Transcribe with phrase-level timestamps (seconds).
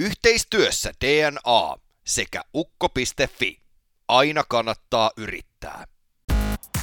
[0.00, 3.60] Yhteistyössä DNA sekä ukko.fi.
[4.08, 5.84] Aina kannattaa yrittää.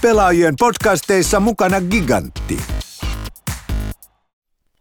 [0.02, 2.58] Pelaajien podcasteissa mukana Gigantti.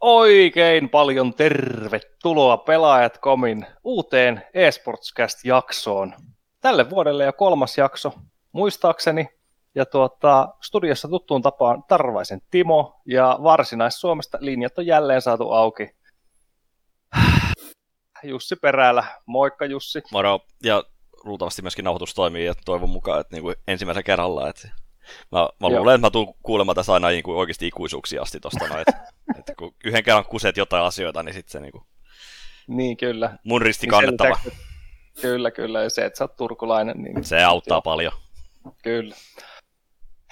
[0.01, 6.13] Oikein paljon tervetuloa Pelaajat.comin uuteen eSportscast-jaksoon.
[6.61, 8.13] Tälle vuodelle jo kolmas jakso,
[8.51, 9.29] muistaakseni.
[9.75, 15.96] Ja tuota, studiossa tuttuun tapaan Tarvaisen Timo ja Varsinais-Suomesta linjat on jälleen saatu auki.
[18.23, 19.03] Jussi Perälä.
[19.25, 20.01] Moikka Jussi.
[20.11, 20.39] Moro.
[20.63, 20.83] Ja
[21.23, 24.49] luultavasti myöskin nauhoitus toimii ja toivon mukaan, että niin kuin ensimmäisen kerralla.
[24.49, 24.67] Että
[25.31, 28.67] mä, mä luulen, että mä tuun kuulemaan tässä aina niin kuin oikeasti ikuisuuksia asti tosta
[28.67, 29.07] noin, että,
[29.39, 31.83] että, kun yhden kerran kuset jotain asioita, niin sitten se niin kuin,
[32.67, 33.37] Niin kyllä.
[33.43, 34.29] mun risti Niin kannettava.
[34.29, 34.67] lisäksi, että-
[35.21, 35.83] Kyllä, kyllä.
[35.83, 37.81] Ja se, että sä oot turkulainen, niin Se auttaa Joo.
[37.81, 38.13] paljon.
[38.83, 39.15] Kyllä.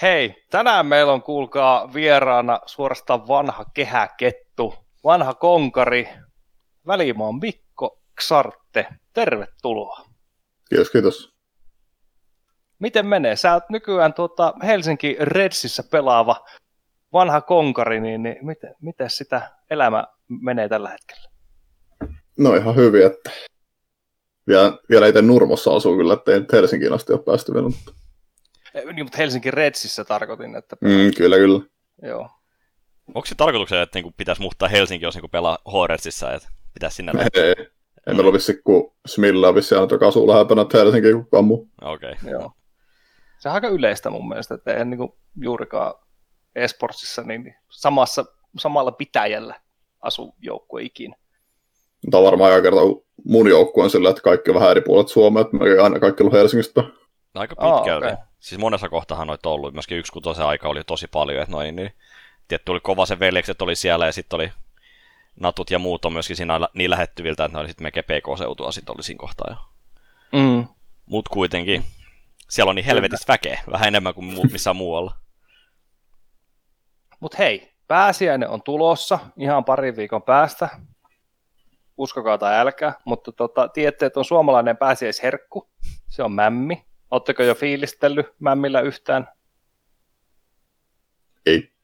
[0.02, 6.10] Hei, tänään meillä on kuulkaa vieraana suorastaan vanha kehäkettu, vanha konkari,
[6.88, 8.88] Välimaan Mikko Ksarte.
[9.14, 10.06] Tervetuloa.
[10.70, 11.34] Kiitos, kiitos.
[12.80, 13.36] Miten menee?
[13.36, 16.46] Sä oot nykyään tuota Helsinki Redsissä pelaava
[17.14, 21.30] vanha konkari, niin, niin miten, miten sitä elämä menee tällä hetkellä?
[22.40, 23.32] No ihan hyvin, että
[24.48, 27.68] vielä, vielä itse Nurmossa asuu kyllä, ettei nyt Helsinkiin asti ole päästy vielä.
[27.70, 27.92] Mutta...
[28.74, 31.60] Eh, Niin, mutta Helsinki Redsissä tarkoitin, että Mm, kyllä, kyllä.
[32.02, 32.30] joo.
[33.08, 37.12] Onko se tarkoituksena, että niin pitäisi muuttaa Helsinki, jos niin pelaa Horetsissa, että pitäisi sinne...
[37.34, 37.56] Ei,
[38.08, 41.24] ei meillä ole vissi, kun Smilla on vissi aina, joka asuu lähempänä että Helsinkiä kuin
[41.24, 41.70] kukaan muu.
[41.82, 42.12] Okei.
[42.12, 42.32] Okay.
[42.32, 42.52] Joo.
[43.40, 45.94] Se on aika yleistä mun mielestä, että eihän niinku juurikaan
[46.56, 48.26] esportsissa niin samassa,
[48.58, 49.56] samalla pitäjällä
[50.02, 51.16] asu joukkue ikinä.
[52.06, 52.82] Mutta on varmaan aika kerta
[53.26, 56.00] mun joukkue on sillä, että kaikki on vähän eri puolet Suomea, että me ei aina
[56.00, 56.82] kaikki ollut Helsingistä.
[56.82, 56.94] päin.
[57.34, 58.06] Aika pitkälti.
[58.06, 58.18] okei.
[58.40, 59.74] Siis monessa kohtahan noita ollut.
[59.74, 61.42] Myöskin yksi kutosen aika oli tosi paljon.
[61.42, 61.92] Että noin, niin,
[62.48, 64.52] tietty oli kova se veljekset oli siellä ja sitten oli
[65.40, 68.96] Natut ja muut on myöskin siinä niin lähettyviltä, että ne oli sitten melkein PK-seutua sitten
[68.96, 69.58] oli siinä kohtaa jo.
[70.40, 70.68] Mm.
[71.06, 71.86] Mut kuitenkin,
[72.50, 75.16] siellä on niin helvetistä väkeä, vähän enemmän kuin mu- missään muualla.
[77.20, 80.70] Mutta hei, pääsiäinen on tulossa ihan parin viikon päästä.
[81.98, 85.70] Uskokaa tai älkää, mutta tota, tiedätte, että on suomalainen pääsiäisherkku.
[86.10, 86.86] Se on mämmi.
[87.12, 89.28] Oletteko jo fiilistellyt mämmillä yhtään?
[91.46, 91.75] Ei.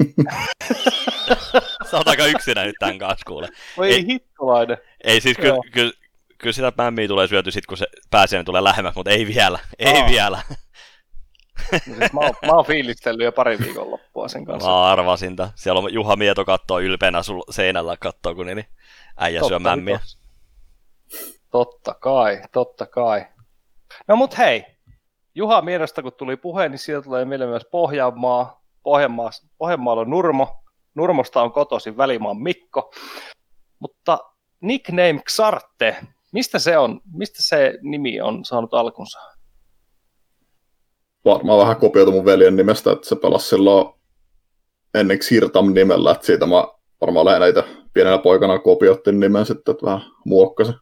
[1.90, 3.48] Sä oot aika yksinä nyt tämän kanssa, kuule.
[3.76, 4.06] Voi Ei- ei.
[4.06, 4.78] hittolainen.
[5.04, 5.92] Ei siis kyllä, kyllä,
[6.38, 10.00] kyllä sitä mämmiä tulee syöty sit, kun se pääsiäinen tulee lähemmäs, mutta ei vielä, ei
[10.00, 10.08] Aa.
[10.08, 10.42] vielä.
[11.72, 14.70] No siis mä, oon, mä oon fiilistellyt jo pari viikon loppua sen kanssa.
[14.70, 15.52] Mä arvasin tämän.
[15.54, 18.64] Siellä on Juha Mieto kattoo ylpeänä sul seinällä kattoo, kun niin
[19.16, 19.94] äijä syö mämmiä.
[19.94, 20.18] vitos.
[21.50, 23.26] Totta kai, totta kai.
[24.08, 24.64] No mut hei,
[25.34, 28.59] Juha Miedosta kun tuli puhe, niin siitä tulee mieleen myös Pohjanmaa.
[28.82, 30.56] Pohjanmaa Pohjanmaalla on Nurmo.
[30.94, 32.92] Nurmosta on kotoisin Välimaan Mikko.
[33.78, 34.18] Mutta
[34.60, 35.96] nickname Xarte,
[36.32, 39.18] mistä se on, mistä se nimi on saanut alkunsa?
[41.24, 43.94] Varmaan vähän kopioitu mun veljen nimestä, että se pelasi silloin
[44.94, 46.68] ennen Sirtam nimellä, että siitä mä
[47.00, 50.74] varmaan lähinnä itse pienenä poikana kopioittin nimen sitten, että vähän muokkasin.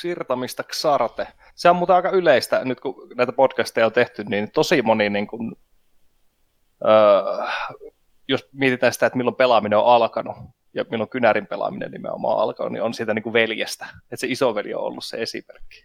[0.00, 1.26] Sirtamista Xarte.
[1.54, 5.26] Se on muuten aika yleistä, nyt kun näitä podcasteja on tehty, niin tosi moni, niin
[5.26, 5.56] kuin,
[6.84, 7.46] öö,
[8.28, 10.36] jos mietitään sitä, että milloin pelaaminen on alkanut,
[10.74, 13.86] ja milloin kynärin pelaaminen nimenomaan on alkanut, niin on siitä niin kuin veljestä.
[14.02, 15.84] Että se isoveli on ollut se esimerkki.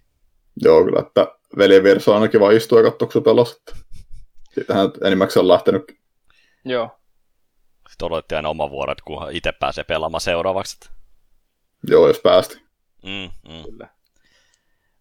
[0.56, 1.28] Joo, kyllä, että
[1.58, 3.76] veljen vieressä on aina kiva istua ja katsoa, kun että
[4.54, 5.84] Siitähän enimmäkseen on lähtenyt.
[6.66, 6.90] Joo.
[7.90, 10.78] Sitten odotettiin aina oma vuodet, kunhan itse pääsee pelaamaan seuraavaksi.
[10.82, 11.00] että-
[11.88, 12.56] Joo, jos päästi.
[13.04, 13.64] Mm, mm.
[13.64, 13.90] Kyllä.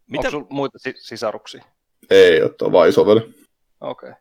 [0.07, 1.63] Mitä, Onko muita si- sisaruksia?
[2.09, 3.19] Ei, että on vaan isoveli.
[3.19, 4.09] Okei.
[4.09, 4.13] Okay.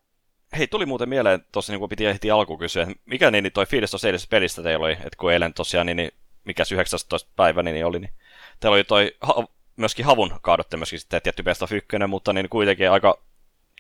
[0.59, 3.67] Hei, tuli muuten mieleen, tuossa niin piti heti alkuun kysyä, että mikä niin, niin toi
[3.67, 6.11] fiilis tuossa eilisessä pelistä teillä oli, että kun eilen tosiaan, niin, niin
[6.45, 7.31] mikä 19.
[7.37, 8.13] päivä niin oli, niin
[8.61, 12.49] teillä oli toi ha- myöskin havun kaadotte myöskin sitten tietty best of ykkönen, mutta niin
[12.49, 13.19] kuitenkin aika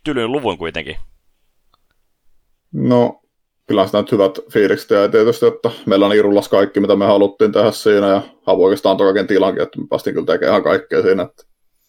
[0.04, 0.96] tylyn luvun kuitenkin.
[2.72, 3.20] No,
[3.66, 7.52] kyllä sitä nyt hyvät fiilikset ja tietysti, että meillä on irullas kaikki, mitä me haluttiin
[7.52, 11.22] tehdä siinä, ja Havu oikeastaan antoi kaiken tilankin, että me päästiin kyllä tekemään kaikkea siinä,
[11.22, 11.44] että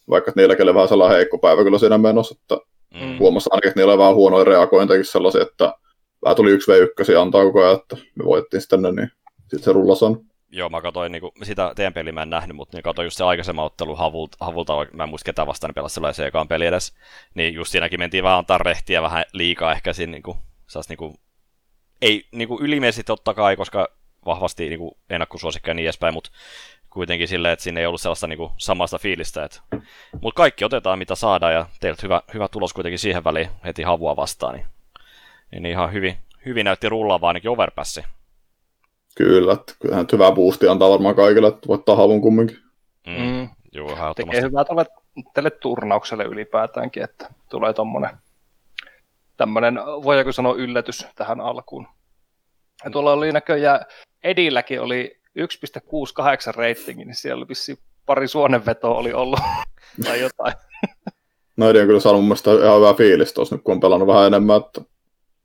[0.09, 3.19] vaikka että niilläkin oli vähän sellainen heikko päivä kyllä siinä menossa, että Mm.
[3.19, 5.73] huomasi ainakin, että niillä oli vähän huonoja reagointeja sellaisia, että
[6.23, 9.63] vähän tuli yksi v 1 antaa koko ajan, että me voitettiin sitten ne, niin sitten
[9.63, 10.25] se rullas on.
[10.51, 13.23] Joo, mä katsoin niinku, sitä teidän peliä mä en nähnyt, mutta niin katsoin just se
[13.23, 16.93] aikaisemman ottelu Havulta, Havulta mä en muista ketä vastaan pelasi sellaisen ekaan peli edes,
[17.33, 20.37] niin just siinäkin mentiin vähän antaa rehtiä vähän liikaa ehkä siinä niinku,
[20.67, 21.15] saas niinku,
[22.01, 23.87] ei niinku ylimeisesti totta kai, koska
[24.25, 26.31] vahvasti niinku ennakkosuosikka ja niin edespäin, mutta
[26.89, 29.43] kuitenkin silleen, että siinä ei ollut sellaista niinku samasta fiilistä.
[29.43, 29.61] Et...
[30.21, 34.15] Mutta kaikki otetaan mitä saadaan ja teiltä hyvä, hyvä tulos kuitenkin siihen väliin heti havua
[34.15, 34.55] vastaan.
[34.55, 34.65] Niin,
[35.51, 38.03] niin ihan hyvin, hyvin näytti rullaavaa ainakin overpassi.
[39.15, 42.57] Kyllä, että kyllähän nyt hyvää boostia antaa varmaan kaikille, että voittaa havun kumminkin.
[43.07, 43.13] Mm.
[43.13, 43.49] Mm.
[43.71, 44.85] Joo, Tekee hyvää tälle,
[45.33, 48.17] tälle turnaukselle ylipäätäänkin, että tulee tommonen
[49.37, 51.87] tämmönen, voidaanko sanoa yllätys tähän alkuun.
[52.83, 53.85] Ja tuolla oli näköjään,
[54.23, 59.39] Edilläkin oli 1.68 ratingi, niin siellä vissiin pari suonenvetoa oli ollut
[60.05, 60.53] tai jotain.
[61.57, 64.27] No on kyllä saanut mun mielestä ihan hyvää fiilistä tuossa nyt, kun on pelannut vähän
[64.27, 64.81] enemmän, että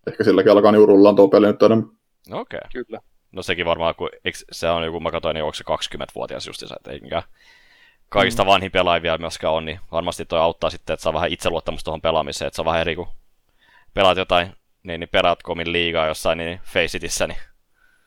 [0.07, 1.89] ehkä silläkin alkaa niin rullaan tuo peli nyt enemmän.
[2.29, 2.61] No okei.
[2.73, 3.01] Kyllä.
[3.33, 5.65] No sekin varmaan, kun eikö, se on joku, mä katsoin, niin onko se
[5.97, 7.23] 20-vuotias justiinsa, että ei mikään
[8.09, 8.47] kaikista mm.
[8.47, 12.01] vanhin pelaaja vielä myöskään on, niin varmasti toi auttaa sitten, että saa vähän itseluottamusta tuohon
[12.01, 13.09] pelaamiseen, että se on vähän eri kuin
[13.95, 14.53] pelaat jotain,
[14.83, 17.39] niin, niin pelaat komin liigaa jossain niin Faceitissä, niin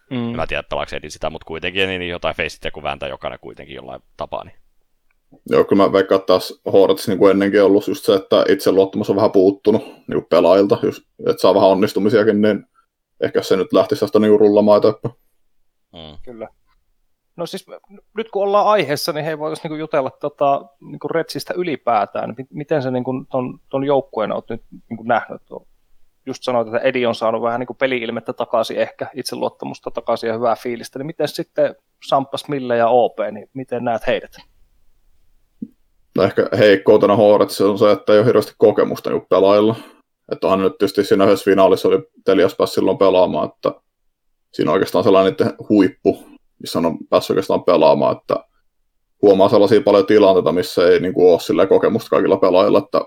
[0.10, 0.18] Mm.
[0.18, 4.02] mä tiedä, pelaako Edi sitä, mutta kuitenkin niin jotain Faceitia kun vääntää jokainen kuitenkin jollain
[4.18, 4.56] tapaa, niin
[5.50, 9.16] Joo, kyllä mä veikkaan, taas Hornets niin kuin ennenkin ollut just se, että itseluottamus on
[9.16, 12.66] vähän puuttunut niin kuin pelaajilta, just, että saa vähän onnistumisiakin, niin
[13.22, 15.16] ehkä se nyt lähtisi tästä niin rullamaan eteenpäin.
[15.94, 16.18] mm.
[16.24, 16.48] Kyllä.
[17.36, 17.66] No siis
[18.18, 22.36] nyt kun ollaan aiheessa, niin hei voitaisiin niinku jutella tota, niinku Retsistä ylipäätään.
[22.50, 25.42] Miten sä niinku ton, ton joukkueen oot nyt niinku nähnyt?
[25.46, 25.67] Tuo-
[26.28, 30.56] Just sanoit, että Edi on saanut vähän niinku peli-ilmettä takaisin ehkä, itseluottamusta takaisin ja hyvää
[30.56, 31.00] fiilistä.
[31.00, 34.32] Niin miten sitten Sampas, Mille ja OP, niin miten näet heidät?
[36.16, 39.76] No ehkä heikkoutena Hornets on se, että ei ole hirveästi kokemusta niin pelaajilla.
[40.32, 43.72] Että onhan nyt tietysti siinä yhdessä finaalissa oli Telias pääsi silloin pelaamaan, että
[44.54, 45.36] siinä on oikeastaan sellainen
[45.70, 46.24] huippu,
[46.60, 48.36] missä on päässyt oikeastaan pelaamaan, että
[49.22, 53.02] huomaa sellaisia paljon tilanteita, missä ei niin kuin, ole kokemusta kaikilla pelaajilla, että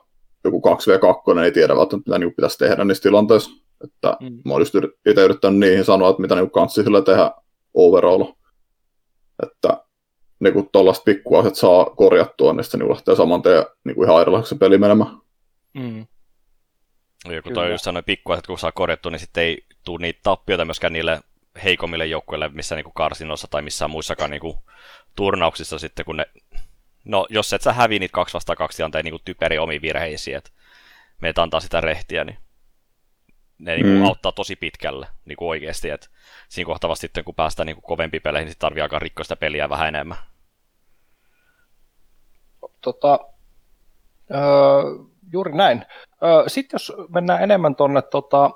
[0.45, 3.51] joku 2v2 ei tiedä välttämättä, mitä niin pitäisi tehdä niissä tilanteissa.
[3.85, 4.41] Että Mm.
[4.45, 4.75] mä oon just
[5.07, 7.31] itse yrittänyt niihin sanoa, että mitä niin kanssa sillä tehdä
[7.75, 8.25] overall.
[9.43, 9.85] Että
[10.41, 14.21] niin kun tuollaiset pikkuasiat saa korjattua, niin sitten niin lähtee saman tien niin kuin ihan
[14.23, 15.11] erilaiseksi se peli menemään.
[15.75, 16.07] Mm.
[17.29, 17.55] Joku Kyllä.
[17.55, 21.21] toi just sanoi pikkuasiat, kun saa korjattua, niin sitten ei tule niitä tappioita myöskään niille
[21.65, 24.59] heikommille joukkueille, missä niinku karsinossa tai missään muissakaan niinku
[25.17, 26.27] turnauksissa sitten, kun ne,
[27.05, 30.51] no jos et sä hävi niitä kaksi vastaan kaksi tilanteen niinku typeri omiin virheisiin, että
[31.21, 32.39] meitä antaa sitä rehtiä, niin
[33.59, 34.07] ne niinku Mm.
[34.07, 36.07] auttaa tosi pitkälle niinku oikeasti, että
[36.49, 39.37] siinä kohtaa vasta sitten kun päästään niinku kovempiin peleihin, niin sit tarvii alkaa rikkoa sitä
[39.37, 40.19] peliä vähän enemmän.
[42.81, 43.19] Tota,
[44.35, 44.41] öö,
[45.33, 45.87] juuri näin.
[46.23, 48.51] Öö, Sitten jos mennään enemmän tuonne tota,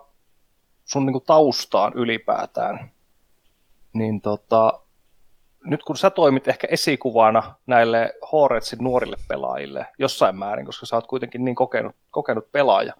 [0.85, 2.91] sun niinku taustaan ylipäätään,
[3.93, 4.81] niin tota,
[5.65, 11.07] nyt kun sä toimit ehkä esikuvana näille Hornetsin nuorille pelaajille jossain määrin, koska sä oot
[11.07, 12.93] kuitenkin niin kokenut, kokenut pelaaja,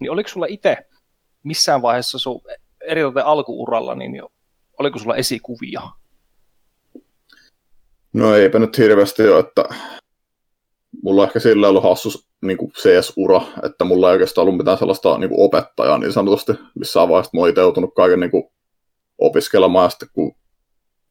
[0.00, 0.76] niin oliko sulla itse
[1.42, 2.40] missään vaiheessa sun
[2.80, 4.22] eritoten alkuuralla, niin
[4.78, 5.82] oliko sulla esikuvia?
[8.12, 9.64] No eipä nyt hirveästi ole, että
[11.02, 12.08] mulla on ehkä sillä ollut hassu
[12.42, 17.08] niin CS-ura, että mulla ei oikeastaan ollut mitään sellaista niin kuin opettajaa niin sanotusti missään
[17.08, 17.30] vaiheessa.
[17.34, 18.44] Mä oon itse joutunut kaiken niin kuin
[19.18, 20.36] opiskelemaan ja sitten kun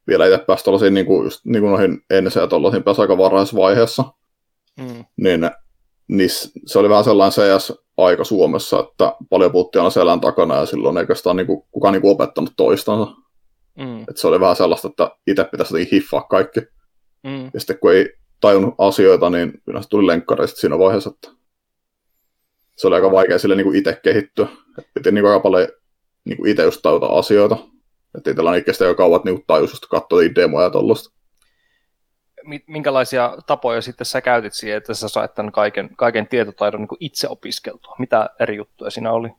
[0.07, 3.17] vielä itse pääsi tuollaisiin niin kuin, just, niin kuin noihin ensi ja tuollaisiin pääsi aika
[3.17, 4.03] varhaisessa vaiheessa,
[4.79, 5.05] Mm.
[5.17, 5.51] niin
[6.07, 10.97] niissä, se oli vähän sellainen CS-aika Suomessa, että paljon puhuttiin aina selän takana ja silloin
[10.97, 13.11] ei oikeastaan niin kuin, kukaan niin kuin opettanut toistansa.
[13.77, 14.01] Mm.
[14.09, 16.59] Et se oli vähän sellaista, että itse pitäisi jotenkin hiffaa kaikki.
[17.23, 17.43] Mm.
[17.53, 21.29] Ja sitten kun ei tajunnut asioita, niin kyllä se tuli lenkkareista siinä vaiheessa, että
[22.77, 24.47] se oli aika vaikea sille niin kuin itse kehittyä.
[24.77, 25.67] Et piti niin kuin aika paljon
[26.25, 27.57] niin kuin itse just tajuta asioita.
[28.17, 29.85] Että ei kestä jo kauan, että niin tajus just
[30.35, 31.13] demoja ja tollaista.
[32.43, 36.97] mi- minkälaisia tapoja sitten sä käytit siihen, että sä sait tämän kaiken, kaiken tietotaidon niin
[36.99, 37.95] itse opiskeltua?
[37.99, 39.29] Mitä eri juttuja siinä oli?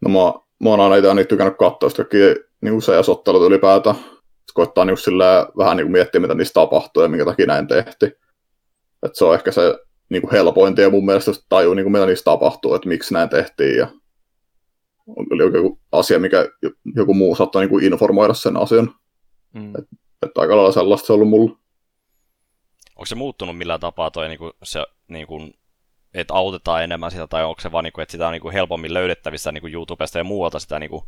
[0.00, 2.04] No mä, mä oon aina itse aina tykännyt katsoa sitä
[2.60, 3.96] niin CS-ottelut ylipäätään.
[4.54, 8.12] Koittaa niin sillä vähän niin kuin miettiä, mitä niistä tapahtuu ja minkä takia näin tehtiin.
[9.02, 12.06] Et se on ehkä se niin kuin helpointi ja mun mielestä tajuu, niin kuin mitä
[12.06, 13.88] niistä tapahtuu, että miksi näin tehtiin ja
[15.28, 16.48] kyllä joku asia, mikä
[16.94, 18.94] joku muu saattaa niin kuin informoida sen asian.
[19.54, 19.72] Mm.
[20.22, 21.58] Että aika lailla sellaista se on ollut mulla.
[22.96, 25.40] Onko se muuttunut millään tapaa toi niinku, se, niinku,
[26.14, 29.52] että autetaan enemmän sitä, tai onko se vaan, niinku, että sitä on niinku, helpommin löydettävissä
[29.52, 31.04] niinku, YouTubesta ja muualta sitä niinku,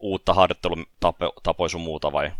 [0.00, 2.30] uutta harjoittelutapoja sun muuta, vai?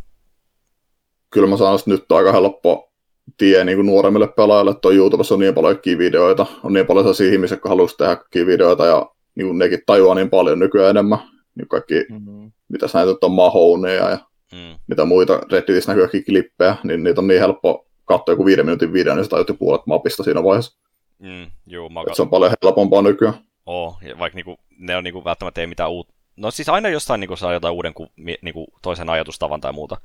[1.30, 2.92] Kyllä mä sanon, että nyt on aika helppo
[3.36, 7.04] tie niin kuin nuoremmille pelaajille, että on YouTubessa on niin paljon videoita, on niin paljon
[7.04, 9.10] sellaisia ihmisiä, jotka haluaisi tehdä videoita, ja
[9.40, 11.18] niin kuin nekin tajuaa niin paljon nykyään enemmän,
[11.54, 12.52] niin kaikki, Mm.
[12.68, 14.18] mitä sä näet, on Mahoneja ja
[14.52, 14.78] Mm.
[14.86, 19.14] mitä muita Redditissä näkyy klippejä, niin niitä on niin helppo katsoa joku viiden minuutin video,
[19.14, 20.78] niin sä tajut jo puolet mapista siinä vaiheessa.
[21.18, 23.34] Mm, juu, mä Et se on paljon helpompaa nykyään.
[23.66, 26.14] Oo, ja vaikka niinku, ne on niinku välttämättä ei mitään uutta.
[26.36, 29.96] No siis aina jostain niinku saa jotain uuden ku, mi, niinku, toisen ajatustavan tai muuta.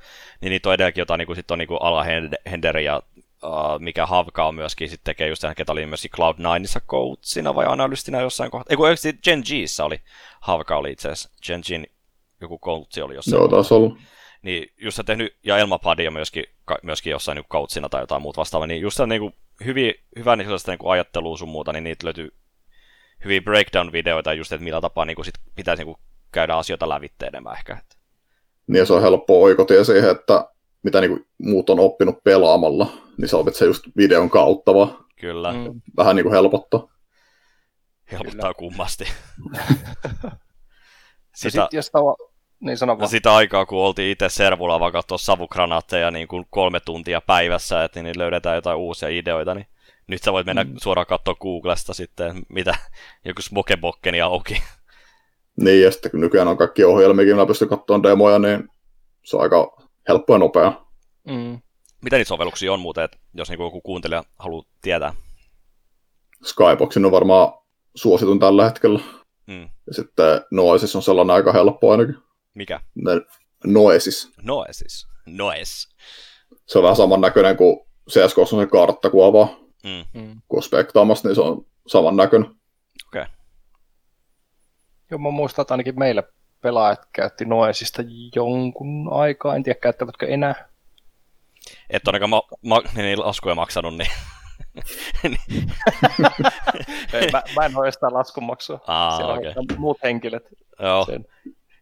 [0.42, 3.02] Niin niitä on edelläkin jotain, niinku, sit on niinku Ala Hend- Henderi ja
[3.44, 7.66] uh, mikä Havka on myöskin sit tekee just sen, ketä oli myöskin Cloud9issa coachina vai
[7.68, 8.72] analystina jossain kohtaa.
[8.72, 10.02] Ei kun oikeasti Gen Gssä oli,
[10.42, 11.88] Havka oli itse asiassa, Gen Gin
[12.42, 13.40] joku coachi oli jossain.
[13.40, 13.98] Joo, taas ollut.
[14.42, 18.68] Niin just tehnyt, ja Elmapadia myöskin, ka- myöskin jossain niin kautsina tai jotain muuta vastaavaa,
[18.68, 19.34] niin just se niin kuin,
[19.66, 22.30] hyvin, hyvä niin sellaista niin ajattelua sun muuta, niin niitä löytyy
[23.24, 25.98] hyviä breakdown-videoita just, että millä tapaa niin kuin sit pitäisi niin kuin,
[26.32, 27.78] käydä asioita lävitse enemmän ehkä.
[28.68, 30.50] Niin ja se on helppo oikotie siihen, että
[30.86, 32.88] mitä niin muut on oppinut pelaamalla,
[33.18, 35.06] niin sä opit se just videon kautta vaan.
[35.20, 35.82] Kyllä, mm.
[35.98, 36.88] Vähän niin kuin helpottaa.
[38.12, 39.06] helpottaa kummasti.
[41.44, 42.16] Ja sitä, sit, jos tava...
[42.60, 43.10] Niin sano no vaan.
[43.10, 48.04] sitä aikaa, kun oltiin itse servulla vaan katsoa savukranaatteja niin kuin kolme tuntia päivässä, että
[48.04, 49.68] niin löydetään jotain uusia ideoita, niin
[50.08, 50.74] nyt sä voit mennä mm.
[50.82, 52.76] suoraan katsoa Googlesta sitten, mitä
[53.26, 54.64] joku smokebokkeni auki.
[55.62, 58.70] Niin, ja sitten kun nykyään on kaikki ohjelmiakin, millä pystyy katsomaan demoja, niin
[59.24, 60.72] se on aika helppo ja nopea.
[61.28, 61.60] Mm.
[62.02, 65.14] Mitä niitä sovelluksia on muuten, että jos niin joku kuuntelija haluaa tietää?
[66.44, 67.54] Skyboxin on varmaan
[67.96, 69.00] suositun tällä hetkellä.
[69.48, 69.62] Mm.
[69.88, 72.16] Ja sitten Noesis on sellainen aika helppo ainakin.
[72.54, 72.80] Mikä?
[72.96, 73.12] Ne,
[73.66, 74.32] Noesis.
[74.44, 75.08] Noesis.
[75.26, 75.88] Noes.
[76.66, 79.48] Se on vähän samannäköinen kuin CSK on se karttakuva,
[79.84, 80.22] Mm.
[80.22, 80.42] Mm.
[80.48, 82.56] kun spektaamassa, niin se on samannäköinen.
[83.08, 83.26] Okei.
[85.12, 86.24] Joo, mä muistan, että ainakin meillä
[86.62, 88.02] pelaajat käytti Noesista
[88.36, 89.56] jonkun aikaa.
[89.56, 90.70] En tiedä, käyttävätkö enää.
[91.90, 94.12] Et ainakaan ma- ma- niin laskuja maksanut, niin...
[97.14, 98.80] Ei, mä, mä en ole sitä laskunmaksua.
[98.88, 99.54] Aa, Siellä okei.
[99.56, 100.44] on muut henkilöt.
[100.80, 101.26] Joo, Sen.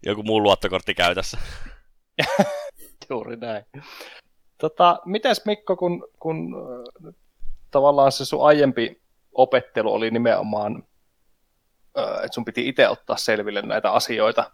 [0.06, 1.38] joku muu luottokortti käytössä.
[3.10, 3.65] Juuri näin.
[4.58, 6.56] Tota, mites Mikko, kun, kun
[7.08, 7.13] äh,
[7.72, 9.01] tavallaan se sun aiempi
[9.34, 10.84] opettelu oli nimenomaan,
[11.98, 14.51] äh, että sun piti itse ottaa selville näitä asioita,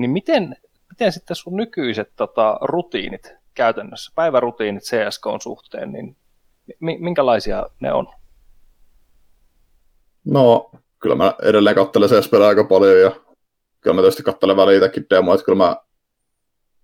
[0.00, 0.56] niin miten,
[0.88, 6.16] miten sitten sun nykyiset tota, rutiinit käytännössä, päivärutiinit CSK suhteen, niin
[6.80, 8.08] mi- minkälaisia ne on?
[10.24, 13.10] No, kyllä mä edelleen katselen CS-pelejä aika paljon ja
[13.80, 15.76] kyllä mä tietysti katselen väliin itsekin demoja, että kyllä mä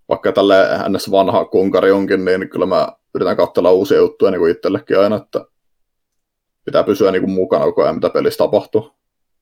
[0.09, 0.55] vaikka tälle
[0.89, 1.11] ns.
[1.11, 5.45] vanha kunkari onkin, niin kyllä mä yritän katsella uusia juttuja niin kuin itsellekin aina, että
[6.65, 8.91] pitää pysyä niin kuin mukana koko ajan, mitä pelissä tapahtuu.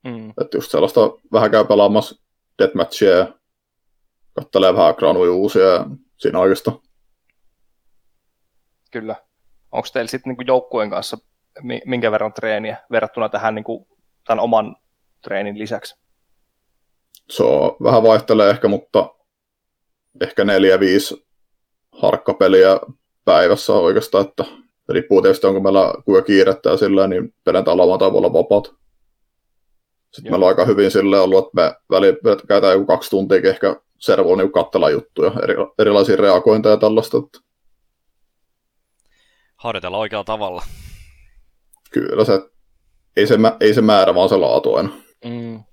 [0.04, 0.30] Mm.
[0.30, 1.02] Että just sellaista
[1.32, 2.16] vähän käy pelaamassa
[2.60, 3.28] deathmatchia ja
[4.36, 5.86] kattelee vähän granuja uusia ja
[6.18, 6.80] siinä oikeastaan.
[8.92, 9.16] Kyllä.
[9.72, 11.18] Onko teillä sitten niinku joukkueen kanssa
[11.62, 13.88] mi- minkä verran treeniä verrattuna tähän niinku,
[14.28, 14.76] tämän oman
[15.22, 15.96] treenin lisäksi?
[17.30, 19.16] Se on, vähän vaihtelee ehkä, mutta
[20.22, 21.28] ehkä neljä, viisi
[21.92, 22.80] harkkapeliä
[23.26, 24.46] päivässä oikeastaan, että
[24.90, 28.66] riippuu tietysti onko meillä kuinka kiirettä ja sillä niin perjantai lauantai voi olla vapaat.
[28.66, 30.32] Sitten Joo.
[30.32, 34.44] meillä on aika hyvin sille ollut, että me väliin käytetään joku kaksi tuntia ehkä servolla
[34.44, 37.18] niin katsella juttuja, eri, erilaisia reagointeja ja tällaista.
[37.18, 37.40] Että
[39.56, 40.64] Harjoitella oikealla tavalla.
[41.92, 42.34] kyllä se,
[43.18, 44.90] ei se, ei se määrä, vaan se laatu aina.
[45.26, 45.64] Mm.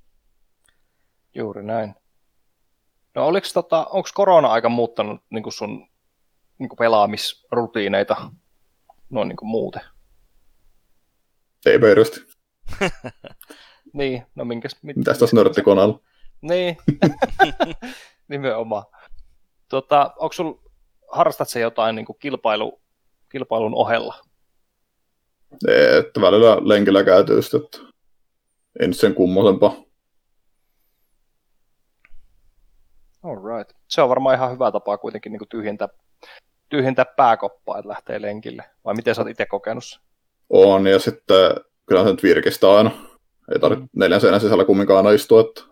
[1.35, 1.95] Juuri näin.
[3.14, 5.88] No oliko tota, onko korona-aika muuttanut niin kuin sun
[6.59, 8.31] niin kuin pelaamisrutiineita
[9.11, 9.83] noin niin kuin muuten?
[11.67, 12.21] Ei pöyrästi.
[13.93, 14.76] Niin, no minkäs...
[14.83, 16.00] Mit, Mitäs tässä nörttikoneella?
[16.43, 16.76] Niin,
[18.32, 18.84] nimenomaan.
[19.68, 20.54] Tota, onko sul,
[21.12, 22.80] harrastat se jotain niin kilpailu,
[23.32, 24.14] kilpailun ohella?
[25.68, 27.78] Ei, Että välillä lenkillä käyty just, että
[28.80, 29.74] ei nyt sen kummosempaa.
[33.22, 33.72] Alright.
[33.88, 35.88] Se on varmaan ihan hyvä tapa kuitenkin niin tyhjentää,
[36.68, 38.64] tyhjentää pääkoppaa, että lähtee lenkille.
[38.84, 40.00] Vai miten sä oot itse kokenut sen?
[40.50, 41.50] On, ja sitten
[41.86, 42.90] kyllä se nyt virkistää aina.
[43.52, 43.88] Ei tarvitse Mm.
[44.00, 45.62] neljän seinän sisällä kumminkaan aina istua, että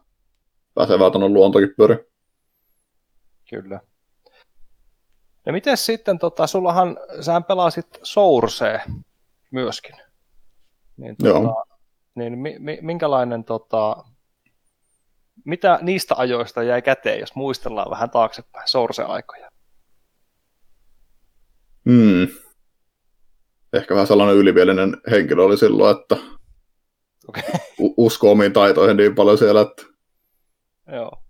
[0.74, 2.09] pääsee vähän tuonne luontokin pyöri.
[3.50, 3.80] Kyllä.
[5.46, 8.80] Ja miten sitten, tota, sullahan, sähän pelasit Sourcea
[9.50, 9.96] myöskin.
[10.96, 11.64] Niin, tota, Joo.
[12.14, 14.04] niin mi, mi, minkälainen, tota,
[15.44, 19.48] mitä niistä ajoista jäi käteen, jos muistellaan vähän taaksepäin Source-aikoja?
[21.90, 22.28] Hmm.
[23.72, 26.16] Ehkä vähän sellainen ylimielinen henkilö oli silloin, että
[27.80, 29.82] u- usko omiin taitoihin niin paljon siellä, että
[30.92, 31.22] Joo.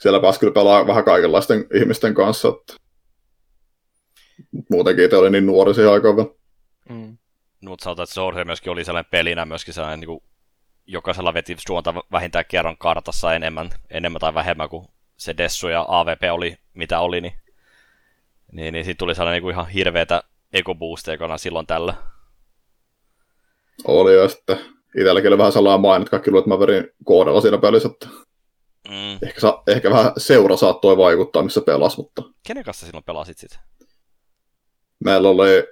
[0.00, 2.48] Siellä pääsi kyllä pelaa vähän kaikenlaisten ihmisten kanssa.
[2.48, 2.74] Että
[4.70, 6.28] muutenkin itse oli niin nuori siihen aikaan vielä.
[6.88, 7.18] Mm.
[7.60, 10.22] No, mutta sanotaan, että Source myöskin oli sellainen pelinä myöskin sellainen, niin kuin,
[10.86, 14.86] jokaisella veti suonta vähintään kerran kartassa enemmän, enemmän tai vähemmän kuin
[15.16, 17.34] se Dessu ja AVP oli, mitä oli, niin,
[18.52, 20.22] niin, niin siitä tuli sellainen niin kuin ihan hirveätä
[20.52, 21.94] ekoboosteja silloin tällä.
[23.84, 24.58] Oli ja sitten
[24.98, 28.08] itselläkin oli vähän maine, että kaikki luulivat, että mä verin koodella siinä pelissä, että
[28.88, 29.18] Mm.
[29.28, 33.58] ehkä, sa- ehkä vähän seura saattoi vaikuttaa, missä pelasi, mutta Kenen kanssa silloin pelasit sitten?
[35.04, 35.64] meillä oli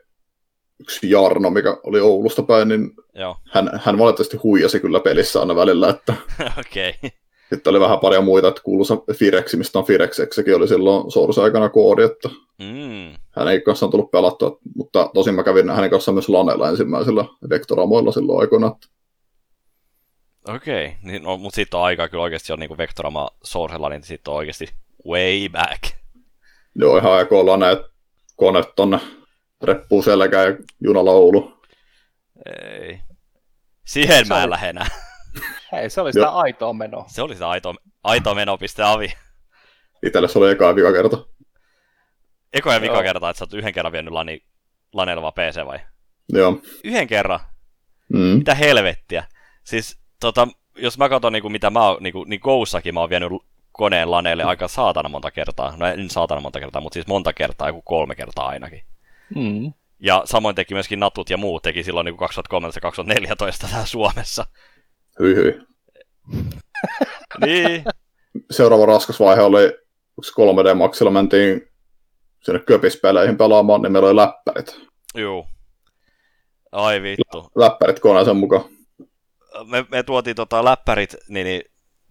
[0.81, 5.57] yksi Jarno, mikä oli Oulusta päin, niin Joo, hän, hän valitettavasti huijasi kyllä pelissä aina
[5.57, 6.15] välillä, että
[6.61, 6.91] okei.
[6.99, 7.11] Okay.
[7.51, 11.69] Sitten oli vähän paljon muita, että kuuluisa Firexi, mistä on Firexeksi, sekin oli silloin Source-aikana
[11.69, 12.29] koodi, että
[12.59, 13.17] Mm.
[13.31, 18.13] hänen kanssa on tullut pelattua, mutta tosin mä kävin hänen kanssaan myös Lanella ensimmäisellä Vectoramoilla
[18.13, 18.77] silloin aikoina.
[20.49, 24.31] Okei, niin, no, mutta sitten on aikaa kyllä oikeasti on niinku Vectorama Sourcella, niin sitten
[24.33, 24.69] on oikeasti
[25.09, 25.83] way back.
[26.75, 27.79] Joo, ihan aika ollaan näet
[28.37, 28.99] kone tonne
[29.63, 31.63] reppuun selkään ja junalla Oulu.
[32.47, 33.01] Ei.
[33.87, 34.87] Siihen mä Se en oli- lähde enää.
[35.73, 36.35] Hei, se oli sitä Joo.
[36.35, 37.05] aitoa menoa.
[37.09, 39.13] Se oli se aito, aito meno.avi.
[40.07, 41.27] Itelle se oli eka ja vika kerta.
[42.53, 43.03] Eko ja vika Joo.
[43.03, 44.45] kerta, että sä oot yhden kerran vienyt lani,
[44.93, 45.79] laneilla vaan PC vai?
[46.33, 46.61] Joo.
[46.85, 47.41] Yhden kerran?
[48.09, 48.19] Mm.
[48.19, 49.25] Mitä helvettiä?
[49.65, 53.33] Siis tota, jos mä katson niinku, mitä mä oon, niinku, niin Goussakin mä oon vienyt
[53.73, 55.77] koneen laneille aika saatana monta kertaa.
[55.77, 58.83] No en saatana monta kertaa, mutta siis monta kertaa, joku kolme kertaa ainakin.
[59.35, 59.73] Mm.
[60.01, 64.47] Ja samoin teki myöskin Natut ja muut teki silloin niin 2013-2014 täällä Suomessa.
[65.21, 65.61] Hyi hyi.
[67.47, 67.85] niin,
[68.51, 70.33] Seuraava raskas vaihe oli, onko se
[70.73, 71.69] 3D Maxilla mentiin
[72.43, 74.81] sinne köpispeleihin pelaamaan, niin meillä oli läppärit.
[75.15, 75.47] juu.
[76.73, 77.51] Ai vittu.
[77.55, 78.65] Läppärit koneeseen mukaan.
[79.67, 81.63] Me, me tuotiin tota läppärit, niin, niin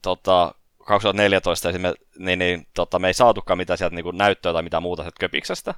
[0.02, 0.56] tota,
[0.86, 5.04] 2014 esimerkiksi, niin, niin tota, me ei saatukaan mitään sieltä niin näyttöä tai mitään muuta
[5.04, 5.74] sieltä köpiksestä.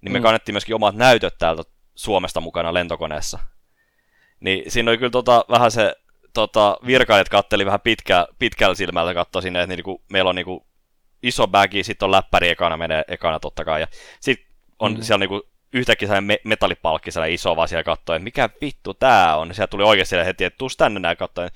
[0.00, 0.22] Niin me Mm.
[0.22, 1.62] kannettiin myöskin omat näytöt täältä
[1.94, 3.38] Suomesta mukana lentokoneessa.
[4.40, 5.96] Niin siinä oli kyllä tota, vähän se
[6.34, 10.66] tota, virkailijat katteli vähän pitkä, pitkällä silmällä katsoi sinne, että niinku, meillä on niinku
[11.22, 13.80] iso bagi, sitten on läppäri ekana menee ekana totta kai.
[13.80, 13.86] Ja
[14.20, 14.46] sitten
[14.78, 14.98] on Mm.
[14.98, 15.02] mm.
[15.02, 19.36] siellä niinku yhtäkkiä sellainen me- metallipalkki sellainen iso vaan siellä kattoi, että mikä vittu tää
[19.36, 19.54] on.
[19.54, 21.50] Sieltä tuli oikeasti siellä heti, että tuus tänne näin katsoen.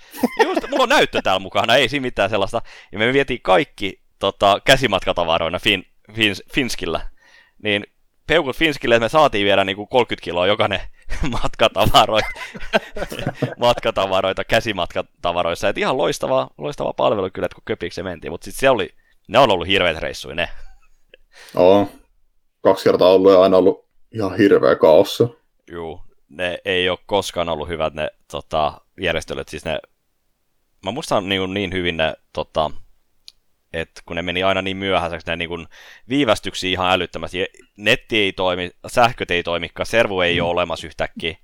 [0.44, 2.62] Just, mulla on näyttö täällä mukana, ei siinä mitään sellaista.
[2.92, 7.00] Ja me vietiin kaikki tota, käsimatkatavaroina fin, fin, Finskillä.
[7.62, 7.86] Niin
[8.26, 10.80] peukut Finskille, että me saatiin viedä niinku 30 kiloa jokainen
[11.42, 12.28] matkatavaroita,
[13.58, 15.68] matkatavaroita käsimatkatavaroissa.
[15.68, 18.88] Et ihan loistava, loistava palvelu kyllä, että kun köpiksi mentiin, mutta sitten se oli,
[19.28, 20.48] ne on ollut hirveät reissuja ne.
[21.54, 21.88] Joo.
[22.62, 23.85] Kaksi kertaa ollut ja aina ollut
[24.16, 25.28] ihan hirveä kaossa.
[25.72, 29.80] Juu, ne ei ole koskaan ollut hyvät ne tota, järjestelyt, siis ne,
[30.84, 32.70] mä muistan niin, niin hyvin ne, tota,
[33.72, 35.66] että kun ne meni aina niin myöhäiseksi, ne niin kuin
[36.08, 37.46] viivästyksiä ihan älyttömästi.
[37.76, 41.36] Netti ei toimi, sähköt ei toimikaan, servu ei ole olemassa yhtäkkiä.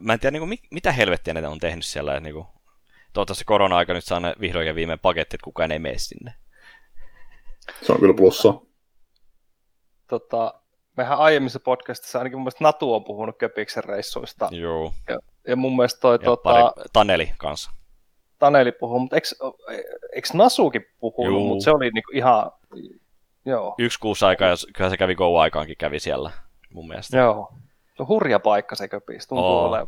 [0.00, 2.12] Mä en tiedä, niin kuin, mi- mitä helvettiä ne on tehnyt siellä.
[2.12, 2.46] että Niin kuin,
[3.12, 6.34] toivottavasti korona-aika nyt saa ne vihdoin ja viimein paketti, että kukaan ei mene sinne.
[7.82, 8.54] Se on kyllä plussa.
[10.08, 10.63] Tota,
[10.96, 14.48] mehän aiemmissa podcastissa ainakin mun mielestä Natu on puhunut Köpiksen reissuista.
[14.52, 14.92] Joo.
[15.48, 17.70] Ja mun mielestä toi Ja tota, pari, Taneli kanssa.
[18.38, 19.28] Taneli puhuu, mutta eikö,
[20.12, 21.48] eikö Nasukin puhunut, Juu.
[21.48, 22.50] mutta se oli niinku ihan,
[23.44, 26.30] joo, Yksi kuusi aikaa, ja kyllä se kävi Go-aikaankin kävi siellä,
[26.72, 27.16] mun mielestä.
[27.18, 27.52] joo.
[27.96, 29.68] Se on hurja paikka se Köpis, tuntuu Oo.
[29.68, 29.86] olevan.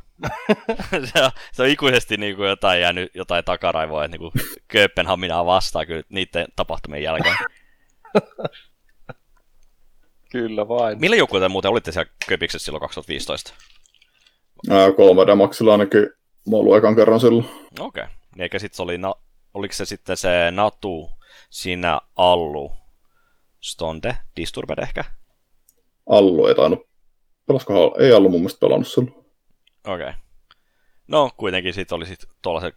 [1.13, 4.33] se, on, se on ikuisesti niin kuin jotain jäänyt jotain takaraivoa, että niin
[4.69, 7.37] Kööpenhaminaa vastaan kyllä niiden tapahtumien jälkeen.
[10.37, 11.01] Kyllä vain.
[11.01, 13.55] Millä joku te muuten olitte siellä Köpiksessä silloin 2015?
[14.71, 16.01] Ää, 3D Maxilla ainakin
[16.51, 17.49] mä oon ollut ekan kerran silloin.
[17.81, 18.03] Okei.
[18.03, 18.15] Okay.
[18.39, 19.15] Eikä sit se oli, na,
[19.55, 21.11] oliko se sitten se Natu,
[21.51, 22.73] siinä Allu,
[23.61, 25.05] Stonde, Disturbed ehkä?
[26.09, 26.81] Allu ei tainnut.
[27.47, 28.03] Pelaskohan?
[28.03, 29.15] Ei Allu mun mielestä pelannut silloin.
[29.87, 29.95] Okei.
[29.95, 30.13] Okay.
[31.09, 32.73] No, kuitenkin sitten oli sitten tuollaisen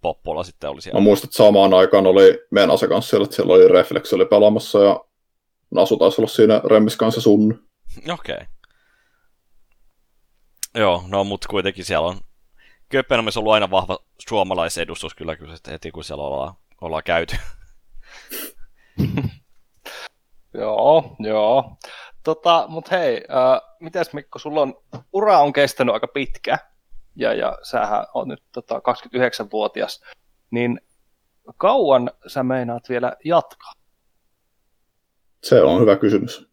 [0.00, 1.00] Poppola sitten oli siellä.
[1.00, 4.78] Mä muistan, että samaan aikaan oli Menase kanssa siellä, että siellä oli Reflex oli pelaamassa
[4.78, 5.04] ja
[5.74, 7.68] Nasu taisi olla siinä Remmis kanssa sun.
[8.12, 8.34] Okei.
[8.34, 8.46] Okay.
[10.74, 12.16] Joo, no mutta kuitenkin siellä on
[12.88, 17.36] Kööpenhaminassa ollut aina vahva suomalaisedustus kyllä, kyllä heti kun siellä ollaan, ollaan käyty.
[20.54, 21.76] Joo, joo.
[22.22, 24.74] Tota, mut hei, äh, mitäs Mikko, sulla on,
[25.12, 26.58] ura on kestänyt aika pitkä,
[27.16, 30.02] ja, ja sähän on nyt tota, 29-vuotias,
[30.50, 30.80] niin
[31.56, 33.72] kauan sä meinaat vielä jatkaa?
[35.42, 36.48] Se on hyvä kysymys.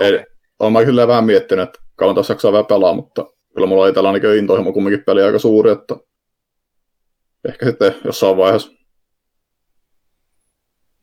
[0.00, 0.26] Ei, Okei.
[0.58, 3.88] olen mä kyllä vähän miettinyt, että kauan tässä jaksaa vielä pelaa, mutta kyllä mulla on
[3.88, 5.96] itsellä ainakin intohimo kumminkin peli aika suuri, että
[7.48, 8.72] ehkä sitten jossain vaiheessa.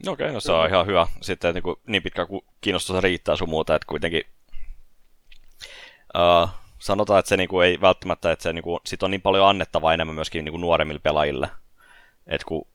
[0.05, 1.07] No okei, okay, no se on ihan hyvä.
[1.21, 4.23] Sitten niin, kuin, niin pitkä kuin kiinnostus riittää sun muuta, että kuitenkin
[6.15, 6.49] uh,
[6.79, 9.47] sanotaan, että se niin kuin, ei välttämättä, että se niin kuin, sit on niin paljon
[9.47, 11.49] annettavaa enemmän myöskin niin kuin nuoremmille pelaajille.
[12.27, 12.67] Että kun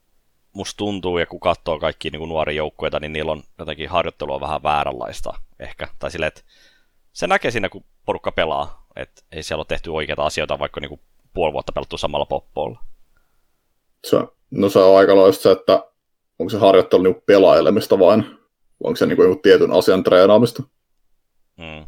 [0.52, 4.40] musta tuntuu ja kun katsoo kaikki niin kuin nuoria joukkueita, niin niillä on jotenkin harjoittelua
[4.40, 5.88] vähän vääränlaista ehkä.
[5.98, 6.42] Tai silleen, että
[7.12, 10.88] se näkee siinä, kun porukka pelaa, että ei siellä ole tehty oikeita asioita, vaikka niin
[10.88, 11.00] kuin
[11.34, 12.78] puoli vuotta pelattu samalla poppoilla.
[14.04, 14.16] Se,
[14.50, 15.84] no se on aika se, että
[16.38, 18.38] onko se harjoittelu niinku pelailemista vain, vai
[18.84, 20.62] onko se niinku jonkun tietyn asian treenaamista.
[21.56, 21.86] Mm.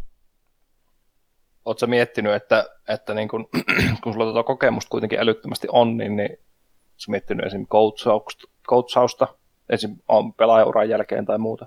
[1.64, 3.48] Oletko miettinyt, että, että niin kun,
[4.02, 9.28] kun sulla tuota kokemusta kuitenkin älyttömästi on, niin, niin oletko miettinyt esimerkiksi coachausta, coachausta
[9.68, 9.96] esim.
[10.08, 11.66] on pelaajauran jälkeen tai muuta?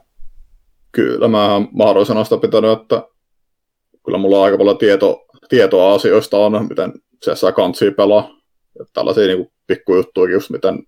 [0.92, 3.04] Kyllä, mä mahdollisena sitä pitänyt, että
[4.06, 8.30] kyllä mulla on aika paljon tieto, tietoa asioista on, miten se saa kantsia pelaa.
[8.80, 10.84] Ja tällaisia niin pikkujuttuja, just miten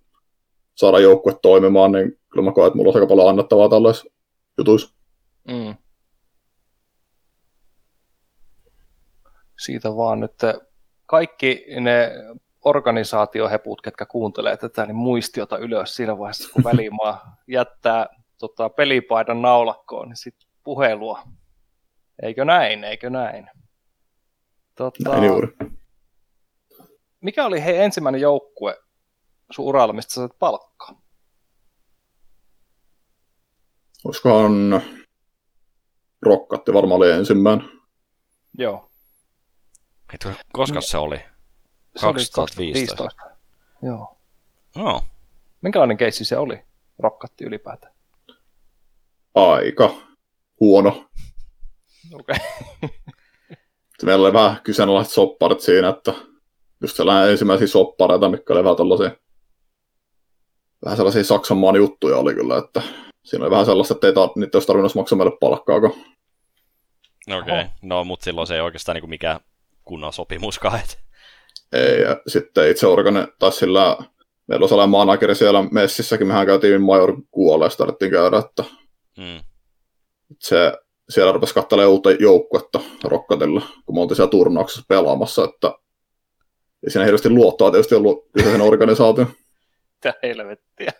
[0.75, 4.09] saada joukkue toimimaan, niin kyllä mä koen, että mulla on aika paljon annettavaa tällaisissa
[4.57, 4.95] jutuissa.
[5.47, 5.75] Mm.
[9.59, 10.33] Siitä vaan nyt
[11.05, 12.11] kaikki ne
[12.67, 20.09] organisaatioheput, ketkä kuuntelee tätä, niin muistiota ylös siinä vaiheessa, kun välimaa jättää tota, pelipaidan naulakkoon,
[20.09, 21.21] niin sitten puhelua.
[22.21, 23.49] Eikö näin, eikö näin?
[24.75, 25.47] Tota, Näin juuri.
[27.21, 28.77] mikä oli hei ensimmäinen joukkue
[29.51, 31.01] sun uralla, mistä sä sait palkkaa?
[34.05, 34.81] Olisikohan
[36.21, 37.69] Rokkatti varmaan oli ensimmäinen.
[38.57, 38.91] Joo.
[40.13, 41.19] Hitto, koska se oli?
[41.99, 42.95] Se oli 2015.
[42.95, 43.37] 2015.
[43.81, 44.17] Joo.
[44.75, 45.01] No,
[45.61, 46.63] Minkälainen keissi se oli?
[46.99, 47.93] Rokkatti ylipäätään.
[49.35, 49.93] Aika
[50.59, 51.09] huono.
[52.13, 52.35] Okei.
[54.03, 56.13] Meillä oli vähän kyseenalaiset sopparit siinä, että
[56.81, 59.11] just sellainen ensimmäisiä soppareita, mitkä oli vähän tällaisia,
[60.85, 62.81] vähän sellaisia Saksan maan juttuja oli kyllä, että
[63.25, 65.93] siinä oli vähän sellaista, että ei ta- niitä olisi tarvinnut maksaa meille palkkaakaan.
[65.93, 67.37] okei.
[67.37, 67.65] Okay.
[67.81, 69.39] No, mutta silloin se ei oikeastaan niinku mikään
[69.83, 70.79] kunnon sopimuskaan.
[70.79, 71.06] Et.
[71.73, 73.97] Ei, ja sitten itse organi, tai sillä,
[74.47, 78.63] meillä oli sellainen manageri siellä messissäkin, mehän käytiin major kuolleen, sitä tarvittiin käydä, että
[79.17, 79.39] Mm.
[80.39, 80.73] se,
[81.09, 85.67] siellä rupesi katselemaan uutta joukkuetta Rokkatilla, kun me oltiin siellä turnauksessa pelaamassa, että
[86.83, 89.27] ei siinä hirveästi luottoa tietysti ollut kyseisen organisaation.
[89.93, 90.91] Mitä helvettiä.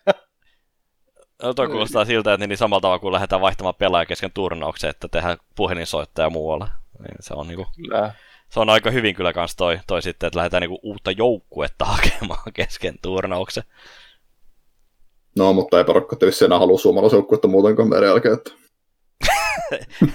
[1.43, 5.08] No, toi kuulostaa siltä, että niin samalla tavalla kuin lähdetään vaihtamaan pelaaja kesken turnauksen, että
[5.08, 6.67] tehdään puhelinsoittaja muualla.
[6.99, 8.13] Niin se on niinku, Kyllä.
[8.49, 12.53] Se on aika hyvin kyllä kans toi, toi sitten, että lähdetään niinku uutta joukkuetta hakemaan
[12.53, 13.63] kesken turnauksen.
[15.38, 18.51] No, mutta ei Rokkatti vissi enää halua suomalaisjoukkuetta muutenkaan meidän jälkeen, että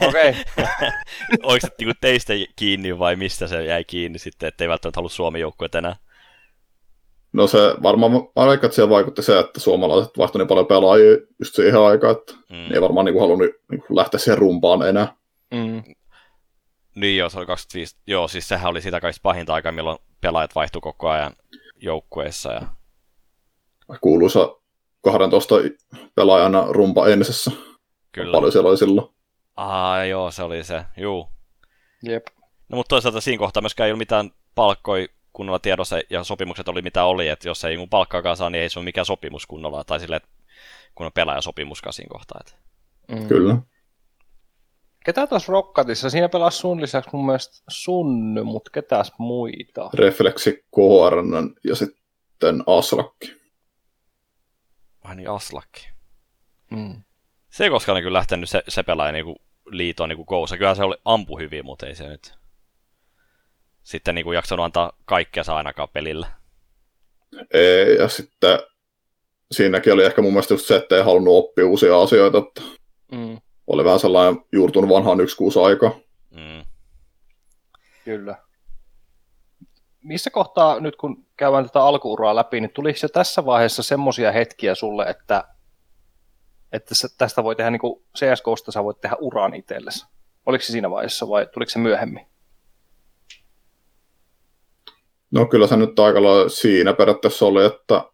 [0.09, 0.35] Okei.
[1.43, 5.41] Oliko se niinku teistä kiinni vai mistä se jäi kiinni sitten, ettei välttämättä halua Suomen
[5.41, 5.97] joukkueet enää?
[7.33, 11.55] No se varmaan, veikkaan, että siellä vaikutti se, että suomalaiset vaihtoi niin paljon pelaajia just
[11.55, 12.57] siihen aikaan, että Mm.
[12.57, 15.15] ne ei varmaan niin halunnut niin lähteä siihen rumpaan enää.
[15.55, 15.83] Mm.
[16.95, 17.97] Niin joo, se oli 25.
[18.07, 21.33] Joo, siis sehän oli sitä kaikista pahinta aikaa, milloin pelaajat vaihtui koko ajan
[21.77, 22.53] joukkueessa.
[22.53, 22.63] Ja...
[24.01, 24.57] Kuuluisa
[25.03, 25.55] 12
[26.15, 27.51] pelaajana rumpa ensessä.
[28.13, 28.33] Kyllä.
[28.33, 29.09] Paljon siellä oli silloin.
[29.57, 30.85] Aa, joo, se oli se.
[30.97, 31.29] Juu.
[32.03, 32.27] Jep.
[32.69, 36.83] No mutta toisaalta siinä kohtaa myöskään ei ollut mitään palkkoi kunnolla tiedossa ja sopimukset oli
[36.83, 39.85] mitä oli, että jos ei mun palkkaakaan saa, niin ei se ole mikään sopimus kunnolla,
[39.85, 40.21] tai silleen,
[40.95, 42.41] kun on pelaajasopimuskaan siinä kohtaa.
[42.41, 42.53] Että...
[43.09, 43.29] Mm.
[43.29, 43.57] Kyllä.
[45.05, 46.11] Ketä tuossa Rockatissa?
[46.11, 49.91] Siinä pelasi sun lisäksi mun mielestä Sunny, mutta ketäs muita?
[49.95, 53.37] Refleksi, KRN ja sitten Aslakki.
[55.05, 55.89] Ai niin, Aslakki.
[56.71, 57.03] Mm.
[57.51, 59.37] Se ei koskaan niin kyllä lähtenyt se, se pelaaja niin
[59.67, 60.57] liitoon niin kousa.
[60.57, 62.35] Kyllä se oli ampu hyvin, mutta ei se nyt
[63.83, 66.27] sitten niin kuin jaksanut antaa kaikkea saa ainakaan pelillä.
[67.55, 68.59] Ei, ja sitten
[69.53, 72.39] siinäkin oli ehkä mun mielestä just se, että ei halunnut oppia uusia asioita.
[72.39, 72.63] Että
[73.13, 73.41] Mm.
[73.73, 76.01] Oli vähän sellainen juurtunut vanhaan yksi kuusi aika.
[76.31, 76.65] Mm.
[78.05, 78.37] Kyllä.
[80.03, 84.75] Missä kohtaa, nyt kun käydään tätä alkuuraa läpi, niin tuliko se tässä vaiheessa semmoisia hetkiä
[84.75, 85.45] sulle, että,
[86.73, 90.07] että sä- tästä voi tehdä, niin kuin CSGOsta sä voit tehdä uran itsellesi?
[90.47, 92.27] Oliko se siinä vaiheessa vai tuliko se myöhemmin?
[95.31, 98.05] No kyllä se nyt aika lailla siinä periaatteessa oli, että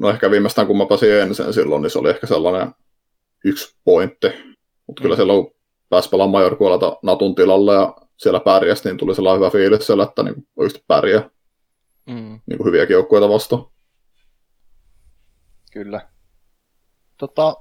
[0.00, 2.74] no ehkä viimeistään kun mä pääsin ensin silloin, niin se oli ehkä sellainen
[3.44, 4.57] yksi pointti.
[4.88, 5.54] Mutta kyllä silloin kun
[5.88, 10.22] pääsi pelaamaan Majorkuolelta Natun tilalla ja siellä pärjäsi, niin tuli sellainen hyvä fiilis siellä, että
[10.22, 11.30] niin oikeasti pärjää
[12.08, 12.40] Mm.
[12.46, 13.66] niin kuin hyviäkin joukkueita vastaan.
[15.72, 16.08] Kyllä.
[17.16, 17.56] Tota,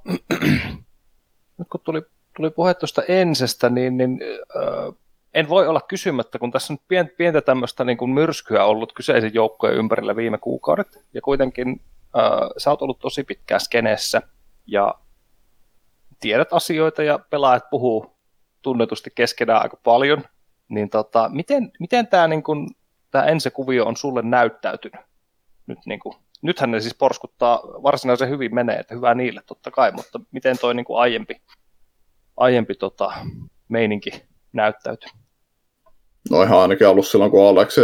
[1.57, 2.01] nyt kun tuli,
[2.35, 4.19] tuli puhe tuosta ensestä, niin, niin
[4.55, 4.93] äh,
[5.33, 8.93] en voi olla kysymättä, kun tässä on nyt pien, pientä tämmöistä niin kuin myrskyä ollut
[8.93, 11.81] kyseisen joukkojen ympärillä viime kuukaudet, ja kuitenkin
[12.17, 14.21] äh, sä oot ollut tosi pitkään skeneessä,
[14.67, 14.95] ja
[16.19, 18.17] tiedät asioita, ja pelaajat puhuu
[18.61, 20.23] tunnetusti keskenään aika paljon,
[20.69, 22.43] niin tota, miten, miten tämä niin
[23.11, 25.01] tää ensikuvio on sulle näyttäytynyt?
[25.67, 29.91] Nyt niin kuin, nythän ne siis porskuttaa varsinaisen hyvin menee, että hyvä niille totta kai,
[29.91, 31.41] mutta miten toi niin aiempi,
[32.37, 33.13] aiempi tota,
[33.67, 34.11] meininki
[34.53, 35.09] näyttäytyy?
[36.29, 37.81] No ihan ainakin ollut silloin, kun Aleksi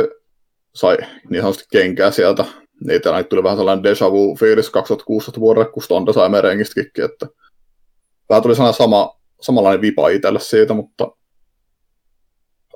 [0.75, 0.97] sai
[1.29, 2.45] niin sanotusti kenkää sieltä.
[3.05, 7.27] Ainakin tuli vähän sellainen deja vu fiilis 2016 vuodelle, kun Stonda sai merengistä kikki, että
[8.33, 11.11] vähän tuli sellainen sama, samanlainen vipa itselle siitä, mutta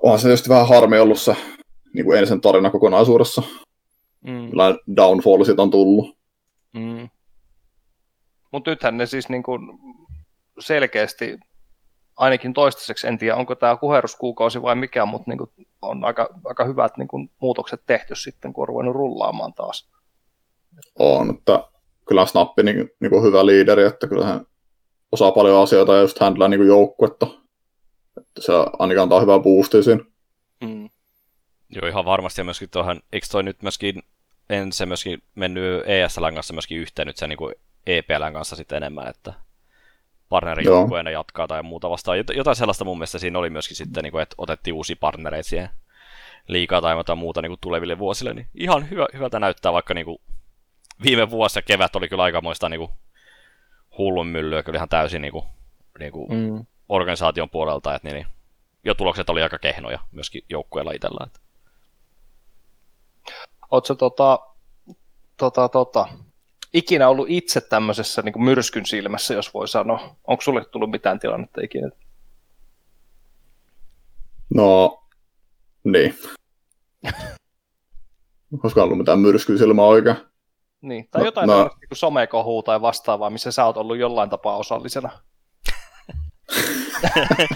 [0.02, 1.36] onhan se tietysti vähän harmi ollut se
[1.94, 3.42] niin kuin ensin tarina kokonaisuudessa.
[4.20, 6.18] Mm, Millainen downfall siitä on tullut.
[6.74, 7.08] mm.
[8.52, 9.60] Mutta nythän ne siis niin kuin
[10.58, 11.38] selkeästi,
[12.16, 15.50] ainakin toistaiseksi, en tiedä onko tämä kuheruskuukausi vai mikä, mutta niin kuin
[15.82, 19.88] on aika, aika hyvät niin kuin muutokset tehty sitten, kun on ruvennut rullaamaan taas.
[20.98, 21.64] On, että
[22.08, 24.46] kyllä Snappi niin, niin kuin hyvä liideri, että kyllä hän
[25.12, 27.26] osaa paljon asioita ja just handlaa niin joukkuetta.
[28.16, 30.04] Että se ainakin antaa hyvää boostia siinä.
[30.60, 30.88] Mm.
[31.68, 32.40] Joo, ihan varmasti.
[32.40, 34.02] Ja myöskin tuohon, eikö toi nyt myöskin,
[34.50, 37.54] en se myöskin mennyt ESLn kanssa myöskin yhteen nyt se niin kuin
[37.86, 39.32] EPLn kanssa sitten enemmän, että
[40.28, 42.18] partnerijoukkueena jatkaa tai muuta vastaan.
[42.34, 45.68] Jotain sellaista mun mielestä siinä oli myöskin sitten, niin kuin, että otettiin uusia partnereita siihen
[46.48, 48.34] liikaa tai jotain muuta niin kuin tuleville vuosille.
[48.34, 50.18] Niin ihan hyvä, hyvältä näyttää, vaikka niin kuin
[51.04, 52.90] viime vuosi ja kevät oli kyllä aikamoista niin kuin
[53.98, 55.44] hullun myllyä kyllä ihan täysin niin kuin,
[55.98, 56.66] niin kuin mm.
[56.88, 58.26] organisaation puolelta, että niin, niin,
[58.84, 61.26] jo tulokset oli aika kehnoja myöskin joukkueella itsellä.
[61.26, 61.40] Että.
[63.70, 64.38] Oletko tota,
[65.36, 66.08] tota, tota,
[66.72, 70.16] ikinä ollut itse tämmöisessä niin myrskyn silmässä, jos voi sanoa?
[70.26, 71.90] Onko sulle tullut mitään tilannetta ikinä?
[74.54, 75.02] No,
[75.84, 76.18] niin.
[78.62, 80.16] Koska ollut mitään myrskyn silmää oikein.
[80.80, 81.62] Niin, tai no, jotain no.
[81.62, 85.10] niin somekohua tai vastaavaa, missä sä oot ollut jollain tapaa osallisena.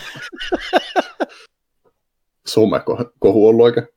[2.47, 3.89] Somekohu ollut oikein.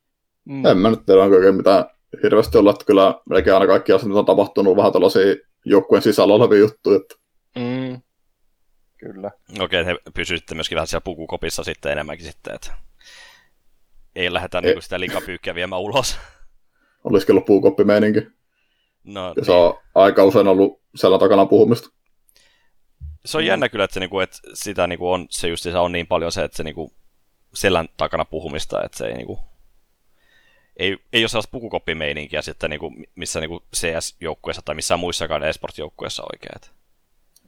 [0.46, 0.66] Mm.
[0.66, 1.86] En mä nyt tiedä, onko oikein mitään
[2.24, 5.36] hirveästi olla, että kyllä melkein aina kaikki asiat on tapahtunut vähän tällaisia
[5.66, 6.98] joukkueen sisällä olevia juttuja.
[6.98, 7.16] Että...
[7.56, 8.02] Mm.
[8.98, 9.32] Kyllä.
[9.60, 12.74] Okei, okay, he pysytte myöskin vähän siellä pukukopissa sitten enemmänkin sitten, että
[14.16, 14.62] ei lähdetä ei.
[14.62, 16.18] Niinku sitä likapyykkiä viemään ulos.
[17.04, 18.28] Olisikin ollut puukoppimeininki.
[19.06, 19.46] No, ja niin.
[19.46, 21.90] se on aika usein ollut selän takana puhumista.
[23.26, 23.48] Se on mm.
[23.48, 26.32] jännä kyllä, että, se, niinku, että sitä niinku on, se just se on niin paljon
[26.32, 26.94] se, että se niinku,
[27.54, 29.40] selän takana puhumista, että se ei, niinku,
[30.78, 36.76] ei, ei ole sellaista pukukoppimeininkiä sitten niinku, missä niinku CS-joukkueessa tai missään muissakaan esport-joukkueessa oikein.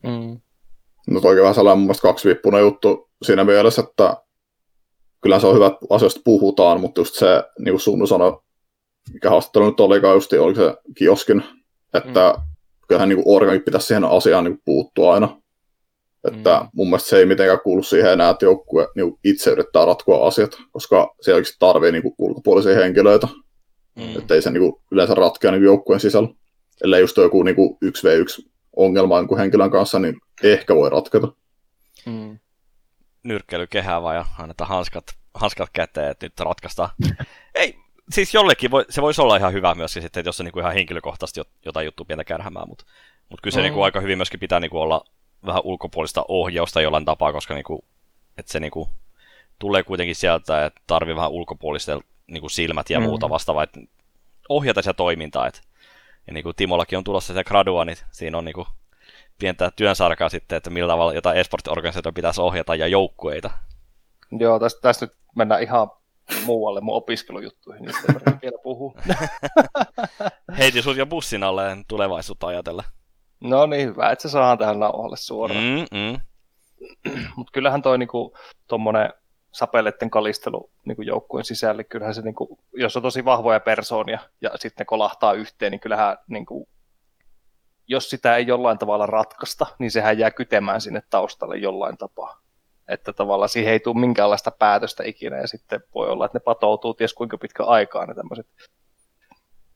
[0.04, 0.40] Mm.
[1.08, 4.18] No toikin vähän sellainen mun mielestä kaksivippunen juttu siinä mielessä, että
[5.22, 8.42] kyllä se on hyvä, että asioista puhutaan, mutta just se, niin kuin Sunnu sanoi,
[9.14, 11.44] mikä haastattelu nyt olikaan just, oli se kioskin,
[11.94, 12.44] että mm.
[12.88, 15.42] kyllähän niin organik pitäisi siihen asiaan niin puuttua aina.
[16.28, 16.70] Että mm.
[16.74, 20.58] mun mielestä se ei mitenkään kuulu siihen enää, että joukkue niin itse yrittää ratkoa asiat,
[20.72, 23.28] koska se oikeasti tarvii niin ulkopuolisia henkilöitä.
[23.96, 24.18] Mm.
[24.18, 26.30] Että ei se niin kuin, yleensä ratkea niin joukkueen sisällä.
[26.84, 31.28] Ellei just joku niin kuin 1v1 ongelma niin henkilön kanssa, niin ehkä voi ratketa.
[32.06, 32.40] Mm.
[33.24, 36.90] Nyrkkeilykehää vai annetaan hanskat, hanskat käteen, että nyt ratkaistaan.
[37.56, 37.76] ei,
[38.10, 40.74] siis jollekin voi, se voisi olla ihan hyvä myöskin sitten, että jos se niinku ihan
[40.74, 42.86] henkilökohtaisesti jotain juttua pientä kärhämää, mutta,
[43.30, 43.64] mutta kyllä se mm.
[43.64, 45.06] niinku aika hyvin myöskin pitää niinku olla
[45.46, 47.86] vähän ulkopuolista ohjausta jollain tapaa, koska niinku,
[48.38, 48.90] että se niinku
[49.60, 53.04] tulee kuitenkin sieltä, että tarvii vähän ulkopuolista niinku silmät ja mm.
[53.04, 53.80] muuta vastaavaa, että
[54.50, 55.48] ohjata sitä toimintaa.
[55.48, 55.62] Et,
[56.28, 58.68] ja niin kuin Timollakin on tulossa se gradua, niin siinä on niinku
[59.40, 63.50] pientä työnsarkaa sitten, että millä tavalla jotain esport-organisaatio pitäisi ohjata ja joukkueita.
[64.40, 65.92] Joo, tästä, tästä nyt mennään ihan
[66.46, 67.96] muualle mun opiskelujuttuihin, niin
[68.28, 68.96] ei vielä puhu.
[70.58, 72.84] Heitin sut jo bussin alle tulevaisuutta ajatella.
[73.40, 75.64] No niin, hyvä, että se saadaan tähän nauhalle suoraan.
[75.64, 76.20] Mm, mm.
[77.36, 78.38] Mutta kyllähän toi niinku,
[78.68, 79.14] tommonen
[79.52, 84.82] sapeleiden kalistelu niinku joukkueen sisälle, kyllähän se, niinku, jos on tosi vahvoja persoonia ja sitten
[84.82, 86.70] ne kolahtaa yhteen, niin kyllähän niinku,
[87.88, 92.47] jos sitä ei jollain tavalla ratkaista, niin sehän jää kytemään sinne taustalle jollain tapaa
[92.88, 96.94] että tavallaan siihen ei tule minkäänlaista päätöstä ikinä, ja sitten voi olla, että ne patoutuu
[96.94, 98.48] ties kuinka pitkä aikaa ne tämmöiset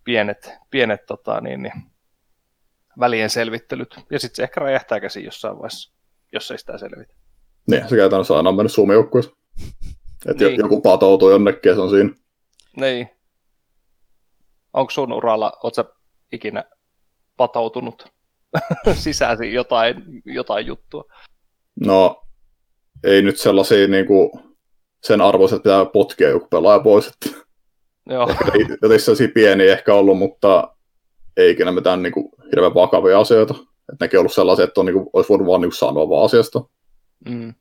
[0.03, 1.73] pienet, pienet tota, niin, niin,
[2.99, 5.93] välien selvittelyt, ja sitten se ehkä räjähtää käsiin jossain vaiheessa,
[6.33, 7.13] jos ei sitä selvitä.
[7.67, 9.31] Niin, se käytännössä aina on mennyt Suomen joukkueessa.
[10.25, 10.59] Että niin.
[10.59, 12.09] joku patoutuu jonnekin ja se on siinä.
[12.77, 13.09] Niin.
[14.73, 15.83] Onko sun uralla, ootko
[16.31, 16.63] ikinä
[17.37, 18.13] patoutunut
[18.93, 19.95] sisäsi jotain,
[20.25, 21.03] jotain juttua?
[21.85, 22.23] No,
[23.03, 24.31] ei nyt sellaisia niin kuin,
[25.03, 27.07] sen arvoiset, että pitää potkia joku pelaaja pois.
[27.07, 27.41] Että
[28.09, 28.29] Joo.
[28.81, 30.75] Jotenkin sellaisia pieniä ehkä ollut, mutta
[31.37, 33.53] ei ikinä mitään niin kuin, hirveän vakavia asioita.
[33.53, 36.09] Että nekin on ollut sellaisia, että on, niin kuin, olisi voinut vaan niin kuin, sanoa
[36.09, 36.61] vaan asiasta.
[37.29, 37.53] Mm.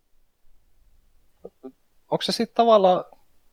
[2.11, 3.05] Onko se sitten tavallaan,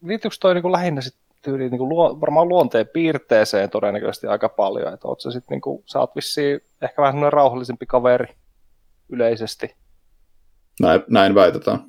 [0.03, 4.49] liittyykö toi niin kuin lähinnä sit tyyliin niin kuin luo, varmaan luonteen piirteeseen todennäköisesti aika
[4.49, 8.35] paljon, että oot sä sitten niin kuin, sä oot vissiin ehkä vähän semmoinen rauhallisempi kaveri
[9.09, 9.75] yleisesti.
[10.79, 11.79] Näin, näin väitetään.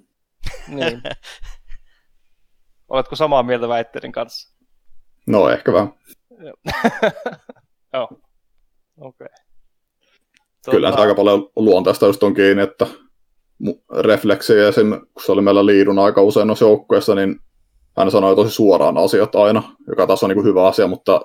[0.68, 1.02] niin.
[2.88, 4.58] Oletko samaa mieltä väitteiden kanssa?
[5.26, 5.92] No, ehkä vähän.
[7.92, 8.08] Joo.
[9.00, 9.26] Okei.
[9.26, 9.28] Okay.
[10.70, 11.02] Kyllä tota...
[11.02, 12.86] aika paljon luontaista just on kiinni, että
[14.00, 14.90] refleksiä esim.
[14.90, 17.40] kun se oli meillä liidun aika usein noissa joukkueissa, niin
[17.96, 21.20] hän sanoi tosi suoraan asiat aina, joka taas on niin kuin hyvä asia, mutta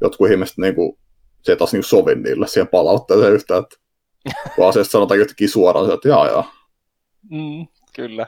[0.00, 0.98] jotkut ihmiset niin kuin,
[1.42, 3.76] se ei taas niin sovi niille siihen palautteeseen yhtään, että
[4.56, 6.52] Kun asiasta sanotaan jotenkin suoraan, että jaa jaa.
[7.30, 8.26] Mm, kyllä.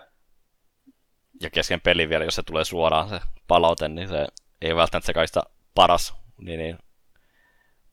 [1.40, 4.26] Ja kesken pelin vielä, jos se tulee suoraan se palaute, niin se
[4.62, 5.42] ei välttämättä se kaikista
[5.74, 6.78] paras niin, niin,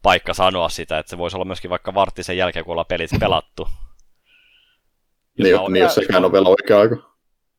[0.01, 3.09] paikka sanoa sitä, että se voisi olla myöskin vaikka vartti sen jälkeen, kun ollaan pelit
[3.19, 3.67] pelattu.
[5.37, 6.95] Jos Niin, mä oon- niin jos sekään on vielä oikea aika.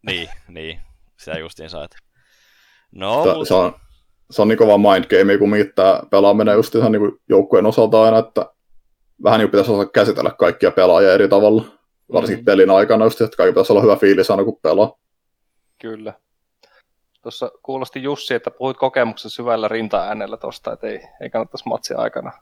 [0.06, 0.80] Niin, niin,
[1.16, 1.96] sitä justiinsa, että...
[2.92, 3.74] No, Se, mut, se, on,
[4.30, 8.18] se on niin kova mind game, kun tämä pelaaminen just ihan niin joukkueen osalta aina,
[8.18, 8.46] että
[9.24, 11.79] vähän niin pitäisi osata käsitellä kaikkia pelaajia eri tavalla.
[12.12, 12.44] Varsinkin Mm.
[12.44, 14.98] pelin aikana just, että kaikki pitäisi olla hyvä fiilis aina kun pelaa.
[15.78, 16.12] Kyllä.
[17.22, 22.32] Tuossa kuulosti Jussi, että puhuit kokemuksen syvällä rinta-äänellä tuosta, että ei, ei kannattaisi matsin aikana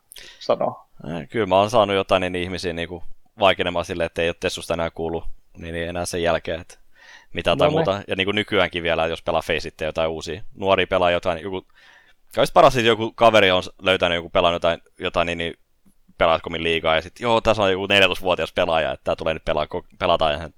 [0.41, 0.87] sanoa.
[1.11, 3.03] äh, kyllä mä oon saanut jotain niin ihmisiä niin kuin
[3.39, 5.25] vaikenemaan silleen, että ei ole Tessusta enää kuulu,
[5.57, 6.79] niin ei enää sen jälkeen, että
[7.35, 8.03] mitä tai No muuta.
[8.09, 11.67] Ja niin kuin nykyäänkin vielä, jos pelaa Faceit jotain uusia, nuoria pelaa jotain, joku,
[12.35, 15.55] kaikista paras siis joku kaveri on löytänyt joku pelannut jotain, jotain niin, niin
[16.19, 19.67] pelaatkomin liigaa, ja sitten joo, tässä on joku 14-vuotias pelaaja, että tämä tulee nyt pelaa,
[19.99, 20.51] pelata, ja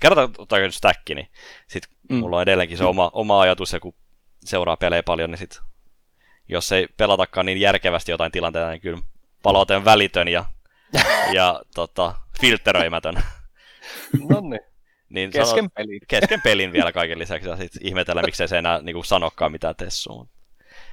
[0.00, 1.28] kerrotaan ottaa stäkki, niin
[1.66, 2.16] sitten mm.
[2.16, 3.94] Mulla on edelleenkin se oma, oma ajatus, ja kun
[4.44, 5.60] seuraa pelejä paljon, niin sit,
[6.48, 8.98] jos ei pelatakaan niin järkevästi jotain tilanteita, niin kyllä
[9.42, 10.44] palaute on välitön ja,
[11.36, 13.14] ja tota, filtteröimätön.
[14.28, 14.60] No niin,
[15.08, 16.00] Niin kesken peli.
[16.08, 20.28] kesken pelin vielä kaiken lisäksi, ja sitten ihmetellä, miksei se enää niin sanokaan mitään Tessuun.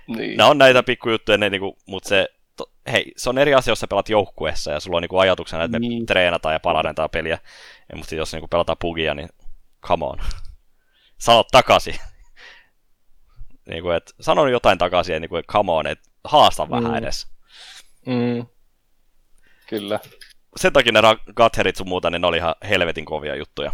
[0.08, 0.38] Niin.
[0.38, 3.80] Nämä on näitä pikkujuttuja, ne, niinku, mutta se, to, hei, se on eri asia, jos
[3.80, 6.06] sä pelaat joukkueessa ja sulla on niinku ajatuksena, että me Niin.
[6.06, 7.40] treenataan ja parannetaan peliä.
[7.90, 9.30] Ja, mutta jos niinku pelataan pugia, niin
[9.82, 10.20] come on.
[11.18, 11.96] Sano takaisin.
[13.70, 16.72] niinku, et, sano jotain takaisin ja niinku, et come on, et haasta mm.
[16.72, 17.28] vähän edes.
[18.06, 18.46] Mm.
[19.70, 20.00] Kyllä.
[20.56, 21.02] Sen takia ne
[21.36, 23.72] Gatherit sun muuta, niin ne oli ihan helvetin kovia juttuja.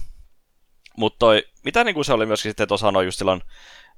[0.97, 1.25] Mutta
[1.63, 3.41] mitä niinku se oli myöskin sitten tuossa sanoa just silloin,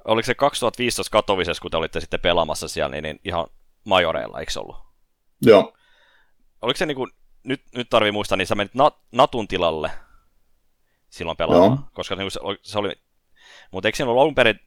[0.05, 3.47] oliko se 2015 Katovisessa, kun te olitte sitten pelaamassa siellä, niin, niin ihan
[3.85, 4.77] majoreilla, eikö se ollut?
[5.41, 5.73] Joo,
[6.61, 7.07] oliko se niinku,
[7.43, 9.91] nyt, nyt tarvii muistaa, niin sä menit nat, Natun tilalle
[11.09, 11.89] silloin pelaamaan, Joo.
[11.93, 12.93] koska niinku se, oli- se oli,
[13.71, 14.59] mutta eikö siinä ollut alun perin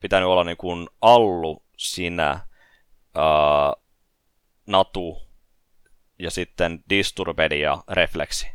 [0.00, 2.46] pitänyt olla niinku Allu, sinä,
[3.14, 3.72] ää,
[4.66, 5.22] Natu
[6.18, 8.46] ja sitten Disturbed ja Reflexi?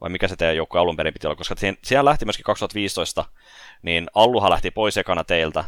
[0.00, 3.24] Vai mikä se teidän joukko alun perin piti olla, koska siihen, siellä lähti myöskin 2015,
[3.82, 5.64] niin Alluhan lähti pois ekana teiltä,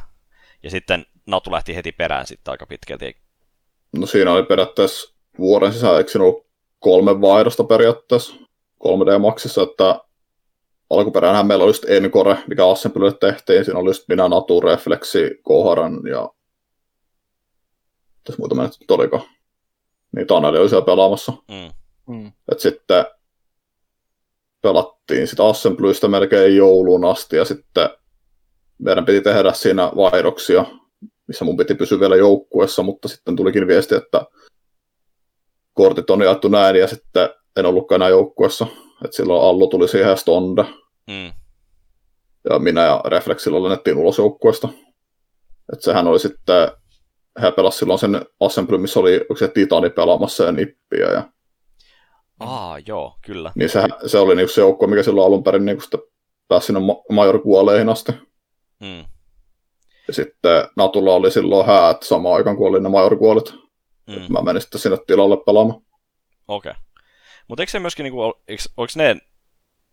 [0.63, 3.17] ja sitten Natu lähti heti perään sitten aika pitkälti.
[3.97, 6.47] no siinä oli periaatteessa vuoden sisään, eikö siinä ollut
[6.79, 8.35] kolme vaihdosta periaatteessa
[8.85, 10.01] 3D-maksissa, että
[10.91, 16.01] alkuperäinhän meillä oli just Encore, mikä Assemblylle tehtiin, siinä oli just minä, Natu, Reflexi, Koharan
[16.11, 16.31] ja
[18.25, 19.27] tässä muutama nyt oliko.
[20.17, 21.33] Niin Taneli oli siellä pelaamassa.
[21.33, 21.73] Mm.
[22.15, 22.33] Mm.
[22.53, 23.05] Et sitten
[24.63, 27.91] pelattiin sitä Assemblystä melkein jouluun asti ja sitten
[28.79, 30.65] meidän piti tehdä siinä vaihdoksia,
[31.33, 34.25] missä mun piti pysyä vielä joukkuessa, mutta sitten tulikin viesti, että
[35.73, 38.67] kortit on jaettu näin ja sitten en ollutkaan enää joukkuessa.
[39.05, 40.65] Et silloin Allu tuli siihen ja Stonde
[41.11, 41.33] Mm.
[42.51, 44.69] ja minä ja Reflexilla lennettiin ulos joukkueesta.
[45.73, 46.69] Et sehän oli sitten,
[47.39, 51.33] hän pelasi silloin sen Assembly, missä oli se Titani pelaamassa ja Nippiä ja
[52.41, 53.53] Aa, joo, kyllä.
[53.55, 55.83] Niin se, se oli niinku se joukkue, mikä silloin alun perin niinku
[56.49, 58.13] pääsi sinne ma- majorkuoleihin asti.
[58.81, 59.05] Mm.
[60.09, 63.55] Ja sitten Natulla oli silloin häät samaan aikaan, kun oli ne majorkuolet.
[64.07, 64.33] Mm.
[64.33, 65.83] Mä menin sitten sinne tilalle pelaamaan.
[66.49, 66.71] Okei.
[66.71, 66.83] Okay.
[67.49, 69.17] Mutta eikö se myöskin, niinku, oliko ne,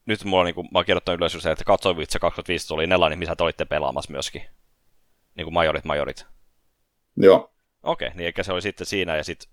[0.06, 3.44] nyt mulla niinku, mä oon kirjoittanut ylös että Katsovitsa 2015 oli ne lainit, missä te
[3.44, 4.42] olitte pelaamassa myöskin.
[5.36, 6.26] Niinku majorit, majorit.
[7.18, 7.52] Joo,
[7.84, 9.52] Okei, okay, niin eikä se oli sitten siinä ja sitten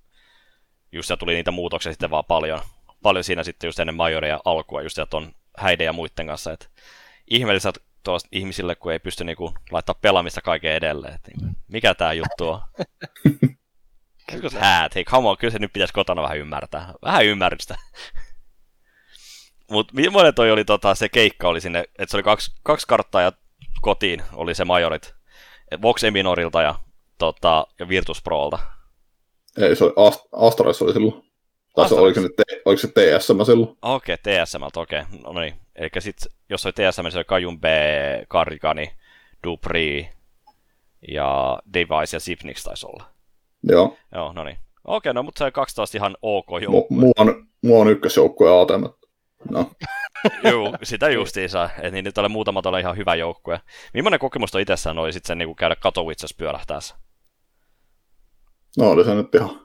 [0.93, 2.61] just tuli niitä muutoksia sitten vaan paljon,
[3.03, 6.67] paljon siinä sitten just ennen majoria alkua just sieltä on häiden ja muiden kanssa, että
[7.31, 7.73] ihmeellistä
[8.07, 12.61] tuosta ihmisille, kun ei pysty niinku laittaa pelaamista kaiken edelleen, niinku, mikä tää juttu on.
[14.31, 16.95] Kyllä häät, hei come on, kyllä se nyt pitäisi kotona vähän ymmärtää.
[17.03, 17.77] Vähän ymmärrystä.
[19.71, 23.23] Mutta millainen toi oli tota, se keikka oli sinne, että se oli kaksi, kaksi karttaa
[23.23, 23.33] ja
[23.81, 25.15] kotiin oli se majorit.
[25.83, 26.75] Vox Eminorilta ja,
[27.19, 28.59] tota, ja Virtus Prolta.
[29.59, 31.25] ei se oli Ast- Astralis oli silloin.
[31.75, 32.29] Tai se, oliko, se,
[32.65, 33.77] oliko se TSM silloin?
[33.83, 35.01] Okei, okay, TSMltä, okei.
[35.01, 35.21] Okay.
[35.23, 35.66] No niin.
[35.77, 37.65] Eli sitten, jos oli TSM, se oli Kajun B,
[38.29, 38.93] Karikani,
[39.45, 40.09] Dupri
[41.09, 43.05] ja Device ja Sipnix taisi olla.
[43.63, 44.59] Joo, Joo, no niin.
[44.85, 46.99] Okei, no mutta se on kaksi taas ihan ok joukkue.
[46.99, 48.85] mua on, mua on ykkösjoukkue ATM.
[49.51, 49.71] No,
[50.51, 51.71] Juu, sitä justiinsa.
[51.83, 53.61] Et niin nyt oli muutamat oli ihan hyvä joukkue.
[53.95, 56.95] Millainen kokemus toi itsessään oli sitten niinku käydä Katowicessa pyörähtäessä?
[58.77, 59.61] no oli se nyt ihan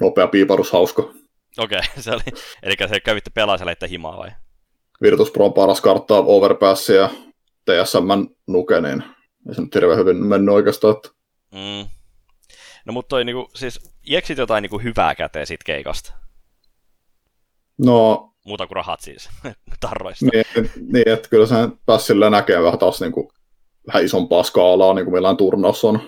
[0.00, 1.02] nopea piiparus hauska.
[1.58, 2.22] Okei, okay, se oli.
[2.62, 3.58] Eli se kävitte pelaa
[3.90, 4.30] himaa vai?
[5.02, 7.10] Virtus Pro paras kartta Overpass ja
[7.64, 9.04] TSM nuke, niin
[9.48, 10.96] ei se nyt hirveän hyvin mennyt oikeastaan.
[10.96, 11.18] Että
[11.52, 11.88] Mm.
[12.86, 16.12] No mutta toi niinku, siis, jeksit jotain niinku hyvää käteen siitä keikasta?
[17.78, 19.28] No, Muuta kuin rahat siis,
[19.80, 20.26] tarroista.
[20.32, 23.28] niin, niin että kyllä sen pääsi sillä näkemään vähän taas niin kuin,
[23.86, 26.00] vähän isompaa skaalaa, niin kuin millään turnaus on.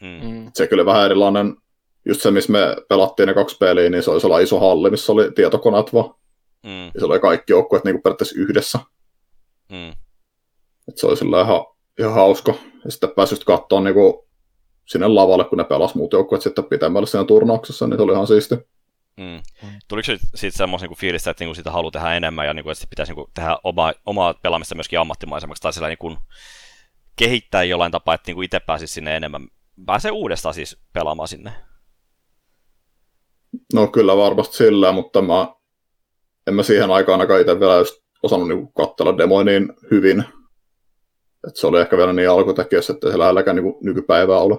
[0.00, 0.28] Mm.
[0.30, 0.50] Mm.
[0.54, 1.56] Se kyllä vähän erilainen,
[2.04, 5.12] just se, missä me pelattiin ne kaksi peliä, niin se oli sellainen iso halli, missä
[5.12, 6.14] oli tietokoneet vaan.
[6.62, 6.86] Mm.
[6.86, 8.78] Ja se oli kaikki joukkueet niin periaatteessa yhdessä.
[9.68, 9.90] Mm.
[10.88, 11.66] Et se oli sillä ihan,
[11.98, 12.54] ihan hauska.
[12.84, 14.14] Ja sitten pääsi just katsoa niin kuin,
[14.86, 18.26] sinne lavalle, kun ne pelas muut joukkueet sitten pitemmälle siinä turnauksessa, niin se oli ihan
[18.26, 18.54] siisti.
[19.16, 19.42] Mm.
[19.88, 22.86] Tuliko siitä semmoisen niin fiilistä, että niin sitä haluaa tehdä enemmän ja niin kuin, että
[22.90, 26.16] pitäisi niin kuin, tehdä oma, omaa pelaamista myöskin ammattimaisemmaksi tai sillä niin kuin,
[27.16, 29.48] kehittää jollain tapaa, että niin kuin itse pääsisi sinne enemmän.
[29.86, 31.52] Pääsee uudestaan siis pelaamaan sinne.
[33.74, 35.46] No kyllä varmasti sillä, mutta mä,
[36.48, 40.24] en mä siihen aikaan ainakaan itse vielä just osannut niin katsella demoja niin hyvin.
[41.48, 44.58] Et se oli ehkä vielä niin alkutekijössä, että se lähelläkään niin nykypäivää ole.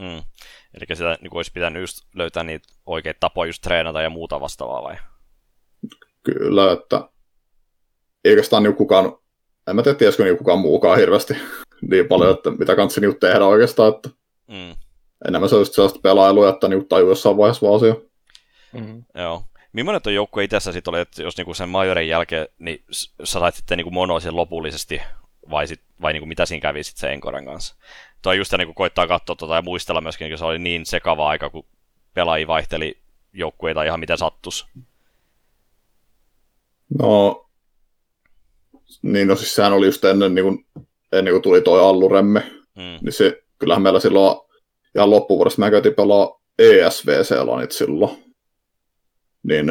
[0.00, 0.22] Mm.
[0.74, 4.40] Eli sitä niin kuin olisi pitänyt just löytää niitä oikeita tapoja just treenata ja muuta
[4.40, 4.96] vastaavaa vai?
[6.22, 7.08] Kyllä, että
[8.24, 9.18] eikä sitä niin kukaan,
[9.68, 11.36] en mä tiedä, tiesikö niin kukaan muukaan hirveästi
[11.90, 14.10] niin paljon, että mitä kanssa niin tehdä oikeastaan, että
[14.50, 14.76] Mm.
[15.28, 17.94] enemmän se olisi sellaista pelailua, että niin tajuu jossain vaiheessa vaan asia.
[18.72, 19.04] Mm.
[19.14, 19.42] Joo.
[19.72, 22.84] Millainen tuo joukkue itsessä sitten oli, että jos niinku sen majorin jälkeen, niin
[23.24, 25.00] sä sait sitten niinku monoa sen lopullisesti,
[25.50, 27.74] vai, sit, vai niinku mitä siinä kävi sitten sen Enkoren kanssa?
[28.22, 31.50] Tuo just niinku koittaa katsoa tota ja muistella myöskin, kun se oli niin sekava aika,
[31.50, 31.66] kun
[32.14, 32.98] pelaajia vaihteli
[33.32, 34.66] joukkueita ihan miten sattus.
[36.98, 37.46] No,
[39.02, 40.66] niin no siis sehän oli just ennen, niin kuin,
[41.12, 42.98] ennen kuin tuli toi Alluremme, Mm.
[43.04, 44.40] niin se, kyllähän meillä silloin
[44.94, 48.29] ihan loppuvuodesta mä käytiin pelaa ESVC-lanit silloin.
[49.42, 49.66] Niin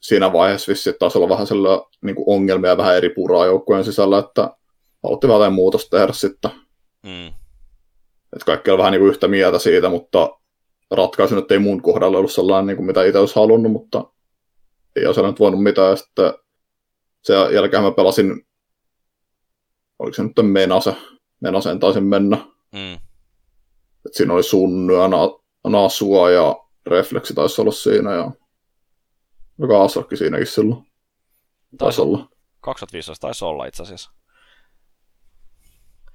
[0.00, 1.68] siinä vaiheessa vissi taisi olla vähän sillä
[2.02, 4.50] niin kuin ongelmia vähän eri puraa joukkojen sisällä, että
[5.02, 6.50] haluttiin vähän jotain muutosta tehdä sitten.
[7.02, 7.26] Mm.
[8.32, 10.30] Että kaikki oli vähän niin kuin yhtä mieltä siitä, mutta
[10.90, 14.04] ratkaisu nyt ei mun kohdalla ollut sellainen, niin kuin mitä itse olisi halunnut, mutta
[14.96, 15.90] ei ole nyt voinut mitään.
[15.90, 16.34] Ja sitten
[17.22, 18.46] sen jälkeen mä pelasin,
[19.98, 20.96] oliko se nyt Menase,
[21.40, 22.36] Menaseen taisin mennä.
[22.72, 22.94] Mm.
[24.06, 26.56] Et siinä oli Sunny ja Na- Nasua ja
[26.86, 28.30] Refleksi taisi olla siinä ja
[29.60, 30.86] joka Asokki siinäkin silloin.
[31.78, 32.28] Taisi olla.
[32.60, 34.10] 2015 taisi olla itse asiassa.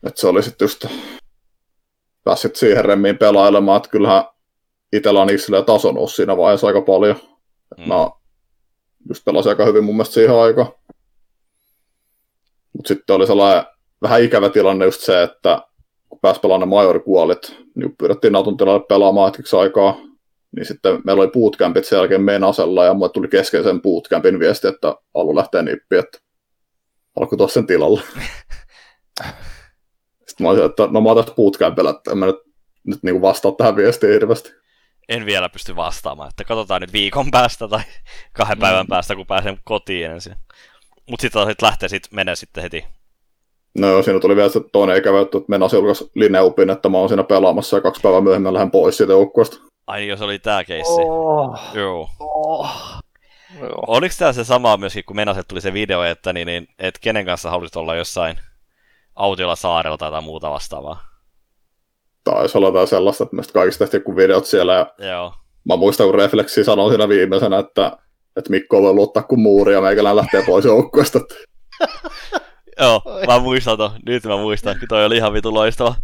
[0.03, 0.85] Et se oli sitten just
[2.23, 4.23] pääsit siihen remmiin pelailemaan, että kyllähän
[4.93, 7.15] itsellä on itsellä taso nousi siinä vaiheessa aika paljon.
[7.77, 7.87] Mm.
[7.87, 8.09] Mä
[9.09, 10.67] just pelasin aika hyvin mun mielestä siihen aikaan.
[12.73, 13.65] Mutta sitten oli sellainen
[14.01, 15.61] vähän ikävä tilanne just se, että
[16.09, 19.95] kun pääsi pelaamaan ne majorikuolit, niin pyydettiin Natun tilalle pelaamaan hetkeksi aikaa.
[20.55, 24.95] Niin sitten meillä oli bootcampit sen jälkeen Menasella ja mulle tuli keskeisen bootcampin viesti, että
[25.13, 26.17] Allu lähtee nippiin, että
[27.15, 28.01] alkoi tuossa sen tilalle.
[30.27, 32.35] Sitten mä olisin, että no mä oon tässä bootcampilla, että en mä nyt,
[32.87, 34.51] nyt niin vastaa tähän viestiin hirveästi.
[35.09, 37.81] En vielä pysty vastaamaan, että katsotaan nyt viikon päästä tai
[38.33, 40.35] kahden päivän päästä, kun pääsen kotiin ensin.
[41.09, 42.85] Mutta sitten sit lähtee sit menee sitten heti.
[43.77, 46.97] No joo, siinä tuli vielä se toinen ikävä juttu, että Menas julkaisi Lineupin, että mä
[46.97, 49.57] oon siinä pelaamassa ja kaksi päivää myöhemmin lähden pois siitä joukkueesta.
[49.87, 51.01] Ai niin, jos oli tää keissi.
[51.01, 52.09] Oh, Joo.
[52.19, 52.69] oh.
[53.59, 53.83] Joo.
[53.87, 57.25] Oliko tämä se sama myöskin, kun Menaset tuli se video, että, niin, niin, että kenen
[57.25, 58.39] kanssa halusit olla jossain
[59.15, 61.03] autiolla saarella tai jotain muuta vastaavaa?
[62.23, 65.33] Taisi olla jotain sellaista, että meistä kaikista tehtiin joku videot siellä ja Joo.
[65.65, 67.97] mä muistan, kun Refleksi sanoi siinä viimeisenä, että,
[68.35, 71.19] että Mikko voi luottaa kuin muuri ja meikälään lähtee pois joukkueesta.
[72.81, 73.91] Joo, mä muistan ton.
[74.05, 75.95] Nyt mä muistan, kun toi oli ihan vitu loistava.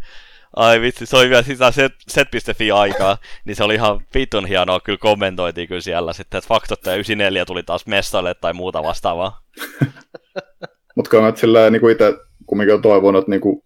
[0.55, 4.79] Ai vitsi, se oli vielä sitä set, set.fi aikaa, niin se oli ihan vitun hienoa,
[4.79, 9.41] kyllä kommentoitiin kyllä siellä sitten, että faktot ja 94 tuli taas mestalle tai muuta vastaavaa.
[10.95, 12.13] Mutta kyllä silleen niin kuin itse
[12.45, 13.63] kumminkin olen toivonut, että niin kuin,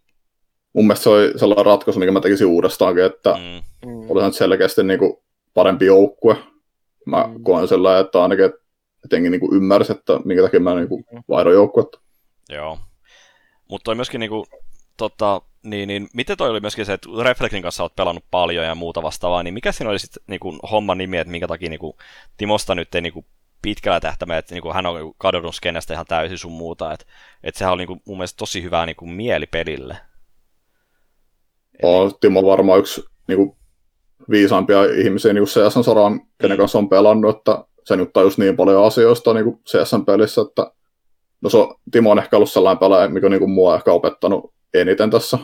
[0.73, 3.89] mun mielestä se oli sellainen ratkaisu, mikä mä tekisin uudestaankin, että mm.
[3.89, 4.11] Mm, Mm.
[4.11, 5.13] oli se nyt selkeästi niin kuin
[5.53, 6.37] parempi joukkue.
[7.05, 7.43] Mä Mm.
[7.43, 8.57] koen sellainen, että ainakin että
[9.03, 11.99] jotenkin niin kuin ymmärsi, että minkä takia mä niin kuin vaihdon joukkuetta.
[12.49, 12.79] joo.
[13.69, 14.45] Mutta toi myöskin niinku,
[14.97, 18.75] tota, niin, niin, miten toi oli myöskin se, että Reflectin kanssa oot pelannut paljon ja
[18.75, 21.97] muuta vastaavaa, niin mikä siinä oli sitten niinku, homman nimi, että minkä takia niinku,
[22.37, 23.25] Timosta nyt ei niinku,
[23.61, 27.05] pitkällä tähtäimellä, että niinku, hän on kadonnut skenestä ihan täysin sun muuta, että
[27.43, 29.97] et sehän oli niinku, mun mielestä tosi hyvää niinku, mieli pelille.
[31.83, 33.57] On Timo varmaan yksi niin kuin,
[34.29, 38.85] viisaimpia ihmisiä niin CSN saraan, kenen kanssa on pelannut, että se nyt tajus niin paljon
[38.85, 40.71] asioista niin kuin CSN-pelissä, että
[41.41, 43.91] no se on, Timo on ehkä ollut sellainen pelaaja, mikä on niin kuin, mua ehkä
[43.91, 45.37] opettanut eniten tässä.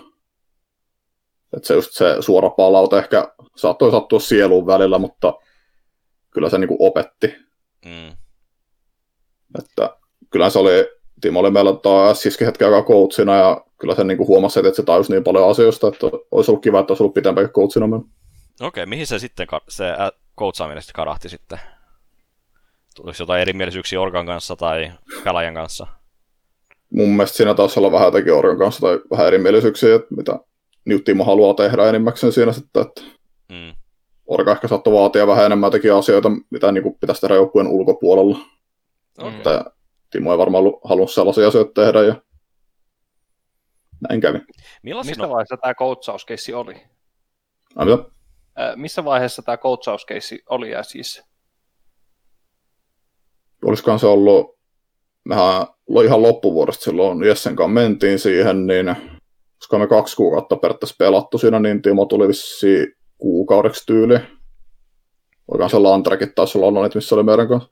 [1.58, 5.34] Että se just se suora palaute ehkä saattoi sattua sieluun välillä, mutta
[6.32, 7.36] kyllä se niin kuin opetti.
[7.86, 8.12] Mm.
[9.60, 9.97] Että
[10.30, 10.88] kyllä se oli,
[11.22, 14.74] Timo oli meillä taas siski hetken aikaa coachina ja kyllä se niin kuin huomasi, että
[14.74, 17.86] se tajus niin paljon asioista, että olisi ollut kiva, että olisi ollut pitempäänkin coachina.
[18.62, 19.86] Okei, mihin se sitten, se
[20.39, 21.60] coachaaminen sitten karahti sitten?
[22.95, 24.91] Tuliko jotain erimielisyyksiä Organ kanssa tai
[25.24, 25.88] pelaajan kanssa?
[26.89, 30.39] Mun mielestä siinä taisi olla vähän jotenkin Organ kanssa tai vähän erimielisyyksiä, että mitä
[30.86, 33.02] New Timo haluaa tehdä enimmäkseen siinä sitten, että
[33.52, 33.76] Mm.
[34.28, 38.40] Orga ehkä saattoi vaatia vähän enemmän teki asioita, mitä niin kuin pitäisi tehdä joukkueen ulkopuolella.
[39.18, 39.38] Okay.
[39.38, 39.66] Että
[40.10, 42.16] Timo ei varmaan halunnut sellaisia asioita tehdä ja
[44.10, 44.40] näin kävi.
[44.84, 46.76] Missä vaiheessa tämä coachauskeissi oli?
[47.76, 48.04] Ai, mitä?
[48.60, 51.24] Äh, missä vaiheessa tämä coachauskeissi oli ja siis
[53.66, 54.60] Olisikohan se ollut,
[55.24, 58.96] mehän lo- ihan loppuvuodesta silloin Jessen kanssa mentiin siihen, niin
[59.62, 62.88] koska me kaksi kuukautta periaatteessa pelattu siinä, niin Timo tuli vissiin
[63.18, 64.20] kuukaudeksi tyyli.
[65.47, 67.70] Oikein se Lantrekin taisi olla ollut niitä, missä oli meidän kanssa.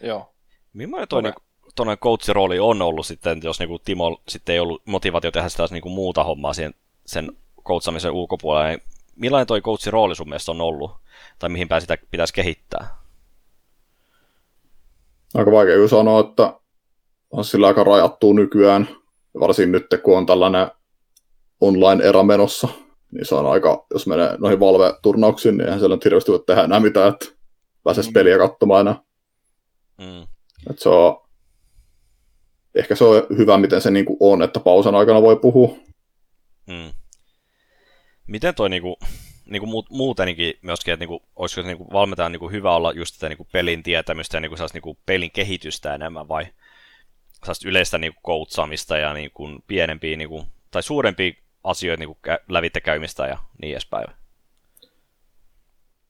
[0.00, 0.34] joo.
[0.72, 1.30] Millainen toi Okei.
[1.30, 1.42] niinku,
[1.76, 5.66] tuonne coachin rooli on ollut sitten, jos niinku Timo sitten ei ollut motivaatio tehdä sitä
[5.70, 6.74] niinku muuta hommaa siihen,
[7.06, 7.32] sen
[7.64, 8.82] coachamisen ulkopuolella, niin
[9.16, 10.90] millainen toi coachin rooli sun mielestä on ollut?
[11.38, 12.96] Tai mihin päin sitä pitäisi kehittää?
[15.34, 16.60] Aika vaikea sanoa, että
[17.30, 18.88] on sillä aika rajattu nykyään.
[19.40, 20.70] Varsinkin nyt, kun on tällainen
[21.60, 22.68] online-erä menossa,
[23.10, 26.64] niin se on aika, jos menee noihin Valve-turnauksiin, niin eihän siellä nyt hirveästi voi tehdä
[26.64, 27.26] enää mitään, että
[27.84, 28.12] pääsisi Mm.
[28.12, 29.02] peliä katsomaan enää.
[29.98, 30.22] Mm.
[30.70, 31.28] Että se on,
[32.74, 35.76] ehkä se on hyvä, miten se niinku on, että pausan aikana voi puhua.
[36.66, 36.92] Mm.
[38.26, 38.98] Miten toi niinku,
[39.46, 43.28] niinku muut, muutenkin myöskin, että niinku, olisiko se niinku valmentajan niinku hyvä olla just sitä
[43.28, 46.46] niinku pelin tietämystä ja niinku niinku pelin kehitystä enemmän vai
[47.64, 51.32] yleistä niinku coachaamista ja niinku pienempiä niinku, tai suurempia
[51.64, 54.06] asioita niinku kä- lävitte käymistä ja niin edespäin.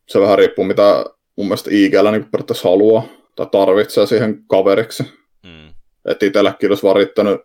[0.08, 1.04] Se vähän riippuu, mitä
[1.36, 3.02] mun mielestä IGL niin periaatteessa haluaa
[3.36, 5.02] tai tarvitsee siihen kaveriksi.
[5.42, 5.74] Mm.
[6.04, 7.40] Että itsellekin olisi vaan riittänyt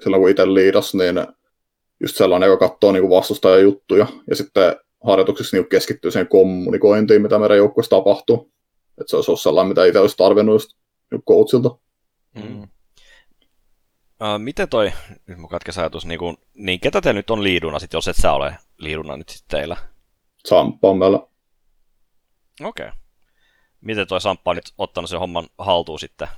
[0.00, 1.26] silloin, kun itse liidas, niin
[2.00, 7.38] just sellainen, joka katsoo niin vastustajan juttuja ja sitten harjoituksissa niin keskittyy siihen kommunikointiin, mitä
[7.38, 8.52] meidän joukkueessa tapahtuu.
[9.00, 10.70] Että se olisi ollut sellainen, mitä itse olisi tarvinnut just
[11.10, 11.70] niin coachilta.
[12.34, 12.68] Mm.
[14.38, 14.92] Miten toi,
[15.26, 18.16] nyt mun katkes ajatus, niin, kun, niin ketä te nyt on liiduna sit, jos et
[18.16, 19.76] sä ole liiduna nyt sitten teillä?
[20.46, 21.16] Samppa on meillä.
[22.64, 22.86] Okei.
[22.86, 22.98] Okay.
[23.80, 26.28] Miten toi Samppa on nyt ottanut sen homman haltuun sitten?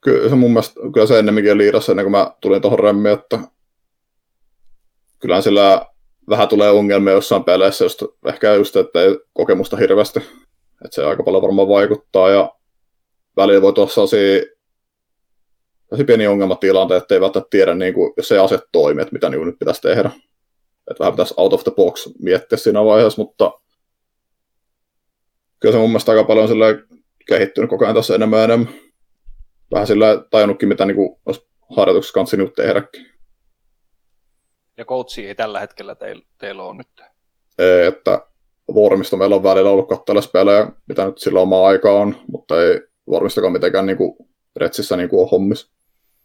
[0.00, 3.38] Kyllä se mun mielestä, kyllä se ennemminkin liidassa ennen kuin mä tulin tuohon remmiin, että
[5.18, 5.86] kyllähän sillä
[6.28, 10.20] vähän tulee ongelmia jossain peleissä, just, ehkä just, että ei kokemusta hirveästi.
[10.84, 12.54] Että se aika paljon varmaan vaikuttaa ja
[13.36, 14.53] välillä voi tuossa sellaisia,
[15.84, 19.30] sellaisia pieniä ongelmatilanteita, että ei välttämättä tiedä, niin kuin, jos ei ase toimi, että mitä
[19.30, 20.10] niin nyt pitäisi tehdä.
[20.90, 23.52] Että vähän pitäisi out of the box miettiä siinä vaiheessa, mutta
[25.60, 26.48] kyllä se mun mielestä aika paljon
[27.28, 28.74] kehittynyt koko ajan tässä enemmän ja enemmän.
[29.72, 33.06] Vähän sillä tajunnutkin, mitä niin kuin, olisi harjoituksessa kanssa nyt tehdäkin.
[34.76, 36.88] Ja coachi ei tällä hetkellä teillä, teillä ole nyt.
[37.58, 38.26] Ei, että
[38.74, 42.80] Vormista meillä on välillä ollut katsella pelejä, mitä nyt sillä oma aika on, mutta ei
[43.10, 44.16] Vormistakaan mitenkään niin kuin,
[44.56, 45.72] Retsissä niin kuin on hommis.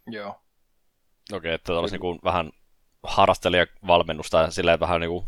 [0.07, 0.29] Joo.
[0.29, 2.51] Okei, okay, että olisi niin vähän
[3.03, 5.25] harrastelijavalmennusta ja silleen vähän niin kuin,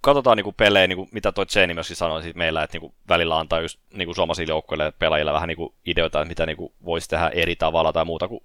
[0.00, 2.80] katsotaan niin kuin pelejä, niin kuin, mitä toi Jenny myöskin sanoi siitä meillä, että niin
[2.80, 6.28] kuin, välillä antaa just niin kuin suomalaisille joukkoille ja pelaajille vähän niin kuin, ideoita, että
[6.28, 8.40] mitä niin kuin, voisi tehdä eri tavalla tai muuta kuin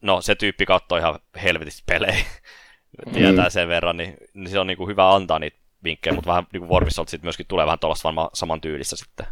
[0.00, 2.24] no se tyyppi katsoo ihan helvetisti pelejä,
[3.14, 6.46] tietää sen verran, niin, niin se on niin kuin, hyvä antaa niitä vinkkejä, mutta vähän
[6.52, 9.26] niin kuin sitten myöskin tulee vähän tuollaista varmaan saman tyylistä sitten.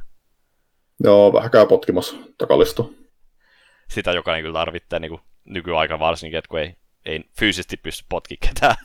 [1.05, 3.00] Joo, vähän käy potkimassa takalistu.
[3.91, 8.36] Sitä jokainen kyllä tarvitsee niin kuin nykyaika varsinkin, että kun ei, ei fyysisesti pysty potki
[8.36, 8.76] ketään.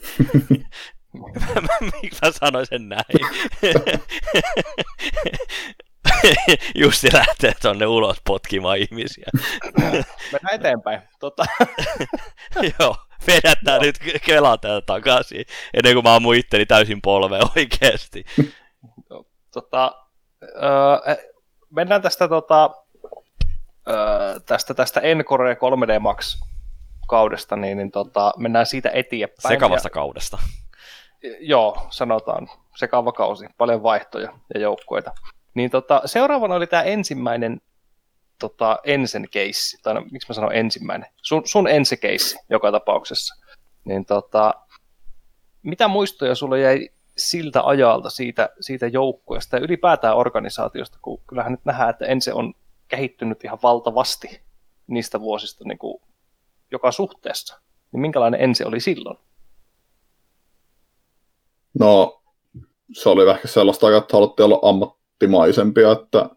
[2.01, 3.05] Miksi mä sanoin sen näin?
[6.75, 9.25] Justi lähtee tonne ulos potkimaan ihmisiä.
[10.31, 11.01] Mennään eteenpäin.
[11.19, 11.45] Tota,
[12.79, 12.95] Joo,
[13.27, 18.25] vedättää nyt kelataan takaisin, ennen kuin mä ammun itteni täysin polveen oikeesti.
[19.53, 19.91] tota,
[20.43, 21.15] öö,
[21.69, 22.84] mennään tästä, tota,
[23.89, 26.41] öö, tästä, tästä Encore 3D Max
[27.07, 29.53] kaudesta, niin, niin tota, mennään siitä eteenpäin.
[29.53, 30.37] Sekavasta kaudesta.
[31.23, 35.11] Ja, joo, sanotaan sekava kausi, paljon vaihtoja ja joukkueita.
[35.53, 37.61] Niin tota, seuraavana oli tämä ensimmäinen
[38.39, 43.43] tota, ensen keissi, tai no, miksi mä sanon ensimmäinen, sun, sun ensi keissi joka tapauksessa.
[43.85, 44.53] Niin tota,
[45.63, 51.65] mitä muistoja sulle jäi siltä ajalta siitä, siitä joukkueesta ja ylipäätään organisaatiosta, kun kyllähän nyt
[51.65, 52.53] nähdään, että ensi on
[52.87, 54.41] kehittynyt ihan valtavasti
[54.87, 56.01] niistä vuosista niin kuin
[56.71, 57.59] joka suhteessa.
[57.91, 59.17] Niin minkälainen ensi oli silloin?
[61.79, 62.21] No,
[62.93, 66.29] se oli ehkä sellaista, että haluttiin olla ammattimaisempia, että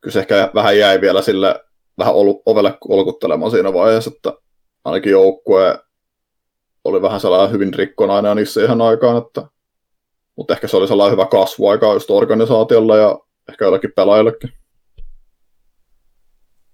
[0.00, 1.64] kyllä se ehkä vähän jäi vielä sille
[1.98, 2.14] vähän
[2.46, 4.32] ovelle olkuttelemaan siinä vaiheessa, että
[4.84, 5.78] ainakin joukkue
[6.84, 9.46] oli vähän sellainen hyvin rikkonainen niissä ihan aikaan, että
[10.36, 14.50] mutta ehkä se oli sellainen hyvä kasvuaika just organisaatiolla ja ehkä joillekin pelaajillekin.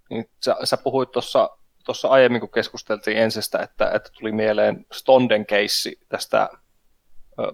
[0.09, 1.49] Niin, sä, sä puhuit tuossa
[1.85, 6.49] tuossa aiemmin, kun keskusteltiin ensestä, että, että tuli mieleen Stonden keissi tästä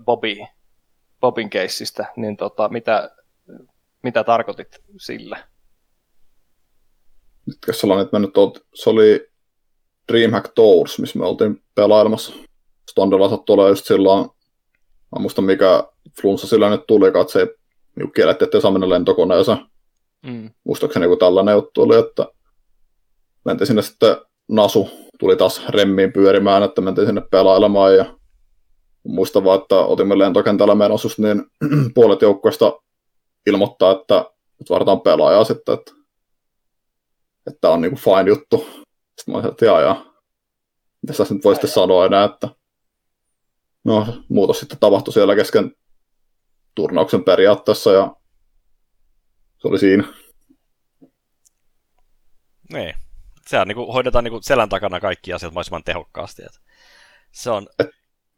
[0.05, 0.35] Bobby,
[1.19, 3.15] Bobin keissistä, niin tota, mitä,
[4.03, 5.47] mitä tarkoitit sillä?
[7.45, 7.71] Mitkä
[8.01, 9.27] että me nyt oot, se oli
[10.11, 12.33] Dreamhack Tours, missä me oltiin pelailemassa.
[12.91, 14.29] Stondella sattui olla just silloin,
[15.15, 15.83] mä muistan mikä
[16.21, 17.47] flunssa sillä nyt tuli, että se ei
[17.95, 19.57] niin kiellettiin, ettei saa mennä lentokoneeseen.
[20.21, 20.49] Mm.
[20.63, 22.25] Muistaakseni joku tällainen juttu oli, että
[23.45, 24.17] mentiin sinne sitten
[24.47, 24.89] Nasu
[25.19, 28.17] tuli taas remmiin pyörimään, että mentiin sinne pelailemaan ja
[29.03, 31.45] muistan vaan, että otimme lentokentällä menossa, niin
[31.95, 32.81] puolet joukkueesta
[33.47, 34.25] ilmoittaa, että
[34.59, 35.91] nyt varataan pelaajaa sitten, että,
[37.47, 38.57] että on niinku fine juttu.
[38.57, 40.05] Sitten mä olisin, että jaa, jaa.
[41.01, 42.49] Mitä sä nyt voisitte sanoa enää, että
[43.83, 45.75] no, muutos sitten tapahtui siellä kesken
[46.75, 48.15] turnauksen periaatteessa ja
[49.57, 50.03] se oli siinä.
[52.73, 52.93] Niin.
[53.47, 56.41] Sehän niin kuin, hoidetaan niin kuin selän takana kaikki asiat mahdollisimman tehokkaasti.
[56.45, 56.59] Että
[57.31, 57.67] se on...
[57.79, 57.89] Et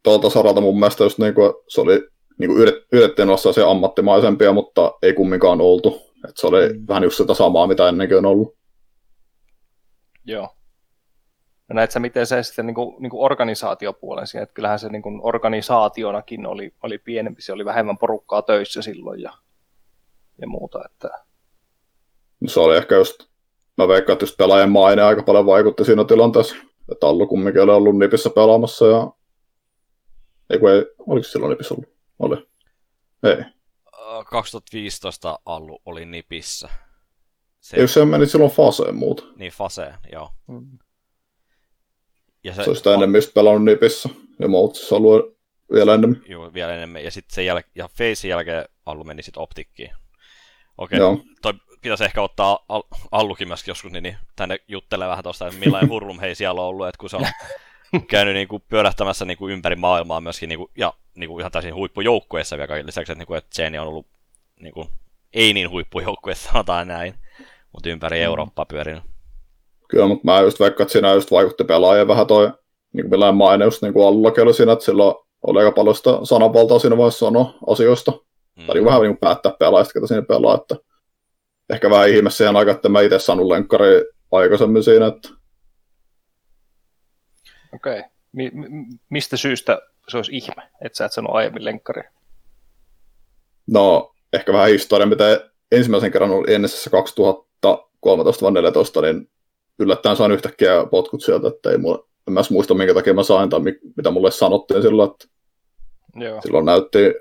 [0.04, 2.60] tuolta saralta mun mielestä just niin kuin, se oli niin kuin
[2.92, 6.02] yritettiin olla se ammattimaisempia, mutta ei kumminkaan oltu.
[6.30, 6.86] Et se oli mm.
[6.88, 8.58] vähän just sitä samaa, mitä ennenkin on ollut.
[10.26, 10.50] Joo.
[11.70, 14.90] Ja näet sä, miten se sitten niin kuin, niin kuin organisaatiopuolen siihen, että kyllähän se
[14.90, 19.34] niin kuin organisaationakin oli, oli pienempi, se oli vähemmän porukkaa töissä silloin ja,
[20.42, 20.86] ja muuta.
[20.86, 21.10] Että...
[22.40, 23.16] No se oli ehkä just,
[23.78, 26.56] mä veikkaan, että just pelaajan maine aika paljon vaikutti siinä tilanteessa.
[26.92, 29.12] Että Allu kumminkin oli ollut Nipissä pelaamassa ja
[30.50, 31.90] ei kun ei, oliko silloin Nipissä ollut?
[32.20, 32.48] Oli.
[33.24, 33.44] Ei.
[34.30, 36.70] 2015 Allu oli Nipissä.
[37.60, 37.78] Se...
[37.78, 39.24] Ei, se meni silloin Faseen muuta.
[39.36, 40.30] Niin, Faseen, joo.
[40.48, 40.78] Mm.
[42.44, 44.10] Ja se, se on sitä enemmän just pelannut Nipissä
[44.40, 45.38] ja Moutsissa ollut
[45.74, 46.22] vielä enemmän.
[46.28, 47.04] Joo, vielä enemmän.
[47.04, 49.92] Ja sitten sen jäl- ja Facein jälkeen Allu meni sitten Optikkiin.
[50.78, 51.26] Okei, okay.
[51.42, 51.54] toi
[51.84, 55.90] pitäisi ehkä ottaa Al- Allukin myöskin joskus niin, niin tänne juttelee vähän tuosta, että millainen
[55.90, 57.26] hurlum hei siellä on ollut, että kun se on
[58.12, 61.52] käynyt niin kuin pyörähtämässä niin kuin ympäri maailmaa myöskin, niin kuin, ja niin kuin ihan
[61.52, 64.08] täysin huippujoukkueessa vielä kaikille lisäksi, että, niin kuin, että Jenny on ollut
[64.60, 64.88] niin kuin,
[65.34, 67.14] ei niin huippujoukkueessa, sanotaan näin,
[67.72, 68.24] mutta ympäri mm.
[68.24, 69.04] Eurooppaa pyörinyt.
[69.88, 72.52] Kyllä, mutta mä just vaikka, että siinä just vaikutti pelaajia vähän toi,
[72.94, 75.16] niin kuin maine just niin kuin oli siinä, että silloin
[75.48, 78.12] oli aika paljon sitä sananvaltaa siinä vaiheessa sanoa asioista.
[78.56, 78.66] Mm.
[78.66, 80.76] Tai niin vähän niin kuin päättää pelaajista, ketä siinä pelaa, että
[81.70, 85.30] ehkä vähän ihme siihen aikaan, että mä itse saanut lenkkari aikaisemmin siinä, että
[87.74, 88.00] Okei.
[88.00, 88.10] Okay.
[88.32, 88.52] Mi-
[89.10, 92.02] mistä syystä se olisi ihme, että sä et sano aiemmin lenkkari?
[93.68, 99.30] No, ehkä vähän historia, mitä ensimmäisen kerran oli ennessä 2013 vai 2014, niin
[99.80, 103.50] yllättäen sain yhtäkkiä potkut sieltä, että ei mulla, en mä muista minkä takia mä sain
[103.50, 103.60] tai
[103.98, 105.28] mitä mulle sanottiin silloin, että
[106.16, 106.42] Joo.
[106.42, 107.14] silloin näytti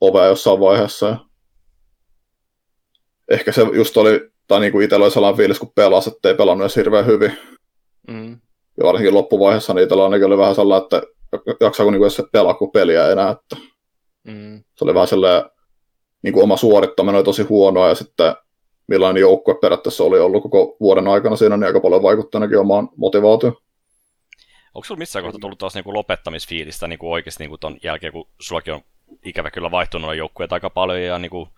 [0.00, 1.16] ovea jossain vaiheessa.
[3.28, 6.34] Ehkä se just oli, tai niin kuin itsellä oli sellainen fiilis, kun pelasi, että ei
[6.34, 7.32] pelannut edes hirveän hyvin.
[8.08, 8.40] Mm.
[8.78, 11.02] Ja varsinkin loppuvaiheessa niitä ainakin oli vähän sellainen, että
[11.60, 13.30] jaksaako niin edes pelaa kuin peliä enää.
[13.30, 13.56] Että
[14.24, 14.62] mm.
[14.74, 15.50] Se oli vähän sellainen,
[16.22, 18.34] niin kuin oma suorittaminen oli tosi huonoa ja sitten
[18.86, 22.88] millainen joukkue periaatteessa oli ollut koko vuoden aikana siinä, niin aika paljon vaikutti ainakin omaan
[22.96, 23.56] motivaatioon.
[24.74, 28.74] Onko sinulla missään kohtaa tullut taas niinku lopettamisfiilistä niinku oikeasti niinku ton jälkeen, kun sullakin
[28.74, 28.80] on
[29.24, 31.48] ikävä kyllä vaihtunut joukkueet aika paljon ja niinku,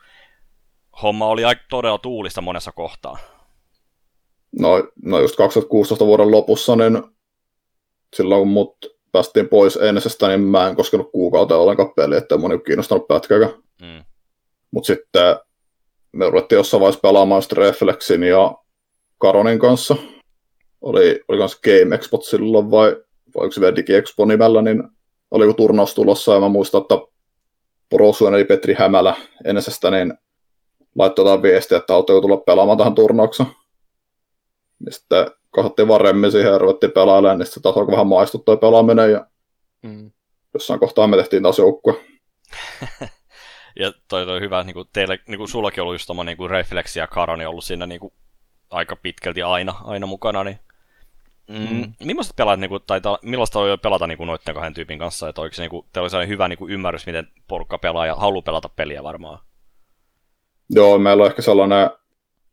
[1.03, 3.19] homma oli aika todella tuulista monessa kohtaa?
[4.59, 7.03] No, no just 2016 vuoden lopussa, niin
[8.17, 8.77] silloin kun mut
[9.13, 13.53] päästiin pois ennesestä, niin mä en koskenut kuukauteen ollenkaan peliä, ettei moni kiinnostanut pätkäkään.
[13.83, 14.05] Mm.
[14.71, 15.37] Mutta sitten
[16.13, 18.55] me ruvettiin jossain vaiheessa pelaamaan Reflexin ja
[19.19, 19.97] Karonin kanssa.
[20.81, 22.97] Oli, oli kanssa Game Expo silloin vai,
[23.37, 24.83] vai se vielä Digi Expo nimellä, niin
[25.31, 26.95] oli joku turnaus tulossa ja mä muistan, että
[27.91, 30.15] Porosuen eli Petri Hämälä ennesestä, niin
[30.99, 33.49] laittoi jotain viestiä, että auto tulla pelaamaan tähän turnaukseen.
[34.79, 38.57] Niin sitten kasvattiin vaan remmi siihen ja ruvettiin pelailemaan, niin sitten taas alkoi vähän maistuttaa
[38.57, 39.27] pelaaminen ja
[39.83, 40.11] mm.
[40.55, 41.95] jossain kohtaa me tehtiin taas joukkue.
[43.81, 46.99] ja toi oli hyvä, niin kuin teille, niin kuin sullakin ollut just tommoinen niin refleksi
[46.99, 48.13] ja karoni ollut siinä niin kuin
[48.71, 50.59] aika pitkälti aina, aina mukana, niin
[51.51, 51.77] Mm.
[51.77, 51.93] Mm.
[52.05, 55.41] Millaista pelaat, niin kuin, tai millaista oli pelata niin kuin noiden kahden tyypin kanssa, että
[55.41, 58.43] oliko se, niin kuin, teillä oli hyvä niin kuin, ymmärrys, miten porukka pelaa ja haluaa
[58.43, 59.39] pelata peliä varmaan?
[60.71, 61.91] Joo, meillä on ehkä sellainen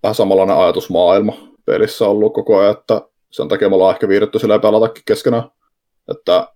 [0.04, 1.34] vähän samanlainen ajatusmaailma,
[1.66, 5.44] pelissä ollut koko ajan, että sen takia me ollaan ehkä viihdetty silleen pelatakin keskenään,
[6.12, 6.48] että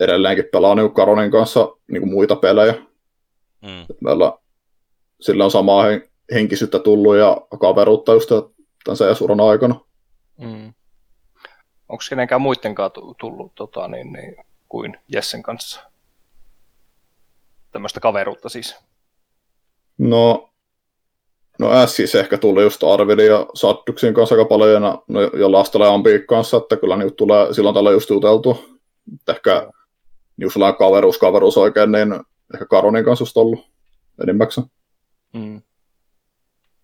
[0.00, 2.74] edelleenkin pelaa niin Karonin kanssa niin muita pelejä.
[3.62, 3.86] Mm.
[4.00, 4.32] meillä
[5.20, 5.84] sillä on samaa
[6.34, 8.28] henkisyyttä tullut ja kaveruutta just
[8.84, 9.80] tämän CS-uran aikana.
[10.38, 10.72] Mm.
[11.88, 12.90] Onko kenenkään muidenkaan
[13.20, 14.36] tullut tota, niin, niin,
[14.68, 15.80] kuin Jessen kanssa?
[17.72, 18.76] Tämmöistä kaveruutta siis?
[19.98, 20.51] No,
[21.62, 25.86] No siis ehkä tuli just Arvidin ja Sadduksin kanssa aika paljon, ja, no, ja Lastela
[25.86, 28.78] ja Ampiin kanssa, että kyllä niitä tulee silloin tällä just juteltu.
[29.28, 29.68] Ehkä
[30.38, 32.12] just sellainen kaveruus, kaveruus oikein, niin
[32.54, 33.60] ehkä Karonin kanssa just ollut
[34.22, 34.66] enimmäkseen.
[35.32, 35.62] Mm.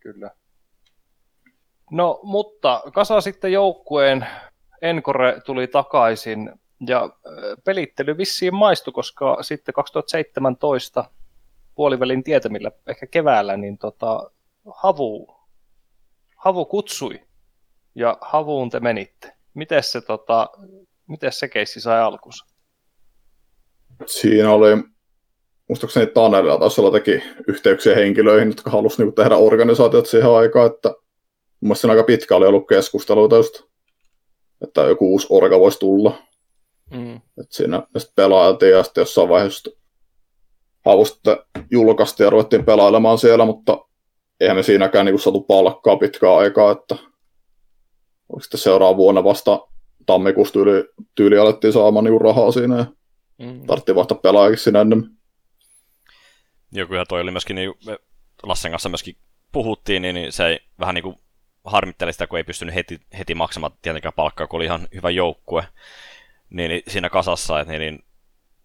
[0.00, 0.30] Kyllä.
[1.90, 4.26] No, mutta kasa sitten joukkueen,
[4.82, 6.52] Encore tuli takaisin
[6.86, 7.32] ja äh,
[7.64, 11.04] pelittely vissiin maistui, koska sitten 2017
[11.74, 14.30] puolivälin tietämillä, ehkä keväällä, niin tota,
[14.74, 15.26] Havu,
[16.36, 17.20] Havu kutsui
[17.94, 19.32] ja Havuun te menitte.
[19.54, 20.48] Miten se, tota,
[21.08, 22.46] miten se keissi sai alkunsa?
[24.06, 24.70] Siinä oli,
[25.68, 30.88] muistaakseni Tanelilla taisi olla teki yhteyksiä henkilöihin, jotka halusivat niinku tehdä organisaatiot siihen aikaan, että
[30.88, 33.62] mun mielestä aika pitkä oli ollut keskusteluita just,
[34.62, 36.18] että joku uusi orga voisi tulla.
[36.90, 37.16] Mm.
[37.16, 39.70] Et siinä sitten pelailtiin ja sitten jossain vaiheessa
[40.84, 43.88] havusta julkaistiin ja ruvettiin pelailemaan siellä, mutta
[44.41, 46.95] eihän me siinäkään niin saatu palkkaa pitkään aikaa, että
[48.28, 49.68] oliko sitten seuraava vuonna vasta
[50.07, 50.84] tammikuussa tyyli,
[51.14, 52.86] tyyli alettiin saamaan niin rahaa siinä ja
[53.39, 53.66] mm.
[53.66, 55.11] tarvittiin vaihtaa pelaajakin sinne ennen.
[56.72, 57.99] Joo, kyllä toi oli myöskin, niin me
[58.43, 59.16] Lassen kanssa myöskin
[59.53, 61.16] puhuttiin, niin, niin se ei vähän niin kuin
[61.64, 65.64] harmitteli sitä, kun ei pystynyt heti, heti maksamaan tietenkään palkkaa, kun oli ihan hyvä joukkue
[66.51, 68.05] niin, niin siinä kasassa, että, niin, niin,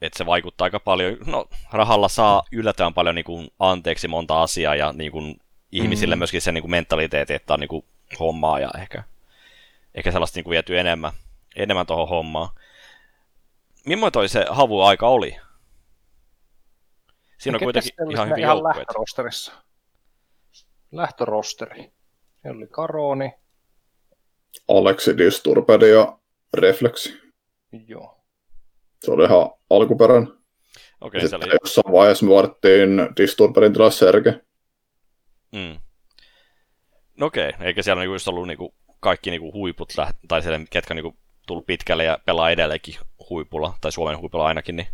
[0.02, 1.18] että se vaikuttaa aika paljon.
[1.26, 5.36] No, rahalla saa yllättävän paljon niin kuin, anteeksi monta asiaa ja niin kuin,
[5.74, 6.20] ihmisille mm.
[6.20, 7.86] myöskin se niin kuin, mentaliteetti, että on niin kuin,
[8.20, 9.04] hommaa ja ehkä,
[9.96, 11.12] ehkä sellaista niin kuin, viety enemmän,
[11.56, 12.50] enemmän tuohon hommaan.
[13.86, 15.38] Millainen toi se havu-aika oli?
[17.38, 18.78] Siinä on kuitenkin ihan hyvin joukkueet.
[18.78, 19.52] Lähtörosterissa.
[20.92, 21.92] Lähtörosteri.
[22.42, 23.34] Siellä oli Karoni.
[24.68, 26.18] Aleksi Disturbed ja
[26.54, 27.22] Refleksi.
[27.88, 28.26] Joo.
[29.04, 30.28] Se oli ihan alkuperäinen.
[31.02, 31.58] Okei, okay, se oli...
[31.64, 34.42] jossain vaiheessa me vaadittiin Disturbedin tilassa Serge.
[35.54, 35.80] Mm.
[37.18, 37.68] No okei, okay.
[37.68, 39.94] eikä siellä niinku just ollut niinku kaikki niinku huiput,
[40.28, 42.96] tai siellä, ketkä niinku tullut pitkälle ja pelaa edelleenkin
[43.30, 44.88] huipulla, tai Suomen huipulla ainakin, niin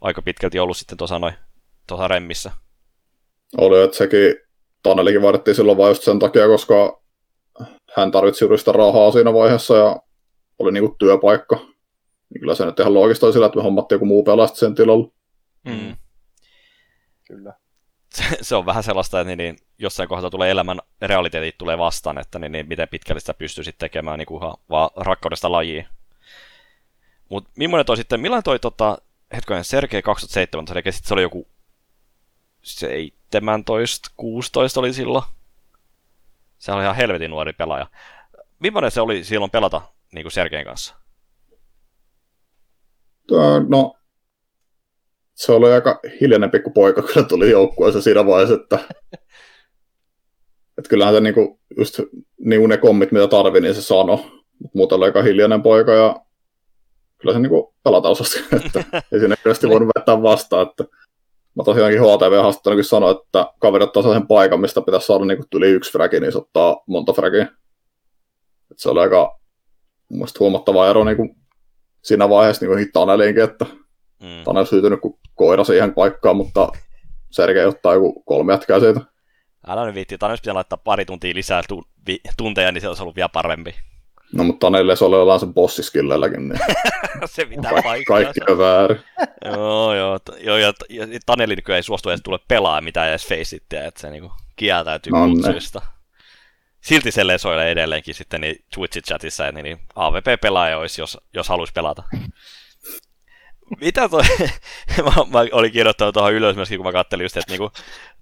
[0.00, 1.34] aika pitkälti ollut sitten tuossa noin
[1.86, 2.52] tuossa remmissä.
[3.56, 4.36] Oli, että sekin
[4.82, 7.02] Tanelikin vaadittiin silloin vain just sen takia, koska
[7.96, 9.96] hän tarvitsi juuri sitä rahaa siinä vaiheessa ja
[10.58, 11.56] oli niinku työpaikka.
[12.30, 15.08] Niin kyllä se nyt ihan loogista sillä, että me hommattiin joku muu pelasti sen tilalla.
[15.64, 15.96] Mm.
[17.26, 17.54] Kyllä.
[18.42, 22.38] Se, on vähän sellaista, että niin, niin, jossain kohtaa tulee elämän realiteetit tulee vastaan, että
[22.38, 24.40] niin, niin, miten pitkälle sitä pystyisit tekemään niin kuin
[24.70, 25.86] vaan rakkaudesta lajiin.
[27.28, 28.98] Mutta millainen toi sitten, millainen toi tota,
[29.34, 31.48] hetkonen, Sergei 2017, eli sitten se oli joku
[32.62, 35.24] 17, 16 oli silloin.
[36.58, 37.86] Se oli ihan helvetin nuori pelaaja.
[38.58, 39.82] Millainen se oli silloin pelata
[40.12, 40.94] niin kuin Sergein kanssa?
[43.68, 43.96] No,
[45.40, 48.78] se oli aika hiljainen pikku poika, kun tuli joukkueeseen siinä vaiheessa, että,
[50.78, 52.00] että kyllähän se niinku, just
[52.38, 54.16] niinku ne kommit, mitä tarvii, niin se sanoi.
[54.62, 56.20] Mutta muuten oli aika hiljainen poika ja
[57.18, 60.84] kyllä se niinku pelata osasi, että ei siinä kyllä voinut vetää vastaan, että
[61.56, 65.92] mä tosiaankin HTV-haastattelukin sanoin, että kaveri ottaa sen paikan, mistä pitäisi saada niinku yli yksi
[65.92, 67.46] fragi, niin se ottaa monta fragia.
[68.70, 69.38] Et se oli aika
[70.10, 71.36] mun huomattava ero niinku
[72.02, 73.66] siinä vaiheessa niin Tanelinkin, että
[74.20, 74.44] mm.
[74.44, 76.68] Tanel syytynyt kuin koira siihen paikkaan, mutta
[77.30, 79.00] Sergei ottaa joku kolme jätkää siitä.
[79.66, 83.02] Älä nyt viitti, Tanel pitää laittaa pari tuntia lisää tu- vi- tunteja, niin se olisi
[83.02, 83.74] ollut vielä parempi.
[84.32, 86.60] No mutta Tanelle se oli jollain sen bossiskillelläkin, niin
[87.26, 88.16] se pitää Ka- paikkaa.
[88.22, 89.00] Kaikki on väärin.
[89.44, 93.86] joo, joo, joo, ja, ja Taneli nykyään ei suostu edes tule pelaa mitään edes faceittiä,
[93.86, 95.82] että se niinku kieltäytyy no, kutsuista.
[96.80, 102.02] Silti se lesoilee edelleenkin sitten niin Twitch-chatissa, että niin AVP-pelaaja olisi, jos, jos haluaisi pelata.
[103.80, 104.22] Mitä toi,
[105.04, 107.72] mä, mä, olin kirjoittanut tuohon ylös myöskin, kun mä kattelin just, että niinku,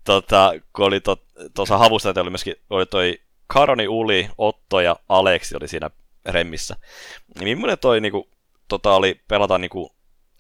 [0.05, 4.97] tota, kun oli tuossa to, havusta, että oli myöskin oli toi Karoni, Uli, Otto ja
[5.09, 5.91] Aleksi oli siinä
[6.27, 6.77] remmissä.
[7.41, 8.29] Niin millainen toi niinku,
[8.69, 9.93] tota, oli pelata niinku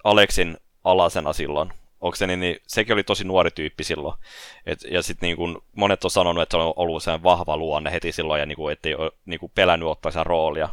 [0.05, 1.73] Aleksin alasena silloin?
[2.01, 4.19] onko se niin, niin, sekin oli tosi nuori tyyppi silloin.
[4.67, 7.93] Et, ja sitten niin kuin, monet on sanonut, että se on ollut sen vahva luonne
[7.93, 10.69] heti silloin, ja niin kuin, ettei ole niin kuin, pelännyt ottaa sen roolia.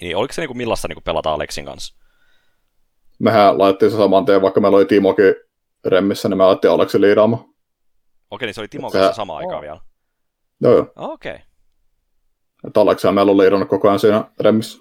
[0.00, 1.94] Niin oliko se niin kuin, millaista niin pelata Aleksin kanssa?
[3.18, 5.34] Mehän laitettiin se saman tien, vaikka meillä oli Timokin
[5.84, 7.44] remmissä, niin me laitettiin Aleksi liidaamaan.
[8.30, 9.16] Okei, niin se oli Timon kanssa se...
[9.16, 9.62] samaan aikaan oh.
[9.62, 9.80] vielä.
[10.60, 10.92] Joo, joo.
[10.96, 11.34] Okei.
[11.34, 11.46] Okay.
[12.66, 14.78] Että Aleksia meillä on liidannut koko ajan siinä remmissä.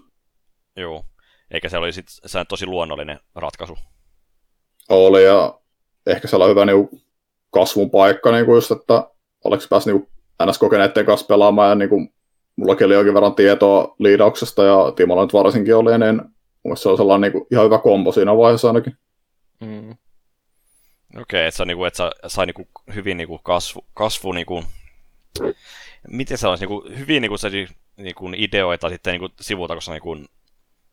[0.75, 1.05] Joo.
[1.51, 3.77] Eikä se oli sitten tosi luonnollinen ratkaisu
[4.89, 5.59] oli ja
[6.07, 7.01] ehkä siellä on hyvä niin kuin,
[7.51, 9.07] kasvun paikka, niin kuin just, että
[9.43, 10.07] oleks pääsi niin
[10.43, 12.13] NS-kokeneiden kanssa pelaamaan ja niin kuin,
[12.55, 16.21] mullakin oli jonkin verran tietoa liidauksesta ja Timolla nyt varsinkin oli, niin
[16.63, 18.97] mun se on sellainen niin kuin, ihan hyvä kombo siinä vaiheessa ainakin.
[19.59, 19.91] Mm.
[19.91, 24.63] Okei, okay, että, niinku, et sä sai niinku hyvin niinku kasvu, kasvu niinku,
[26.07, 27.49] Miten se olisi niin kuin, hyvin niin kuin, se,
[27.97, 30.27] niin kuin ideoita sitten niin kuin, sivulta, koska niin kuin,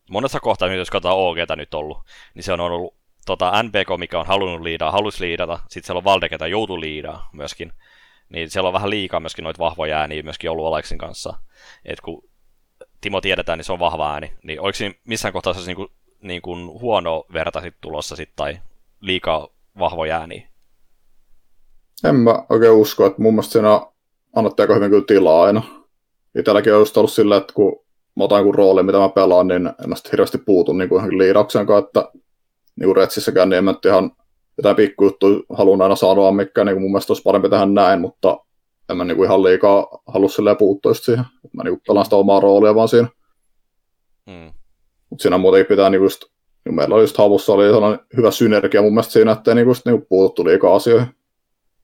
[0.09, 1.97] monessa kohtaa, jos katsotaan OGtä nyt ollut,
[2.33, 2.95] niin se on ollut
[3.25, 7.29] tota, NBK, mikä on halunnut liidaa, halusi liidata, sitten siellä on Valde, ketä joutuu liidaa
[7.33, 7.73] myöskin.
[8.29, 11.33] Niin siellä on vähän liikaa myöskin noita vahvoja ääniä myöskin ollut Aleksin kanssa.
[11.85, 12.23] Et kun
[13.01, 14.33] Timo tiedetään, niin se on vahva ääni.
[14.43, 15.89] Niin oliko siinä missään kohtaa se niin kuin,
[16.21, 18.59] niin kuin huono verta sit tulossa sit, tai
[19.01, 19.47] liikaa
[19.79, 20.47] vahvoja ääniä?
[22.03, 23.81] En mä oikein usko, että mun mielestä siinä
[24.35, 25.63] annettiin aika hyvin kyllä tilaa aina.
[26.39, 27.79] Itselläkin on just ollut sillä, että kun
[28.17, 31.65] mä otan jonkun rooli, mitä mä pelaan, niin en sitten hirveästi puutu niin kuin liidauksen
[31.65, 32.11] kanssa, että
[32.75, 34.11] niin kuin Retsissäkään, niin en mä ihan
[34.57, 38.37] jotain pikkujuttuja haluan aina sanoa, mikä niin kuin mun mielestä olisi parempi tehdä näin, mutta
[38.91, 41.25] en mä niin kuin ihan liikaa halua silleen puuttua siihen.
[41.53, 43.07] Mä niin kuin pelaan sitä omaa roolia vaan siinä.
[44.25, 44.53] Mm.
[45.09, 46.23] Mutta siinä muutenkin pitää niin just,
[46.65, 49.85] niin meillä oli just havussa oli sellainen hyvä synergia mun mielestä siinä, ettei niin just,
[49.85, 51.07] niin puututtu liikaa asioihin.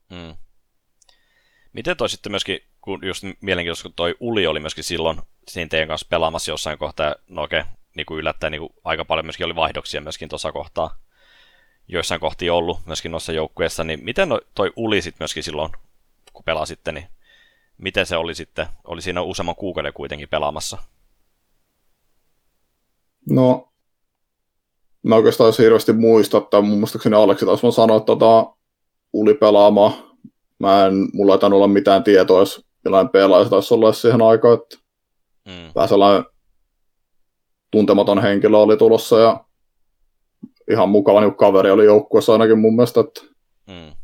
[0.09, 0.35] Mm.
[1.73, 5.87] Miten toi sitten myöskin, kun just mielenkiintoista, kun toi Uli oli myöskin silloin siinä teidän
[5.87, 7.63] kanssa pelaamassa jossain kohtaa, no okei,
[7.95, 10.97] niin kuin yllättäen niin kuin aika paljon myöskin oli vaihdoksia myöskin tuossa kohtaa,
[11.87, 15.71] joissain kohti ollut myöskin noissa joukkueissa, niin miten no, toi Uli sitten myöskin silloin,
[16.37, 17.05] kun pelasitte, niin
[17.77, 20.77] miten se oli sitten, oli siinä useamman kuukauden kuitenkin pelaamassa?
[23.29, 23.69] No,
[25.03, 28.53] mä oikeastaan hirveästi muista, että mun muistaakseni Aleksi taas mä sanoa, että tota,
[29.13, 29.93] Uli pelaamaan.
[30.59, 34.77] Mä en, mulla ei olla mitään tietoa, jos millainen pelaaja taisi olla siihen aikaan, että
[35.45, 35.71] mm.
[35.75, 36.25] vähän sellainen
[37.71, 39.45] tuntematon henkilö oli tulossa ja
[40.71, 43.21] ihan mukava niin kaveri oli joukkueessa ainakin mun mielestä, että
[43.67, 43.95] mm.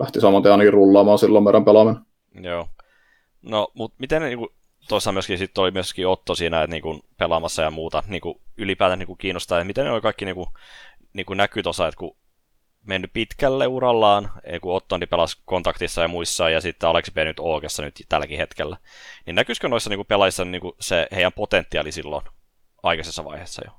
[0.00, 2.02] Lähti saman tien ainakin rullaamaan silloin meidän pelaaminen.
[2.40, 2.68] Joo.
[3.42, 4.48] No, mutta miten niin kuin,
[4.88, 8.40] tuossa myöskin sit oli myöskin Otto siinä että, niin kuin, pelaamassa ja muuta niin kuin,
[8.56, 10.48] ylipäätään niin kuin, kiinnostaa, että miten ne oli kaikki niin kuin,
[11.12, 12.16] niin kuin näkyy tuossa, että kun
[12.86, 14.30] mennyt pitkälle urallaan,
[14.60, 18.76] kun Ottoni pelasi kontaktissa ja muissa, ja sitten Aleksi B nyt Oogessa nyt tälläkin hetkellä.
[19.26, 22.24] Niin näkyisikö noissa niin kuin pelaajissa niin kuin se heidän potentiaali silloin
[22.82, 23.72] aikaisessa vaiheessa jo?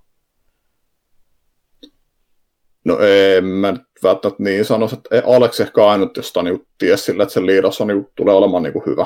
[2.88, 7.23] No en mä nyt välttämättä niin sanoisi, että Alex ehkä ainut, josta niin ties sillä,
[7.23, 9.05] että se liidas on, niin tulee olemaan niin kuin hyvä.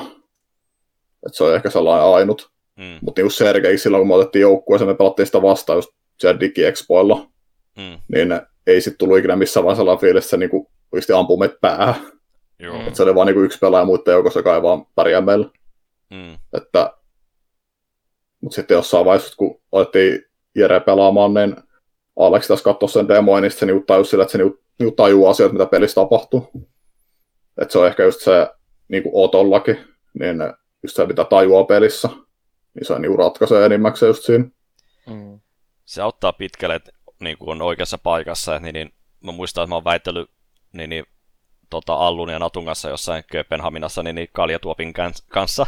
[1.26, 2.50] Että se on ehkä sellainen ainut.
[2.76, 2.98] Mm.
[3.00, 7.28] Mutta niin Sergei silloin, kun me otettiin joukkueeseen, me pelattiin sitä vastaan just siellä DigiExpoilla,
[7.76, 7.98] mm.
[8.14, 11.56] niin ei sitten tullut ikinä missään vaiheessa sellainen fiilis, että se niinku oikeasti ampuu meitä
[11.60, 11.94] päähän.
[12.58, 12.86] Joo.
[12.88, 15.48] Et se oli vain niinku yksi pelaaja muiden joukossa, joka ei vaan pärjää meillä.
[16.10, 16.38] Mm.
[16.52, 16.92] Että,
[18.40, 20.24] mutta sitten jossain vaiheessa, kun otettiin
[20.54, 21.56] Jere pelaamaan, niin
[22.18, 25.26] Alex tässä katsoi sen demoin, niin se niinku tajus sillä, että se niinku, niinku tajuu
[25.26, 26.50] asioita, mitä pelissä tapahtuu.
[27.60, 28.48] Että se on ehkä just se
[28.88, 29.78] niinku Otollakin,
[30.20, 30.36] niin
[30.82, 32.08] just se, mitä tajua pelissä,
[32.74, 34.44] niin se niinku ratkaisee enimmäkseen just siinä.
[35.06, 35.40] Mm.
[35.84, 38.58] Se auttaa pitkälle, että niin kuin on oikeassa paikassa.
[38.58, 40.30] Niin, niin, mä muistan, että mä oon väittänyt
[40.72, 41.04] niin, niin,
[41.70, 44.92] tota, Allun ja Natun kanssa jossain Kööpenhaminassa niin, niin Kaljatuopin
[45.28, 45.66] kanssa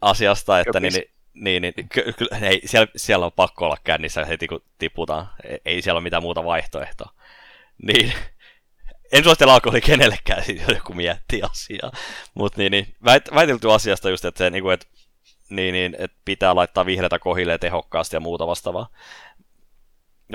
[0.00, 1.10] asiasta, että niin, niin,
[1.40, 5.28] niin, niin ky- ky- ei, siellä, siellä on pakko olla kännissä heti kun tiputaan.
[5.44, 7.12] Ei, ei siellä ole mitään muuta vaihtoehtoa.
[7.82, 8.12] Niin,
[9.12, 11.92] en suosittele alkoholi kenellekään, jos joku miettii asiaa.
[12.34, 14.86] Mutta niin, niin, väit, väitelty asiasta just, että, se, niin kuin, että,
[15.50, 18.88] niin, niin, että pitää laittaa vihreätä kohille tehokkaasti ja muuta vastaavaa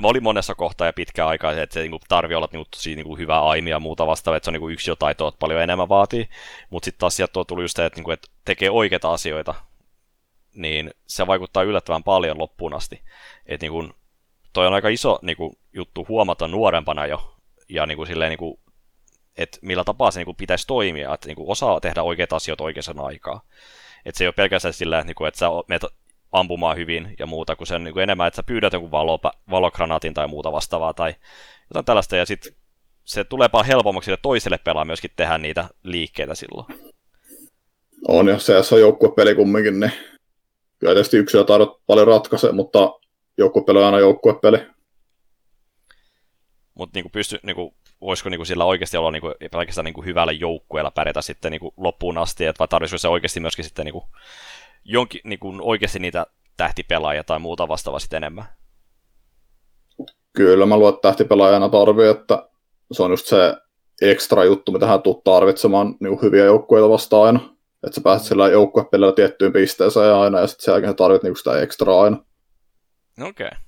[0.01, 3.05] mä olin monessa kohtaa ja pitkä aikaa, että se niin tarvii olla niin tosi niin
[3.05, 5.61] kuin hyvä aimi ja muuta vastaavaa, että se on niin yksi jo taitoa, että paljon
[5.61, 6.29] enemmän vaatii.
[6.69, 9.55] Mutta sitten taas sieltä tuli just se, että, niin kuin, että tekee oikeita asioita,
[10.53, 13.01] niin se vaikuttaa yllättävän paljon loppuun asti.
[13.45, 13.93] Että niin kuin,
[14.53, 17.35] toi on aika iso niin kuin, juttu huomata nuorempana jo,
[17.69, 18.59] ja niin kuin, silleen, niin kuin,
[19.37, 22.63] että millä tapaa se niin kuin, pitäisi toimia, että niin kuin, osaa tehdä oikeita asioita
[22.63, 23.41] oikeaan aikaan.
[24.05, 25.85] Että se ei ole pelkästään sillä, että, niin kuin, että sä menet
[26.31, 29.19] ampumaan hyvin ja muuta, kun se on niin kuin enemmän, että sä pyydät jonkun valo,
[29.51, 31.15] valogranaatin tai muuta vastaavaa tai
[31.69, 32.53] jotain tällaista, ja sitten
[33.05, 36.65] se tulee paljon helpommaksi sille toiselle pelaa myöskin tehdä niitä liikkeitä silloin.
[38.07, 39.91] On, ja se on joukkuepeli kumminkin, niin
[40.83, 42.99] kyllä tietysti yksilö taidot paljon ratkaise, mutta
[43.37, 44.57] joukkuepeli on aina joukkuepeli.
[46.73, 51.21] Mutta niinku pysty, niinku, voisiko niinku sillä oikeasti olla niinku, pelkästään niinku hyvällä joukkueella pärjätä
[51.21, 54.03] sitten niinku loppuun asti, että vai tarvitsisiko se oikeasti myöskin sitten niinku
[54.85, 56.25] jonkin, niin kuin oikeasti niitä
[56.57, 58.45] tähtipelaajia tai muuta vastaavaa sitten enemmän?
[60.33, 62.49] Kyllä mä luulen, että tähtipelaajana tarvii, että
[62.91, 63.55] se on just se
[64.01, 67.52] ekstra juttu, mitä hän tuu tarvitsemaan niin hyviä joukkueita vastaan aina.
[67.83, 71.37] Että sä pääset sillä joukkuepelillä tiettyyn pisteeseen aina, ja sitten sen jälkeen sä tarvit niin
[71.37, 72.17] sitä ekstraa aina.
[73.21, 73.47] Okei.
[73.47, 73.59] Okay.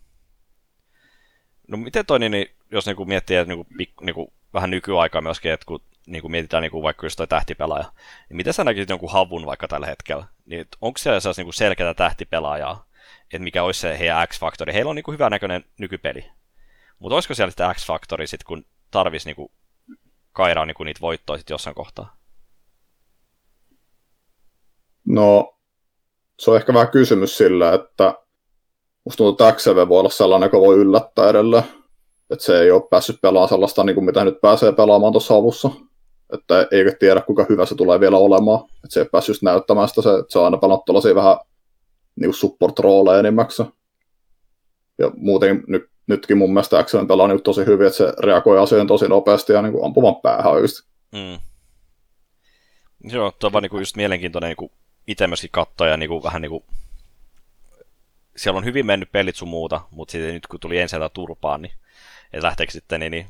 [1.67, 4.69] No miten toi, niin, niin jos niin kuin miettii, että niin kuin, niin kuin, vähän
[4.69, 7.91] nykyaikaa myöskin, että kun niin kuin mietitään niin kuin vaikka just toi tähtipelaaja,
[8.29, 10.25] niin miten sä näkisit jonkun havun vaikka tällä hetkellä?
[10.45, 12.85] Niin onko siellä sellaista niin selkeää tähtipelaajaa,
[13.23, 14.73] että mikä olisi se heidän X-faktori?
[14.73, 16.25] Heillä on niin kuin hyvä näköinen nykypeli.
[16.99, 19.51] Mutta olisiko siellä sitä X-faktori sitten, kun tarvisi niin kuin
[20.31, 22.17] kairaa niin kuin niitä voittoja sitten jossain kohtaa?
[25.05, 25.55] No,
[26.39, 28.13] se on ehkä vähän kysymys sillä, että
[29.05, 31.63] musta tuntuu, että XV voi olla sellainen, joka voi yllättää edelleen.
[32.29, 35.69] Että se ei ole päässyt pelaamaan sellaista, niin kuin mitä nyt pääsee pelaamaan tuossa alussa.
[36.33, 38.59] Että eikä tiedä, kuinka hyvä se tulee vielä olemaan.
[38.59, 41.37] Että se ei päässyt näyttämään sitä, se, että se on aina pelannut tuollaisia vähän
[42.15, 43.69] niin kuin support-rooleja enimmäkseen.
[44.97, 48.87] Ja muuten nyt, nytkin mun mielestä XV pelaa niin tosi hyvin, että se reagoi asioihin
[48.87, 50.89] tosi nopeasti ja niin kuin ampuvan päähän oikeasti.
[51.11, 51.39] Mm.
[53.11, 54.71] Joo, tuo on vaan niinku just mielenkiintoinen niinku
[55.07, 56.65] itse myöskin katsoa ja niinku vähän niinku
[58.35, 61.73] siellä on hyvin mennyt pelit sun muuta, mutta sitten nyt kun tuli ensin turpaan, niin
[62.33, 63.25] et lähteekö sitten niin, niin,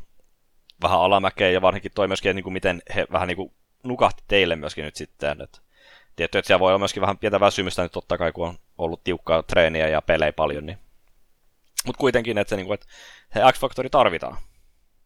[0.81, 3.51] vähän alamäkeen ja varsinkin toi myöskin, että niin kuin miten he vähän niin kuin
[3.83, 5.41] nukahti teille myöskin nyt sitten.
[5.41, 5.59] Että
[6.15, 9.03] tietty, että siellä voi olla myöskin vähän pientä väsymystä nyt totta kai, kun on ollut
[9.03, 10.77] tiukkaa treeniä ja pelejä paljon, niin
[11.85, 12.85] mutta kuitenkin, että, se, niin kuin, että
[13.35, 14.37] he X-Factori tarvitaan.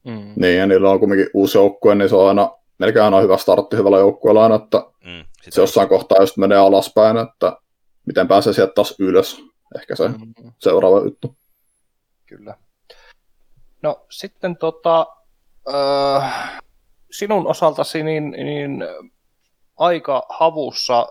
[0.03, 0.33] Mm.
[0.35, 3.77] Niin, ja niillä on kuitenkin uusi joukkue, niin se on aina, melkein aina hyvä startti
[3.77, 7.57] hyvällä joukkueella aina, että mm, se jossain kohtaa just menee alaspäin, että
[8.05, 9.41] miten pääsee sieltä taas ylös.
[9.75, 10.53] Ehkä se mm-hmm.
[10.59, 11.35] seuraava juttu.
[12.25, 12.57] Kyllä.
[13.81, 15.07] No sitten tota,
[15.73, 16.61] äh,
[17.11, 18.83] sinun osaltasi niin, niin
[19.77, 21.07] aika havussa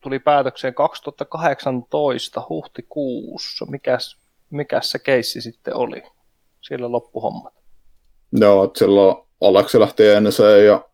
[0.00, 3.66] tuli päätökseen 2018 huhtikuussa.
[3.66, 4.16] Mikäs,
[4.50, 6.02] mikäs se keissi sitten oli?
[6.60, 7.54] Siellä loppuhommat.
[8.32, 10.88] Joo, että silloin Aleksi lähti ensin ja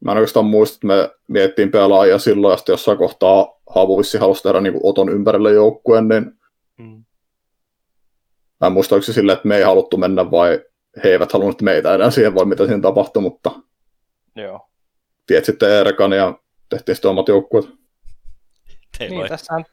[0.00, 4.18] mä en oikeastaan muista, että me miettiin pelaajia silloin ja sitten jossain kohtaa Havu vissi
[4.18, 6.32] halusi tehdä niin kuin Oton ympärille joukkueen, niin
[6.78, 7.04] mm.
[8.60, 10.64] mä en muista, oliko se silleen, että me ei haluttu mennä vai
[11.04, 13.50] he eivät halunnut meitä enää siihen vai mitä siinä tapahtui, mutta
[14.36, 14.68] Joo.
[15.26, 17.66] tiedät sitten Erkan ja tehtiin sitten omat joukkueet.
[18.98, 19.64] Teillä niin, tässähän...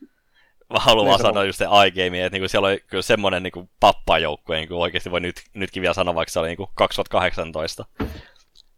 [0.80, 4.82] haluan niin, sanoa just se iGame, että niinku siellä oli kyllä semmoinen niinku pappajoukkue, niinku
[4.82, 7.86] oikeasti voi nyt, nytkin vielä sanoa, vaikka se oli niinku 2018.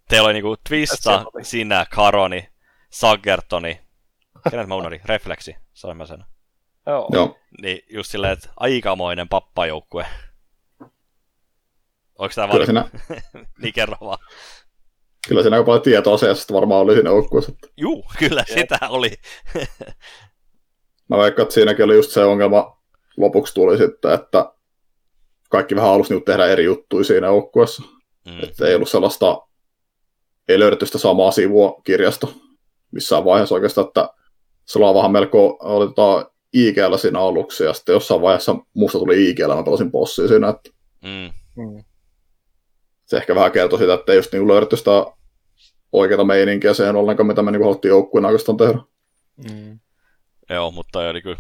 [0.09, 2.49] Teillä oli niinku Twista, sinä, Karoni,
[2.89, 3.81] Sagertoni,
[4.51, 5.01] kenet mä unohdin?
[5.05, 6.25] Refleksi, sanoin mä sen.
[6.87, 7.09] Joo.
[7.11, 7.37] Joo.
[7.61, 10.05] Niin just silleen, että aikamoinen pappajoukkue.
[12.19, 12.65] Onko tämä vaan...
[12.65, 12.89] Siinä...
[13.61, 14.17] niin kerro vaan.
[15.27, 17.51] Kyllä siinä aika paljon tietoa asiasta varmaan oli siinä joukkueessa.
[17.77, 18.59] Juu, kyllä Jep.
[18.59, 19.11] sitä oli.
[21.09, 22.81] mä veikkaan, että siinäkin oli just se ongelma,
[23.17, 24.53] lopuksi tuli sitten, että
[25.49, 27.83] kaikki vähän halusi niinku tehdä eri juttuja siinä joukkueessa.
[28.27, 28.43] Mm.
[28.43, 29.47] Että ei ollut sellaista,
[30.47, 32.27] ei löydetty sitä samaa sivua kirjasta
[32.93, 34.09] missään vaiheessa oikeastaan, että
[34.65, 39.63] Slavahan melko oli tota IGL siinä aluksi, ja sitten jossain vaiheessa musta tuli IGL, mä
[39.63, 40.69] pelasin bossia siinä, että
[41.03, 41.31] mm.
[41.63, 41.83] mm.
[43.05, 45.05] se ehkä vähän kertoi sitä, että ei just niin löydetty sitä
[45.91, 48.79] oikeata meininkiä siihen ollenkaan, mitä me niin haluttiin joukkueen oikeastaan tehdä.
[49.37, 49.79] Mm.
[50.49, 51.37] Joo, mutta oli kyllä,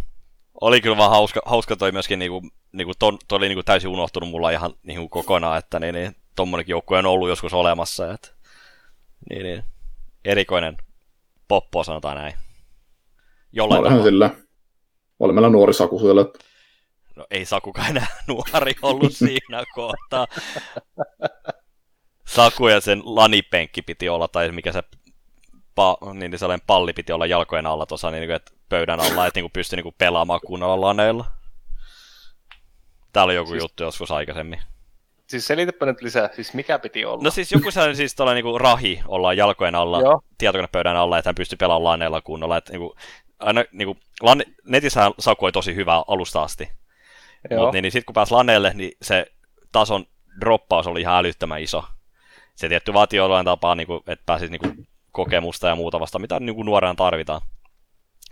[0.61, 2.41] oli kyllä vaan hauska, hauska toi myöskin, niinku,
[2.71, 6.73] niinku ton, toi oli niinku täysin unohtunut mulla ihan niinku kokonaan, että niin, niin, tommonenkin
[6.73, 8.27] joukkue on ollut joskus olemassa, että
[9.29, 9.63] niin, niin,
[10.25, 10.77] erikoinen
[11.47, 12.33] poppo, sanotaan näin.
[13.51, 14.29] Jollain Olihan sillä.
[15.19, 16.25] Oli meillä nuori Saku siellä.
[17.15, 20.27] No ei Sakukaan enää nuori ollut siinä kohtaa.
[22.35, 24.83] Saku ja sen lanipenkki piti olla, tai mikä se
[25.75, 29.51] pa, niin sellainen palli piti olla jalkojen alla tuossa niin, että pöydän alla, että niin
[29.51, 31.25] pystyi niin pelaamaan kunnolla laneilla.
[33.13, 33.63] Täällä oli joku siis...
[33.63, 34.59] juttu joskus aikaisemmin.
[35.27, 37.23] Siis selitäpä nyt lisää, siis mikä piti olla?
[37.23, 40.21] No siis joku sellainen siis tällainen niin rahi olla jalkojen alla, Joo.
[40.37, 42.57] tietokonepöydän alla, että hän pystyy pelaamaan laneilla kunnolla.
[42.57, 42.93] Että, niin kuin,
[43.39, 46.69] aina, niin kuin, lan, netissä sakoi tosi hyvää alusta asti.
[47.49, 49.25] Mutta niin, niin sitten kun pääsi laneelle, niin se
[49.71, 50.05] tason
[50.41, 51.83] droppaus oli ihan älyttömän iso.
[52.55, 56.19] Se tietty vaatii jollain tapaa, niin kuin, että pääsisi niin kuin, kokemusta ja muuta vasta,
[56.19, 57.41] mitä niin kuin nuorena tarvitaan.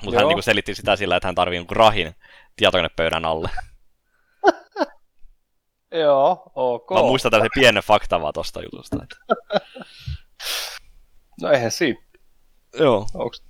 [0.04, 2.16] Mutta hän niin kuin, selitti sitä sillä, että hän tarvii niin rahin
[2.56, 3.50] tietokonepöydän alle.
[6.02, 6.92] Joo, ok.
[6.92, 8.98] Mä muistan tällaisen pienen faktan vaan tosta jutusta.
[9.04, 9.16] Että...
[11.42, 12.02] no eihän siinä.
[12.80, 13.08] Joo.
[13.14, 13.44] Onks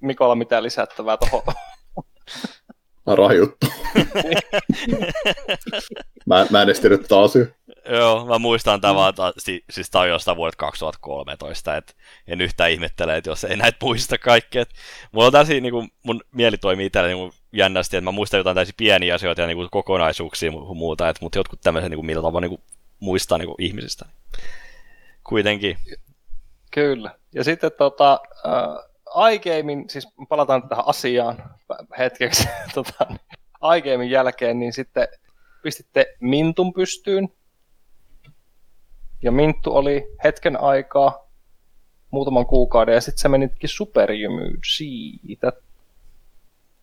[0.00, 1.54] Mikolla mitään lisättävää tuohon?
[3.36, 3.66] Juttu.
[6.26, 7.46] mä, mä en edes tiedä tätä asiaa.
[7.88, 9.14] Joo, mä muistan tämän vaan,
[9.70, 11.96] siis tämä on jostain vuodet 2013, et
[12.26, 14.64] en yhtään ihmettele, että jos ei näitä muista kaikkea.
[15.12, 18.54] Mulla on täysin, niin kuin, mun mieli toimii itsellä niin jännästi, että mä muistan jotain
[18.54, 22.06] täysin pieniä asioita ja niin kuin, kokonaisuuksia ja muuta, että, mutta jotkut tämmöiset, niin kuin,
[22.06, 22.62] millä tavalla niin kuin,
[23.00, 24.06] muistaa niin kuin, ihmisistä.
[25.24, 25.76] Kuitenkin.
[26.70, 27.14] Kyllä.
[27.34, 28.89] Ja sitten tota, uh,
[29.32, 31.56] iGamein, siis palataan tähän asiaan
[31.98, 33.06] hetkeksi, tota,
[33.76, 35.08] iGamein jälkeen, niin sitten
[35.62, 37.28] pistitte Mintun pystyyn,
[39.22, 41.30] ja Minttu oli hetken aikaa,
[42.10, 45.52] muutaman kuukauden, ja sitten se menitkin superjymyyn siitä.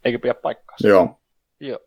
[0.05, 0.77] Eikö pidä paikkaa?
[0.83, 1.19] Joo.
[1.59, 1.79] Joo.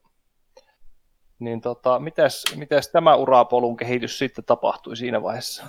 [1.38, 5.66] Niin tota, mites, mites tämä urapolun kehitys sitten tapahtui siinä vaiheessa?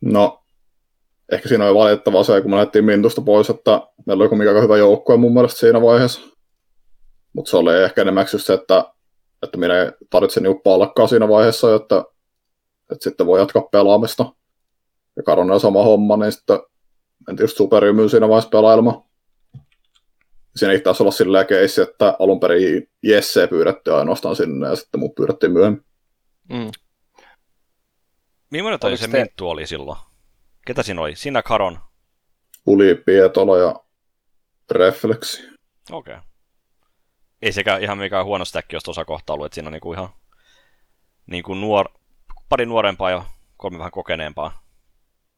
[0.00, 0.42] No,
[1.32, 3.70] ehkä siinä oli valitettavaa se, kun me lähdettiin Mintusta pois, että
[4.06, 6.20] meillä oli kuitenkin aika hyvä joukkue mun mielestä siinä vaiheessa.
[7.32, 8.84] Mutta se oli ehkä enemmän just se, että,
[9.42, 12.04] että minä ei tarvitse niinku palkkaa siinä vaiheessa, että,
[12.92, 14.32] että sitten voi jatkaa pelaamista.
[15.16, 16.60] Ja Karonen sama homma, niin sitten
[17.26, 19.02] mentiin just superjymyyn siinä vaiheessa pelailemaan.
[20.56, 25.00] Siinä ei taisi olla silleen keissi, että alun perin Jesse pyydettiin ainoastaan sinne ja sitten
[25.00, 25.84] mut pyydettiin myöhemmin.
[26.48, 26.70] Mm.
[28.50, 29.98] Millainen toi se te- Minttu oli silloin?
[30.68, 31.16] Ketä siinä oli?
[31.16, 31.78] Sinä Karon?
[32.66, 33.74] Uli, Pietola ja
[34.70, 35.48] Refleksi.
[35.92, 36.14] Okei.
[36.14, 36.28] Okay.
[37.42, 40.08] Ei sekään ihan mikään huono stäkki, jos tuossa kohtaa ollut, että siinä on niinku ihan
[41.26, 41.88] niinku nuor,
[42.48, 43.24] pari nuorempaa ja
[43.56, 44.62] kolme vähän kokeneempaa.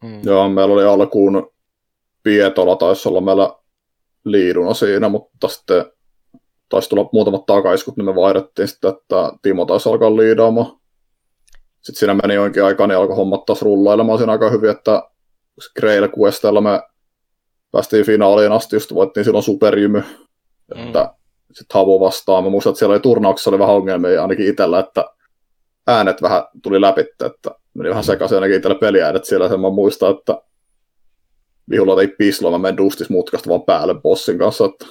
[0.03, 0.21] Mm.
[0.25, 1.53] Joo, meillä oli alkuun
[2.23, 3.55] Pietola taisi olla meillä
[4.25, 5.85] liiduna siinä, mutta sitten
[6.69, 10.81] taisi tulla muutamat takaiskut, niin me vaihdettiin sitten, että Timo taisi alkaa liidaamaan.
[11.81, 15.10] Sitten siinä meni jonkin aikaa, niin alkoi hommat taas rullailemaan siinä aika hyvin, että
[15.81, 16.83] Grail Questella me
[17.73, 20.03] päästiin finaaliin asti, just voittiin silloin superjymy,
[20.75, 20.87] Mm.
[20.87, 21.15] että
[21.53, 22.45] sitten Havo vastaan.
[22.45, 25.05] Mä muistan, että siellä oli turnauksessa oli vähän ongelmia ainakin itsellä, että
[25.87, 29.49] äänet vähän tuli läpi, että meni vähän sekaisin ainakin itsellä peliäänet siellä.
[29.49, 30.43] Sen mä muistan, että
[31.71, 34.87] vihulla ei pisloa, mä menen dustis mutkasta vaan päälle bossin kanssa, että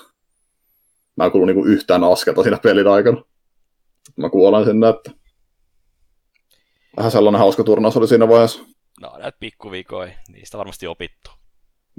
[1.15, 3.23] mä en kuulu niinku yhtään askelta siinä pelin aikana.
[4.15, 5.11] Mä kuolen sinne, että
[6.97, 8.59] vähän sellainen hauska turnaus oli siinä vaiheessa.
[9.01, 11.31] No näitä pikkuvikoja, niistä varmasti opittu.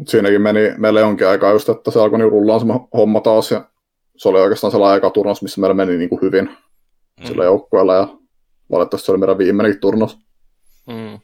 [0.06, 3.64] Siinäkin meni meille jonkin aikaa just, että se alkoi niinku rullaan se homma taas ja
[4.16, 6.56] se oli oikeastaan sellainen aika turnaus, missä meillä meni niinku hyvin
[7.20, 7.26] Mm.
[7.26, 8.08] sillä joukkueella ja
[8.70, 10.18] valitettavasti se oli meidän viimeinenkin turnaus.
[10.86, 11.20] Mm.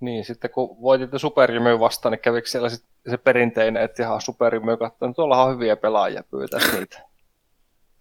[0.00, 4.76] Niin, sitten kun voititte superjymyyn vastaan, niin kävikö siellä sit se perinteinen, että ihan superjymyy
[4.76, 7.02] katsoi, että tuollahan on hyviä pelaajia, pyytäisi niitä.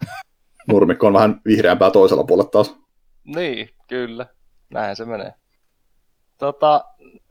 [0.68, 2.76] Nurmikko on vähän vihreämpää toisella puolella taas.
[3.24, 4.26] Niin, kyllä.
[4.70, 5.34] Näin se menee.
[6.42, 6.86] Tota,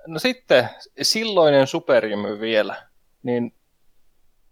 [0.07, 0.69] no sitten
[1.03, 2.77] silloinen superjymy vielä,
[3.23, 3.55] niin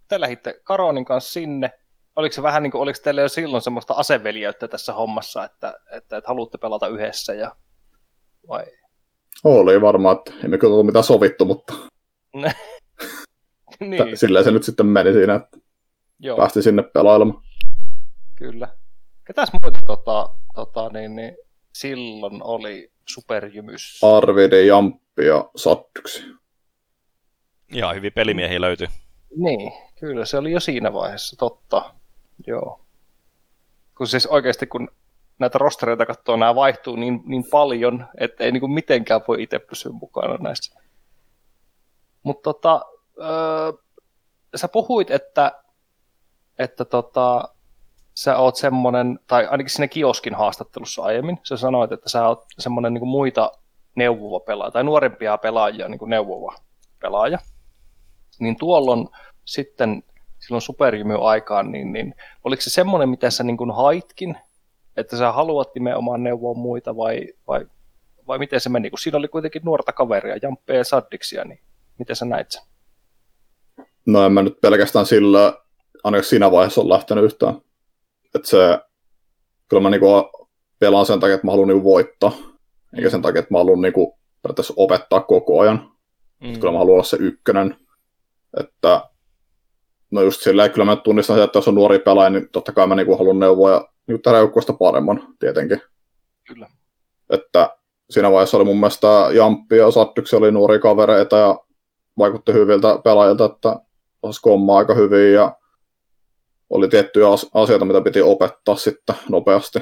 [0.09, 1.71] te lähditte Karonin kanssa sinne.
[2.17, 6.17] Oliko se vähän niin kuin, oliko teillä jo silloin semmoista aseveljeyttä tässä hommassa, että, että,
[6.17, 7.57] että haluatte pelata yhdessä ja
[8.49, 8.65] vai?
[9.45, 11.75] Oli varmaan, että emme kyllä ollut mitään sovittu, mutta
[13.81, 15.59] niin, silleen se nyt sitten meni siinä, että
[16.19, 17.43] joo, päästiin sinne pelailemaan.
[18.35, 18.69] kyllä.
[19.25, 21.37] Ketäs muita tota, tota, niin, niin,
[21.73, 24.01] silloin oli superjymys?
[24.05, 26.25] Arvidi, Jamppi ja Sattyksi.
[27.73, 28.89] Ihan hyvin pelimiehiä löytyi.
[29.37, 31.95] Niin, kyllä se oli jo siinä vaiheessa, totta.
[32.47, 32.81] Joo.
[33.97, 34.91] Kun siis oikeasti kun
[35.39, 39.93] näitä rostereita katsoo, nämä vaihtuu niin, niin paljon, että ei niinku mitenkään voi itse pysyä
[39.93, 40.81] mukana näissä.
[42.23, 42.81] Mutta tota,
[43.21, 43.73] öö,
[44.57, 45.63] sä puhuit, että,
[46.59, 47.49] että tota,
[48.19, 52.95] sä oot semmonen, tai ainakin siinä kioskin haastattelussa aiemmin, sä sanoit, että sä oot semmonen
[52.95, 53.53] niinku muita
[53.95, 56.55] neuvova pelaaja, tai nuorempia pelaajia niinku neuvova
[57.01, 57.39] pelaaja.
[58.41, 59.09] Niin tuolloin
[59.45, 60.03] sitten
[60.39, 62.15] silloin superjymy-aikaan, niin, niin
[62.45, 64.39] oliko se semmoinen, mitä sä niin kuin haitkin,
[64.97, 67.67] että sä haluat nimenomaan neuvoa muita vai, vai,
[68.27, 71.61] vai miten se meni, kun siinä oli kuitenkin nuorta kaveria, Jamppea ja Saddiksia, niin
[71.99, 72.63] miten sä näit sen?
[74.07, 75.55] No en mä nyt pelkästään sillä,
[76.05, 77.68] ainakaan siinä vaiheessa on lähtenyt yhtään.
[78.35, 78.79] Että se,
[79.69, 80.07] kyllä mä niinku
[80.79, 82.33] pelaan sen takia, että mä haluan niinku voittaa,
[82.97, 85.91] eikä sen takia, että mä haluan niinku periaatteessa opettaa koko ajan.
[86.41, 86.53] Mm.
[86.53, 87.77] Kyllä mä haluan olla se ykkönen.
[88.61, 89.09] Että
[90.11, 92.87] no just silleen, kyllä mä tunnistan sen, että jos on nuori pelaaja, niin totta kai
[92.87, 95.81] mä niinku haluan neuvoa ja niinku tehdä joukkueesta paremman tietenkin.
[96.49, 96.69] Kyllä.
[97.31, 97.77] Että
[98.11, 101.59] siinä vaiheessa oli mun mielestä Jamppi ja Sattyksi oli nuoria kavereita ja
[102.19, 103.77] vaikutti hyviltä pelaajilta, että
[104.23, 105.57] osasi kommaa aika hyvin ja
[106.71, 109.79] oli tiettyjä as- asioita, mitä piti opettaa sitten nopeasti.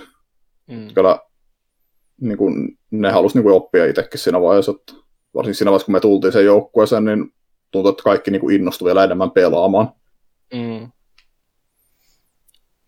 [0.67, 0.95] Mm.
[0.95, 1.19] Kyllä
[2.21, 4.93] niin kuin, ne halusi niin kuin oppia itsekin siinä vaiheessa, että
[5.35, 7.35] varsinkin siinä vaiheessa, kun me tultiin sen joukkueeseen, niin
[7.71, 9.93] tuntui, että kaikki niin kuin innostui vielä enemmän pelaamaan.
[10.55, 10.93] Mm.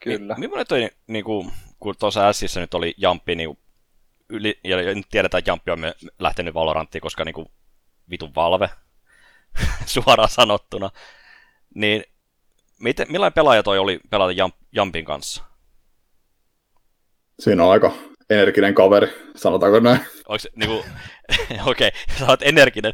[0.01, 0.35] Kyllä.
[0.35, 1.51] Mi- millainen toi, niin kuin,
[1.81, 3.59] kun tuossa Sissä nyt oli Jamppi, niin
[4.29, 7.49] yli, ja nyt tiedetään, että Jamppi on me- lähtenyt Valoranttiin, koska niin kuin,
[8.11, 8.71] vitun valve,
[9.87, 10.91] suoraan sanottuna,
[11.75, 12.05] niin
[12.83, 15.45] miten, millainen pelaaja toi oli pelata Jamp, Jampin kanssa?
[17.41, 17.93] Siinä on aika
[18.31, 20.01] energinen kaveri, sanotaanko näin.
[20.29, 20.75] Onko se niinku,
[21.71, 22.93] okei, okay, sä oot energinen.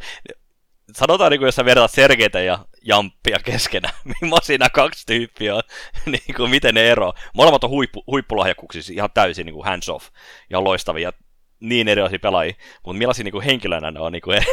[0.93, 5.62] Sanotaan, niin kuin, jos sä vertaat Sergeitä ja Jamppia keskenään, millaisia nämä kaksi tyyppiä on,
[6.12, 7.12] niin kuin, miten ne ero.
[7.35, 10.09] Molemmat on huippu, huippulahjakkuuksissa ihan täysin niin kuin hands off,
[10.51, 11.12] ihan loistavia,
[11.61, 12.55] niin erilaisia pelaajia,
[12.86, 14.12] mutta millaisia niin kuin henkilönä ne on?
[14.12, 14.44] Niin kuin,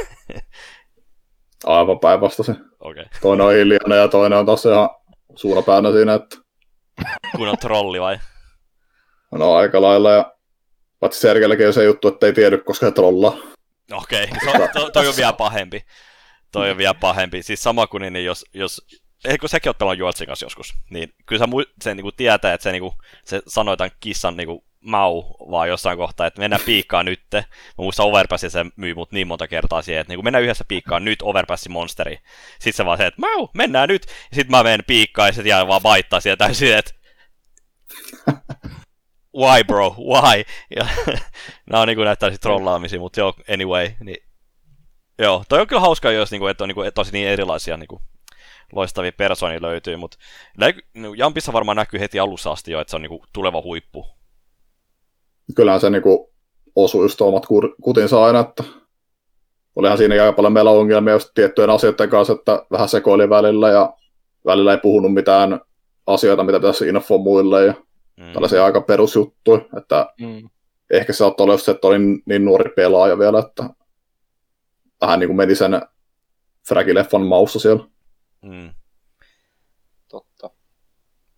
[1.66, 2.56] Aivan päinvastaisen.
[2.80, 3.20] okei, okay.
[3.22, 4.64] Toinen on hiljainen ja toinen on taas
[5.32, 6.38] ihan suunapäänä siinä, että
[7.36, 8.20] kun on trolli vai?
[9.32, 10.12] no aika lailla.
[10.12, 10.34] Ja
[11.00, 13.38] paitsi Sergelläkin on se juttu, että ei tiedä, koska he trollaa.
[13.92, 14.68] Okei, okay.
[14.74, 15.86] to, to, toi on vielä pahempi.
[16.52, 17.44] toi on vielä pahempi.
[17.44, 18.82] Siis sama kuin niin, jos, jos
[19.26, 21.52] eikö sekin ole pelannut Juotsin kanssa joskus, niin kyllä se,
[21.82, 22.94] se niin kuin tietää, että se, niin kuin,
[23.26, 27.22] se sanoi tämän kissan niin kuin, mau vaan jossain kohtaa, että mennään piikkaan nyt.
[27.34, 27.44] Mä
[27.78, 31.22] muistan Overpassi se myy mut niin monta kertaa siihen, että niin mennään yhdessä piikkaan nyt
[31.22, 32.18] Overpassi monsteri.
[32.60, 34.06] Sitten se vaan se, että mau, mennään nyt.
[34.34, 36.92] Sitten mä menen piikkaan ja sitten jää vaan baittaa sieltä täysin, että
[39.42, 40.44] why bro, why?
[40.76, 40.88] Ja
[41.70, 44.32] nämä on niin kuin näyttää trollaamisia, mutta joo, anyway, niin
[45.22, 48.02] Joo, toi on kyllä hauska, jos niinku, että on niinku, tosi niin erilaisia niinku,
[48.74, 50.18] loistavia persoonia löytyy, mutta
[50.58, 54.21] niinku, Jampissa varmaan näkyy heti alussa asti jo, että se on niinku, tuleva huippu.
[55.56, 56.34] Kyllähän se niinku,
[56.76, 57.44] osui just omat
[57.82, 58.64] kutinsa aina, että
[59.76, 63.94] olihan siinä aika paljon meillä ongelmia just tiettyjen asioiden kanssa, että vähän sekoili välillä ja
[64.46, 65.60] välillä ei puhunut mitään
[66.08, 67.74] asioita, mitä pitäisi info muille ja
[68.18, 68.34] mm.
[68.34, 70.50] tällaisia aika perusjuttuja, että mm.
[70.90, 73.70] ehkä se saattoi olla se, että oli niin nuori pelaaja vielä, että
[75.02, 75.82] vähän niin kuin meni sen
[76.68, 77.84] Fragileffan maussa siellä.
[78.42, 78.70] Mm.
[80.10, 80.50] Totta.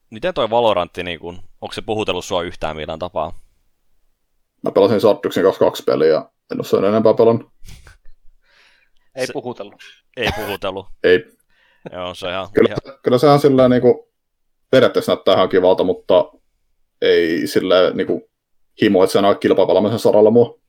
[0.10, 3.34] Miten toi Valorantti, niin kun, onko se puhutellut sua yhtään millään tapaa?
[4.64, 7.52] Mä pelasin Sartuksen kanssa kaksi peliä ja en ole sen enempää pelannut.
[9.16, 9.76] Ei se, puhutellut.
[10.18, 10.86] Ei puhutellut.
[11.04, 11.26] ei.
[11.92, 12.48] Joo, se ihan...
[12.54, 13.00] Kyllä, ihan...
[13.04, 13.96] kyllä sehän sillä niin kuin,
[14.72, 16.32] periaatteessa näyttää ihan kivalta, mutta
[17.02, 18.22] ei sillä niin kuin,
[18.82, 20.60] himo, että se on kilpapalaamisen saralla mua.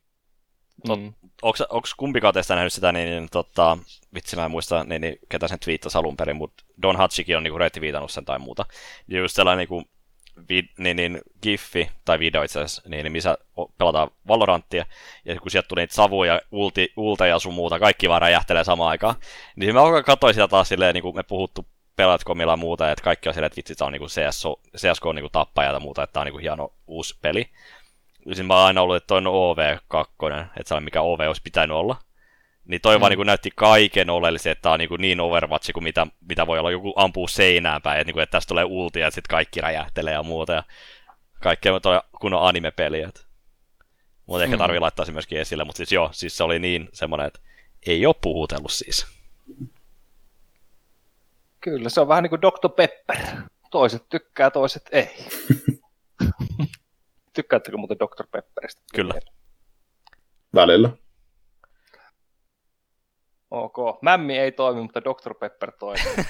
[0.89, 1.13] Mm
[1.43, 3.79] onko kumpikaan teistä nähnyt sitä, niin, niin tota,
[4.15, 7.43] vitsi mä en muista, niin, niin, ketä sen twiittasi alun perin, mutta Don Hatchikin on
[7.43, 8.67] niin rettiviitannut sen tai muuta.
[9.09, 9.85] Ja just sellainen niin kuin,
[10.49, 13.39] vid, niin, niin, giffi, tai video itse asiassa, niin, niin, missä
[13.79, 14.87] pelataan Valoranttia,
[15.25, 18.91] ja kun sieltä tuli niitä savuja, ulti, ulta ja sun muuta, kaikki vaan räjähtelee samaan
[18.91, 19.15] aikaan,
[19.57, 21.67] niin mä katsoin sitä taas silleen, niin kuin me puhuttu
[21.97, 25.07] pelatkomilla ja muuta, että kaikki on silleen, että vitsi, tämä on niin kuin CSO, CSK
[25.07, 27.51] on niin tappaja ja muuta, että tämä on niin kuin hieno uusi peli.
[28.33, 31.43] Siis mä oon aina ollut, että toi on OV2, että se on mikä OV olisi
[31.45, 31.97] pitänyt olla.
[32.65, 33.01] Niin toi mm.
[33.01, 36.59] vaan niin näytti kaiken oleellisen, että tää on niin, niin Overwatch kuin mitä, mitä voi
[36.59, 39.61] olla joku ampuu seinään päin, että, niin kuin, että tästä tulee ulti ja sitten kaikki
[39.61, 40.53] räjähtelee ja muuta.
[40.53, 40.63] Ja
[41.43, 43.05] kaikkea toi kunnon anime-peli.
[44.27, 44.59] Mutta ehkä mm.
[44.59, 47.41] tarvii laittaa se myöskin esille, mutta siis joo, siis se oli niin semmoinen, että
[47.87, 49.07] ei ole puhutellut siis.
[51.61, 52.69] Kyllä, se on vähän niin kuin Dr.
[52.77, 53.17] Pepper.
[53.71, 55.09] Toiset tykkää, toiset ei.
[57.35, 58.27] Tykkäättekö muuten Dr.
[58.33, 58.83] Pepperistä?
[58.95, 59.15] Kyllä.
[60.55, 61.04] Välillä.
[63.55, 64.03] Ok.
[64.03, 65.35] Mämmi ei toimi, mutta Dr.
[65.35, 66.15] Pepper toimii.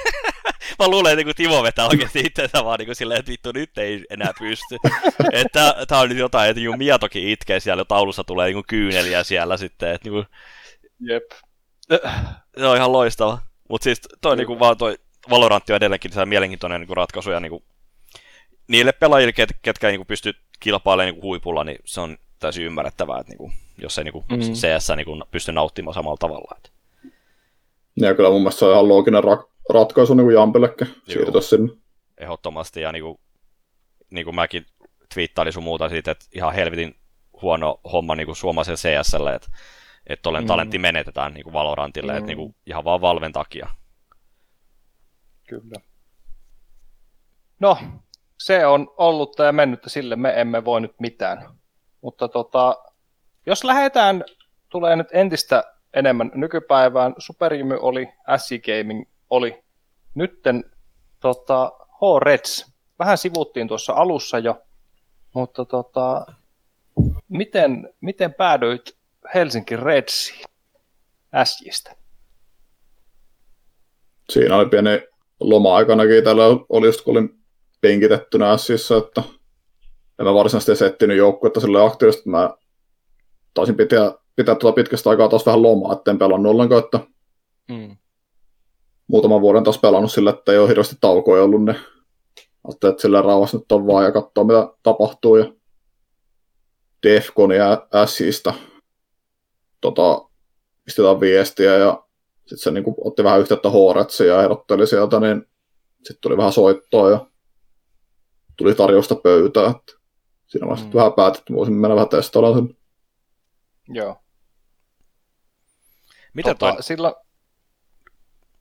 [0.79, 4.05] Mä luulen, että kun Timo vetää oikeasti itsensä vaan niin silleen, että vittu nyt ei
[4.11, 4.77] enää pysty.
[5.33, 9.57] että tää on nyt jotain, että niin Miatokin itkee siellä, taulussa tulee niin kyyneliä siellä
[9.57, 9.93] sitten.
[9.93, 10.27] Että niin kuin...
[11.01, 11.25] Jep.
[12.59, 13.39] Se on ihan loistava.
[13.69, 14.99] Mutta siis toi niin kuin vaan toi
[15.31, 17.65] Valorantti on edelleenkin mielenkiintoinen niin ratkaisu ja niin kuin,
[18.69, 23.31] niille pelaajille, ket, ketkä niin pystyy kilpailee niin huipulla, niin se on täysin ymmärrettävää, että
[23.31, 24.39] niin kuin, jos ei niin kuin mm.
[24.39, 26.57] CS niin kuin, pysty nauttimaan samalla tavalla.
[26.57, 26.74] Että.
[27.97, 31.73] Ja kyllä mun mielestä se on ihan looginen ra- ratkaisu niin kuin Jampellekin siirtyä sinne.
[32.19, 33.19] Ehdottomasti, ja niin kuin,
[34.11, 34.67] niin kuin mäkin
[35.15, 36.97] twiittailin sun muuta siitä, että ihan helvetin
[37.43, 39.49] huono homma niin kuin suomalaiselle CSlle, että
[40.07, 40.47] että tollen mm.
[40.47, 42.19] talentti menetetään niin kuin Valorantille, mm.
[42.19, 43.69] että niin kuin, ihan vaan Valven takia.
[45.49, 45.81] Kyllä.
[47.61, 47.79] No,
[48.39, 51.49] se on ollut ja mennyt, sille me emme voi nyt mitään.
[52.01, 52.77] Mutta tota,
[53.47, 54.25] jos lähdetään,
[54.69, 57.15] tulee nyt entistä enemmän nykypäivään.
[57.19, 59.63] Superjymy oli, SC Gaming oli.
[60.15, 60.65] Nytten
[61.21, 62.75] tota, H-Reds.
[62.99, 64.63] Vähän sivuttiin tuossa alussa jo,
[65.35, 66.27] mutta tota,
[67.29, 68.97] miten, miten päädyit
[69.35, 70.45] Helsinki Redsiin
[71.45, 71.97] SJstä?
[74.33, 75.03] Siinä oli pieni
[75.41, 76.25] loma-aikanakin.
[76.25, 77.39] Täällä oli just, kun olin
[77.81, 79.23] penkitettynä Sissa, että
[80.19, 82.51] en mä varsinaisesti settinyt joukkuetta sille aktiivisesti, mä
[83.55, 87.01] taisin pitää, pitää tuota pitkästä aikaa taas vähän lomaa, etten pelannut ollenkaan, että
[87.69, 87.97] mm.
[89.07, 91.77] muutaman vuoden taas pelannut sille, että ei ole hirveästi taukoja ollut, niin
[92.69, 95.37] ajattelin, että sillä rauhassa nyt on vaan ja katsoa, mitä tapahtuu.
[95.37, 95.53] Ja
[97.03, 98.55] Defcon ja Sistä
[99.81, 100.29] tota,
[100.85, 102.05] pistetään viestiä ja
[102.41, 105.47] sitten se niin kuin, otti vähän yhteyttä Horetsia ja ehdotteli sieltä, niin
[105.97, 107.27] sitten tuli vähän soittoa ja
[108.57, 109.71] tuli tarjousta pöytään.
[109.71, 109.93] Että
[110.47, 110.95] siinä vaiheessa mm.
[110.95, 112.77] vähän päätetty, että voisin mennä vähän testaamaan sen.
[113.89, 114.17] Joo.
[116.35, 116.83] Mitä tota, toi...
[116.83, 117.15] Sillä...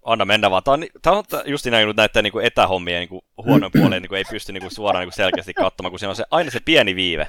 [0.05, 0.63] Anna mennä vaan.
[0.63, 4.53] Tämä on, tämä on just näin näiden niin etähommien niin huonoin puoleen niin ei pysty
[4.53, 7.27] niin kuin, suoraan niin kuin selkeästi katsomaan, kun siinä on se, aina se pieni viive.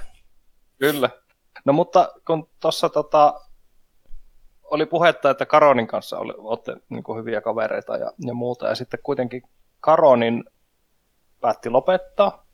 [0.79, 1.11] Kyllä.
[1.65, 3.41] No mutta kun tuossa tota,
[4.63, 8.75] oli puhetta, että Karonin kanssa oli, olette niin kuin hyviä kavereita ja, ja muuta, ja
[8.75, 9.43] sitten kuitenkin
[9.81, 10.45] Karonin
[11.41, 12.47] päätti lopettaa,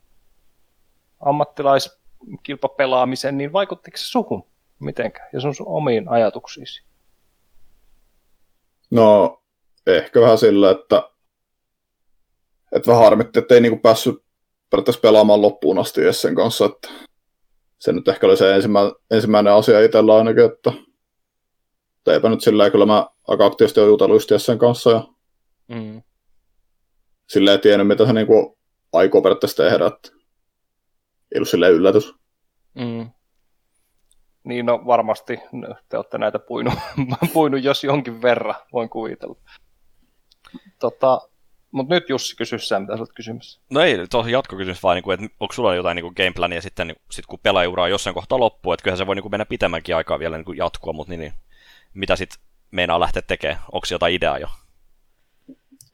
[1.19, 4.47] ammattilaiskilpapelaamisen, niin vaikuttiko se suhun
[4.79, 6.90] mitenkään ja sun, sun omiin ajatuksiisi?
[8.91, 9.37] No
[9.87, 11.09] ehkä vähän sillä, että,
[12.75, 14.15] että vähän harmitti, että ei niinku päässyt
[14.69, 16.87] periaatteessa pelaamaan loppuun asti sen kanssa, että
[17.79, 20.73] se nyt ehkä oli se ensimmäinen, ensimmäinen asia itsellä ainakin, että
[22.07, 25.03] eipä nyt sillä kyllä mä aika aktiivisesti olen jutellut sen kanssa ja
[25.67, 26.01] Mm.
[27.29, 28.57] sillä ei tiennyt, mitä se niinku
[28.93, 30.09] aikoo periaatteessa tehdä, että
[31.31, 32.13] ei ollut silleen yllätys.
[32.75, 33.09] Mm.
[34.43, 36.73] Niin, no varmasti no, te olette näitä puinut,
[37.33, 39.35] puinut jos jonkin verran, voin kuvitella.
[40.79, 41.21] Tota,
[41.71, 43.61] mutta nyt Jussi kysy sä, mitä sä olet kysymässä.
[43.69, 47.25] No ei, tuohon jatkokysymys vaan, niin että onko sulla jotain niin gameplania sitten, niin, sit
[47.25, 50.37] kun pelaajuraa jossain kohtaa loppuu, että kyllähän se voi niin kuin mennä pitemmänkin aikaa vielä
[50.37, 51.33] niin kuin jatkua, mutta niin, niin,
[51.93, 52.39] mitä sitten
[52.71, 53.59] meinaa lähteä tekemään?
[53.71, 54.47] Onko jotain ideaa jo?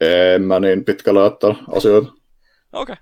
[0.02, 2.12] En mä niin pitkällä ottaa asioita.
[2.74, 2.94] Okei.
[2.94, 2.96] Okay.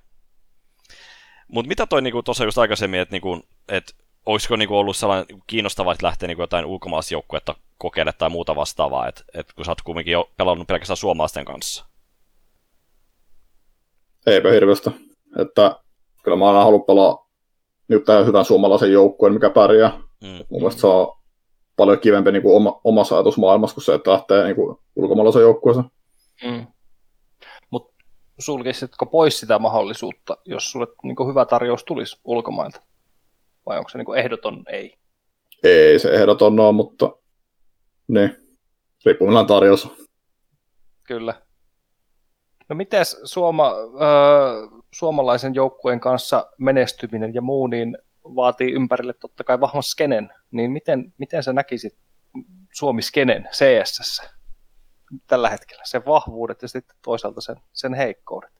[1.48, 3.96] Mutta mitä toi niinku, tuossa just aikaisemmin, että niinku, et,
[4.26, 9.08] olisiko niinku ollut sellainen niinku, kiinnostavaa, että lähtee niinku, jotain ulkomaalaisjoukkuetta kokeilemaan tai muuta vastaavaa,
[9.08, 11.86] että et, kun sä oot kuitenkin jo pelannut pelkästään suomalaisten kanssa?
[14.26, 14.90] Eipä hirveästi.
[15.40, 15.80] Että
[16.24, 17.30] kyllä mä aina halunnut pelaa
[17.88, 19.90] nyt hyvän suomalaisen joukkueen, mikä pärjää.
[20.24, 20.46] Mm.
[20.50, 21.18] Mun mielestä se on
[21.76, 25.86] paljon kivempi niin kuin oma, omassa ajatusmaailmassa kuin se, että lähtee niin kuin ulkomaalaisen joukkueeseen.
[26.44, 26.68] Mm.
[27.70, 27.94] Mutta
[28.40, 32.82] sulkisitko pois sitä mahdollisuutta, jos sulle niin hyvä tarjous tulisi ulkomailta?
[33.66, 34.98] Vai onko se niin ehdoton ei?
[35.64, 37.12] Ei se ehdoton ole, mutta
[38.08, 38.36] niin,
[39.06, 39.90] riippuu tarjous.
[41.04, 41.42] Kyllä.
[42.70, 49.60] No miten suoma, öö, suomalaisen joukkueen kanssa menestyminen ja muu, niin vaatii ympärille totta kai
[49.60, 51.98] vahvan skenen, niin miten, miten sä näkisit
[52.74, 54.22] Suomi-skenen CSS
[55.28, 58.52] tällä hetkellä, sen vahvuudet ja sitten toisaalta sen, sen heikkoudet?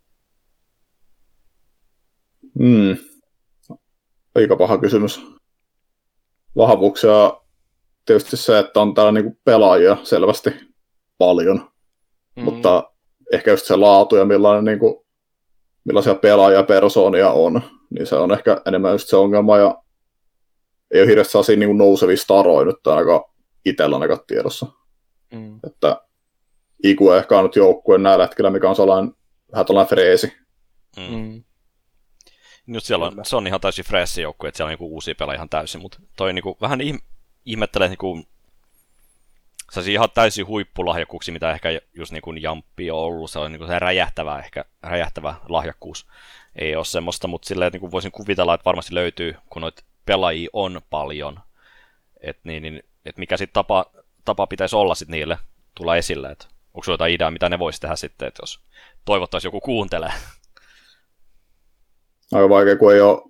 [2.60, 3.15] Hmm.
[4.36, 5.22] Aika paha kysymys.
[6.56, 7.42] Vahvuuksia
[8.06, 10.50] tietysti se, että on täällä niinku pelaajia selvästi
[11.18, 11.72] paljon,
[12.36, 12.44] mm.
[12.44, 12.92] mutta
[13.34, 15.06] ehkä just se laatu ja millainen, niinku,
[15.86, 19.82] millaisia pelaajia persoonia on, niin se on ehkä enemmän just se ongelma, ja
[20.92, 23.22] ei ole hirveästi sellaisia niin nousevia staroja nyt ainakaan
[23.66, 24.66] itsellä ainakaan tiedossa.
[25.34, 25.60] Mm.
[25.68, 26.02] Että
[26.84, 29.14] Iku ehkä on nyt joukkueen näillä hetkellä, mikä on sellainen
[29.52, 30.34] vähän tällainen freesi.
[30.98, 31.44] Mm.
[32.68, 35.38] Nyt siellä on, se on ihan täysin freesi joukkue, että siellä on niinku uusia pelaajia
[35.38, 36.80] ihan täysin, mutta toi niinku, vähän
[37.46, 38.26] ihmettelee niinku,
[39.72, 43.60] se ihan täysin huippulahjakkuuksia, mitä ehkä just niin kuin Jamppi on ollut, se on niin
[43.60, 46.08] kuin se räjähtävä, ehkä räjähtävä lahjakkuus.
[46.56, 50.50] Ei ole semmoista, mutta silleen niin kuin voisin kuvitella, että varmasti löytyy, kun noita pelaajia
[50.54, 51.40] on paljon,
[52.22, 53.86] että niin, niin, et mikä sitten tapa,
[54.26, 55.38] tapa pitäisi olla sitten niille
[55.76, 58.60] tulla esille, että onko sulla jotain ideaa, mitä ne voisi tehdä sitten, että jos
[59.06, 60.14] toivottaisiin joku kuuntelee.
[62.36, 63.22] Aika vaikea, kun ei ole,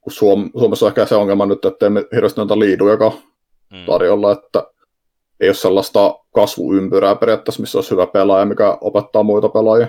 [0.00, 3.84] kun Suom- Suomessa on ehkä se ongelma nyt, että ei hirveästi noita liiduja mm.
[3.86, 4.64] tarjolla, että
[5.40, 9.86] ei ole sellaista kasvuympyrää periaatteessa, missä olisi hyvä pelaaja, mikä opettaa muita pelaajia.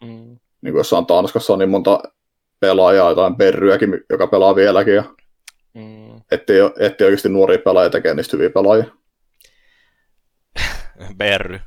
[0.00, 0.38] Mm.
[0.60, 2.02] Niin kuin jossain Tanskassa on niin monta
[2.60, 5.04] pelaajaa, jotain berryäkin, joka pelaa vieläkin, ja
[5.74, 6.20] mm.
[6.30, 8.84] ettei, ettei oikeasti nuoria pelaajia tekee niistä hyviä pelaajia.
[11.18, 11.60] Berry.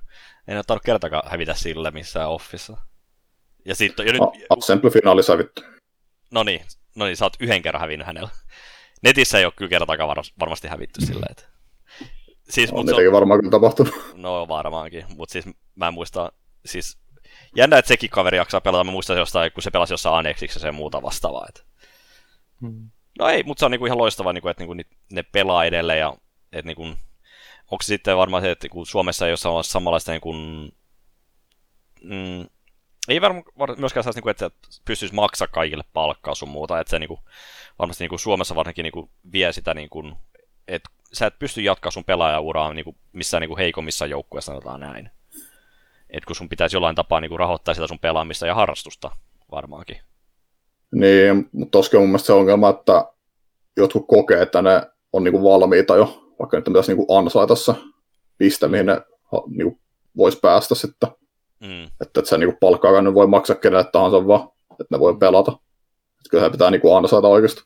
[0.48, 2.78] En ole tarvitse kertakaan hävitä sillä missään offissa.
[3.66, 4.46] Ja sitten jo nyt...
[4.50, 5.79] Assembly-finaali hävitty.
[6.32, 6.62] No niin,
[6.96, 8.30] no niin, sä oot yhden kerran hävinnyt hänellä.
[9.04, 11.60] Netissä ei ole kyllä kertakaan varmasti hävitty silleen, että
[12.50, 13.14] Siis, on niitäkin on...
[13.14, 13.94] varmaan kyllä tapahtunut.
[14.16, 15.46] No varmaankin, mutta siis
[15.76, 16.32] mä en muista,
[16.66, 16.98] siis
[17.56, 20.72] jännä, että sekin kaveri jaksaa pelata, mä muistan jostain, kun se pelasi jossain Anexiksessa ja
[20.72, 21.46] muuta vastaavaa.
[21.50, 21.62] Että...
[22.62, 22.90] Hmm.
[23.20, 26.18] No ei, mutta se on niinku ihan loistavaa, niinku, että niinku ne pelaa edelleen ja
[26.52, 26.84] että niinku,
[27.72, 30.34] onko se sitten varmaan se, että kun Suomessa ei ole samanlaista niinku,
[32.04, 32.50] mm,
[33.10, 33.44] ei varmaan
[33.78, 34.52] myöskään saisi, niinku, että
[34.86, 37.20] pystyisi maksaa kaikille palkkaa sun muuta, että se niinku,
[37.80, 40.04] varmasti niinku, Suomessa varsinkin niinku, vie sitä, niinku,
[40.68, 44.80] että sä et pysty jatkaa sun pelaajauraa niin kuin missään niin kuin heikommissa joukkueissa, sanotaan
[44.80, 45.10] näin.
[46.10, 49.12] Et kun sun pitäisi jollain tapaa niin kuin rahoittaa sitä sun pelaamista ja harrastusta
[49.52, 49.98] varmaankin.
[50.92, 53.06] Niin, mutta tosiaan mun mielestä se ongelma, että
[53.78, 54.82] jotkut kokee, että ne
[55.14, 57.74] on niin kuin valmiita jo, vaikka nyt pitäisi niin kuin ansaita se
[58.38, 59.02] piste, mihin ne
[59.64, 59.80] kuin
[60.18, 61.10] voisi päästä sitten.
[61.60, 61.84] Mm.
[61.84, 65.52] Että, että se niin palkkaa ne voi maksaa kenelle tahansa vaan, että ne voi pelata.
[65.52, 67.64] Että kyllä he pitää niin kuin ansaita oikeasti.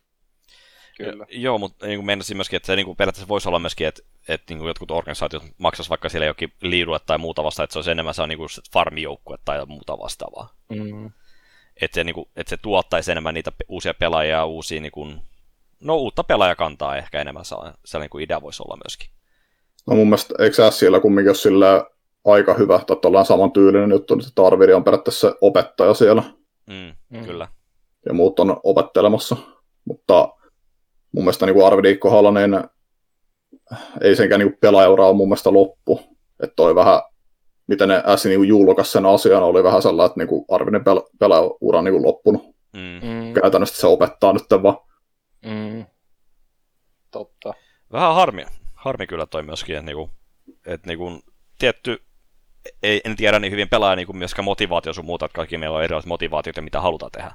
[0.97, 1.25] Kyllä.
[1.29, 4.01] Joo, mutta niin kuin meinasin myöskin, että se niin kuin periaatteessa voisi olla myöskin, että,
[4.27, 7.79] että niin kuin jotkut organisaatiot maksaisi vaikka sille jokin liidulle tai muuta vastaan, että se
[7.79, 10.55] olisi enemmän se on niin kuin farmijoukkue tai muuta vastaavaa.
[10.69, 11.11] Mm.
[11.81, 15.21] Että se, niin kuin, että se tuottaisi enemmän niitä uusia pelaajia, uusia, niin kuin,
[15.79, 17.73] no uutta pelaajakantaa ehkä enemmän saa.
[17.85, 19.09] Se niin kuin idea voisi olla myöskin.
[19.87, 21.85] No mun mielestä, eikö siellä kumminkin ole sillä
[22.25, 26.23] aika hyvä, että ollaan saman tyylinen juttu, että Arviri on periaatteessa opettaja siellä.
[26.69, 27.25] Mm, mm.
[27.25, 27.47] Kyllä.
[28.05, 29.37] Ja muut on opettelemassa.
[29.85, 30.33] Mutta
[31.11, 32.69] mun mielestä niin Arvidi Halonen
[34.01, 35.99] ei senkään niin pelaajaura ole mun mielestä loppu.
[36.43, 37.01] Että toi vähän
[37.67, 41.09] miten ne äsi niin julkaisi sen asian, oli vähän sellainen, että niin kuin Arvinin pel-
[41.19, 42.43] pelaajaura on niin loppunut.
[42.73, 43.07] Mm.
[43.07, 44.77] Mm, Käytännössä se opettaa nyt vaan.
[45.45, 45.85] mm.
[47.11, 47.53] Totta.
[47.91, 50.09] Vähän harmi, harmi kyllä toi myöskin, että, niinku,
[50.65, 51.19] että niinku,
[51.59, 52.03] tietty,
[52.83, 55.83] ei, en tiedä niin hyvin pelaaja niinku myöskään motivaatio sun muuta, että kaikki meillä on
[55.83, 57.31] erilaiset motivaatiot ja mitä halutaan tehdä.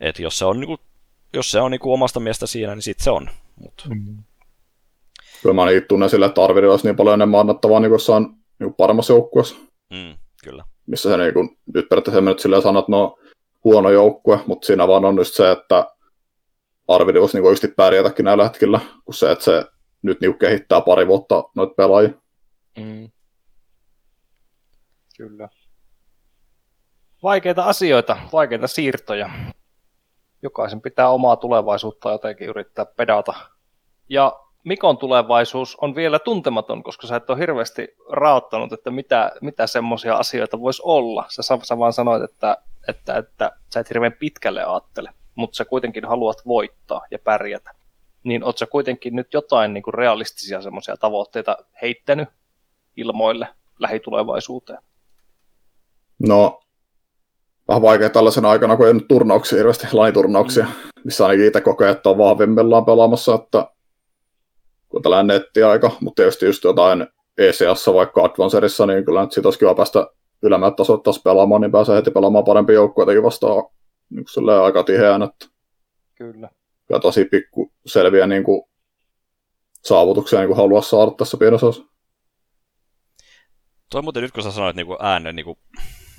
[0.00, 0.78] Et jos se on, niinku,
[1.32, 3.30] jos se on niinku omasta mielestä siinä, niin sit se on.
[3.56, 3.88] Mut,
[5.42, 8.26] Kyllä mä niin tunnen sille, että Arvini olisi niin paljon enemmän annettavaa niin jossain
[8.58, 9.56] niin paremmassa joukkueessa,
[9.90, 10.64] mm, kyllä.
[10.86, 13.18] missä se niin kuin, nyt periaatteessa nyt silleen sanoo, että no
[13.64, 15.86] huono joukkue, mutta siinä vaan on just se, että
[16.88, 19.64] Arvini voisi niin oikeasti pärjätäkin näillä hetkillä, kun se, että se
[20.02, 22.10] nyt niin kehittää pari vuotta noita pelaajia.
[22.78, 23.10] Mm.
[25.18, 25.48] Kyllä.
[27.22, 29.30] Vaikeita asioita, vaikeita siirtoja.
[30.42, 33.34] Jokaisen pitää omaa tulevaisuutta jotenkin yrittää pedata.
[34.08, 39.66] Ja Mikon tulevaisuus on vielä tuntematon, koska sä et ole hirveästi raottanut, että mitä, mitä
[39.66, 41.24] semmoisia asioita voisi olla.
[41.28, 42.56] Sä, sä vaan sanoit, että,
[42.88, 47.70] että, että sä et hirveän pitkälle ajattele, mutta sä kuitenkin haluat voittaa ja pärjätä.
[48.24, 52.28] Niin oot sä kuitenkin nyt jotain niin kuin realistisia semmoisia tavoitteita heittänyt
[52.96, 54.87] ilmoille lähitulevaisuuteen?
[56.18, 56.60] No,
[57.68, 60.70] vähän vaikea tällaisena aikana, kun ei nyt turnauksia, hirveästi lainiturnauksia, mm.
[61.04, 63.66] missä ainakin itse kokee, että on vahvimmillaan pelaamassa, että
[64.88, 67.06] kun tällainen nettiaika, mutta tietysti just jotain
[67.38, 70.06] ECS vaikka Advancerissa, niin kyllä nyt siitä olisi kiva päästä
[70.42, 73.64] ylemmät tasot taas pelaamaan, niin pääsee heti pelaamaan parempi joukkueitakin vastaan
[74.10, 75.46] niin kuin aika tiheään, että
[76.14, 76.50] Kyllä.
[76.86, 78.62] kyllä tosi pikku selviä niin kuin,
[79.84, 81.92] saavutuksia niin kuin haluaa saada tässä pienessä osassa.
[83.90, 85.58] Toi muuten nyt kun sä sanoit niin äänen, niin kuin,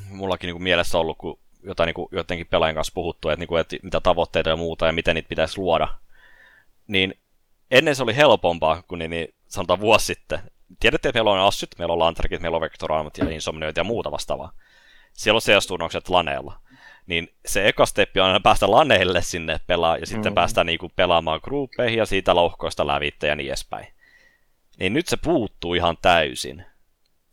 [0.10, 3.48] mullakin niin kuin mielessä ollut, kun jotain niin kuin, jotenkin pelaajien kanssa puhuttu, että, niin
[3.48, 5.88] kuin, että mitä tavoitteita ja muuta ja miten niitä pitäisi luoda,
[6.88, 7.14] niin
[7.72, 10.40] ennen se oli helpompaa kuin niin, niin sanotaan vuosi sitten.
[10.80, 14.12] Tiedätte, että meillä on Assyt, meillä on Lantrakit, meillä on Vektoraamat ja Insomnioit ja muuta
[14.12, 14.52] vastaavaa.
[15.14, 16.60] Siellä on CS-turnaukset laneella.
[17.06, 20.36] Niin se eka steppi on aina päästä laneille sinne pelaa ja sitten mm-hmm.
[20.36, 23.88] päästä niinku pelaamaan gruppeihin ja siitä louhkoista lävitte ja niin edespäin.
[24.80, 26.66] Niin nyt se puuttuu ihan täysin.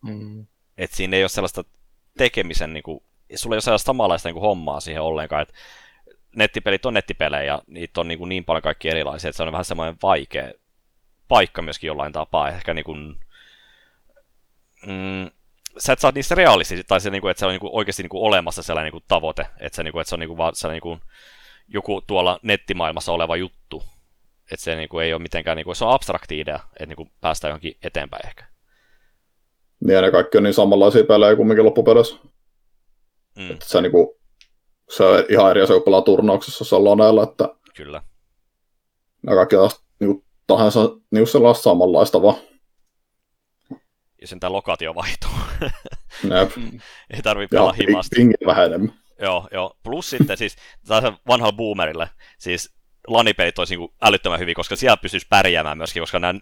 [0.03, 0.47] Mm.
[0.79, 1.65] Et siinä ei ole sellaista
[2.19, 3.03] tekemisen, niinku,
[3.35, 5.55] sulla ei ole sellaista samanlaista niinku hommaa siihen ollenkaan, että
[6.37, 9.53] nettipelit on nettipelejä ja niitä on niin, kuin niin paljon kaikki erilaisia, että se on
[9.53, 10.53] vähän semmoinen vaikea
[11.29, 12.49] paikka myöskin jollain tapaa.
[12.49, 13.17] Ehkä niin kuin,
[14.87, 15.31] mm,
[15.79, 18.03] sä et saa niistä realistisia, tai se, niin kuin, että se on niin kuin oikeasti
[18.03, 20.29] niin kuin olemassa sellainen niin kuin tavoite, että se, niin kuin, että se on niin
[20.29, 21.01] kuin, vaan sellainen niin kuin,
[21.69, 23.85] joku tuolla nettimaailmassa oleva juttu.
[24.53, 26.97] Että se niin kuin, ei ole mitenkään, niin kuin, se on abstrakti idea, että niin
[26.97, 28.45] kuin, päästään johonkin eteenpäin ehkä.
[29.85, 32.17] Niin ja ne kaikki on niin samanlaisia pelejä kumminkin loppupeleissä.
[33.39, 33.51] Mm.
[33.51, 34.09] Että se, niin kuin,
[34.91, 38.03] se on ihan eri asia, kun pelaa turnauksessa saloneella, että Kyllä.
[39.23, 42.37] ne kaikki taas niin kuin, tahansa niin sellaista samanlaista vaan.
[44.21, 45.31] Ja sen tämä lokaatio vaihtuu.
[46.41, 46.51] Jep.
[47.11, 48.17] ei tarvitse Ja pelaa himasta.
[48.17, 48.95] pingiä vähän enemmän.
[49.23, 49.77] Joo, joo.
[49.83, 50.57] Plus sitten siis
[50.89, 52.75] taas vanhalla boomerille, siis
[53.07, 56.41] lanipelit olisi niin älyttömän hyvin, koska siellä pystyisi pärjäämään myöskin, koska nämä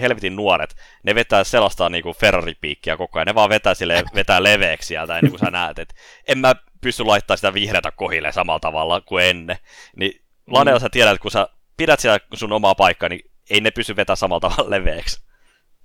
[0.00, 4.42] helvetin nuoret, ne vetää sellaista niin kuin Ferrari-piikkiä koko ajan, ne vaan vetää, sille, vetää
[4.42, 5.94] leveäksi sieltä ennen kuin sä näet, että
[6.28, 9.56] en mä pysty laittamaan sitä vihreätä kohille samalla tavalla kuin ennen.
[9.96, 13.70] Niin laneella sä tiedät, että kun sä pidät siellä sun omaa paikkaa, niin ei ne
[13.70, 15.22] pysy vetää samalla tavalla leveäksi.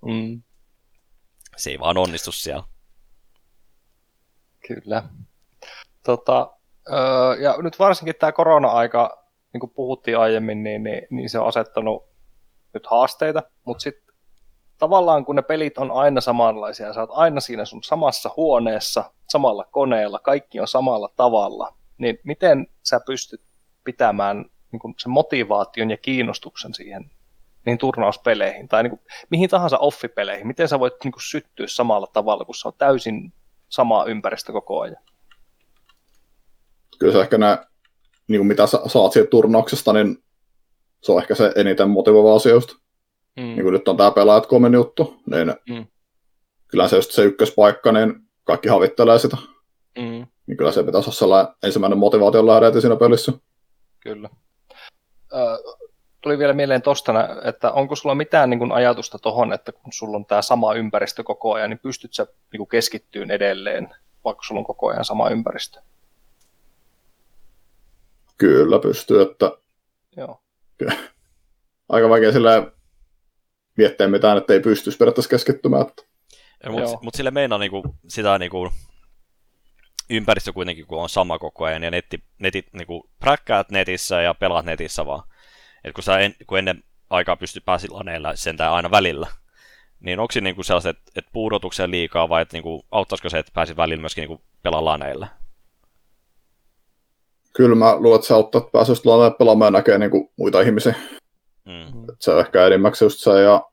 [0.05, 0.41] Mm.
[1.55, 2.63] Se ei vaan onnistu siellä.
[4.67, 5.03] Kyllä.
[6.03, 6.57] Tota,
[6.89, 11.47] öö, ja nyt varsinkin tämä korona-aika, niin kuin puhuttiin aiemmin, niin, niin, niin se on
[11.47, 12.16] asettanut
[12.73, 14.15] nyt haasteita, mutta sitten
[14.77, 19.63] tavallaan kun ne pelit on aina samanlaisia, sä oot aina siinä sun samassa huoneessa, samalla
[19.71, 23.41] koneella, kaikki on samalla tavalla, niin miten sä pystyt
[23.83, 27.11] pitämään niin kuin sen motivaation ja kiinnostuksen siihen
[27.65, 32.07] niin turnauspeleihin tai niin kuin, mihin tahansa offipeleihin, miten sä voit niin kuin, syttyä samalla
[32.13, 33.33] tavalla, kun se on täysin
[33.69, 35.03] sama ympäristö koko ajan?
[36.99, 37.65] Kyllä se ehkä nämä,
[38.27, 40.23] niin kuin mitä saat siitä turnauksesta, niin
[41.01, 42.69] se on ehkä se eniten motivoiva asia just.
[43.37, 43.43] Mm.
[43.43, 45.87] Niin kuin nyt on tämä pelaajat komen juttu, niin Mm.
[46.67, 49.37] kyllä se just se ykköspaikka, niin kaikki havittelee sitä.
[49.97, 50.27] Mm.
[50.47, 53.31] Niin kyllä se pitäisi olla sellainen ensimmäinen motivaation lähde siinä pelissä.
[53.99, 54.29] Kyllä.
[55.33, 55.37] Ö,
[56.21, 57.13] tuli vielä mieleen tuosta,
[57.43, 61.23] että onko sulla mitään niin kuin ajatusta tuohon, että kun sulla on tämä sama ympäristö
[61.23, 63.89] koko ajan, niin pystyt sä niin kuin keskittyyn edelleen,
[64.23, 65.79] vaikka sulla on koko ajan sama ympäristö?
[68.37, 69.51] Kyllä pystyy, että
[70.17, 70.41] Joo.
[71.89, 72.71] Aika vaikea sillä
[73.77, 75.87] miettiä mitään, että ei pystyisi periaatteessa keskittymään.
[75.87, 76.03] Että
[76.69, 78.71] Mutta mut sille meinaa niinku, sitä niinku,
[80.09, 84.65] ympäristö kuitenkin, kun on sama koko ajan, ja netti, netit, niinku, präkkäät netissä ja pelaat
[84.65, 85.23] netissä vaan.
[85.83, 89.27] Et kun, sä en, kun ennen aikaa pysty pääsi laneilla sentään aina välillä,
[89.99, 93.51] Niin onko siinä niinku sellaiset, että, että puudotukseen liikaa vai että niinku, auttaisiko se, että
[93.55, 95.27] pääsi välillä myöskin niinku pelaamaan näillä?
[97.57, 98.95] Kyllä mä luulen, että se auttaa, että pääsee
[99.39, 100.95] pelaamaan ja näkee niin kuin muita ihmisiä.
[101.65, 102.03] Mm.
[102.09, 103.63] Et se on ehkä enimmäksi just se, ja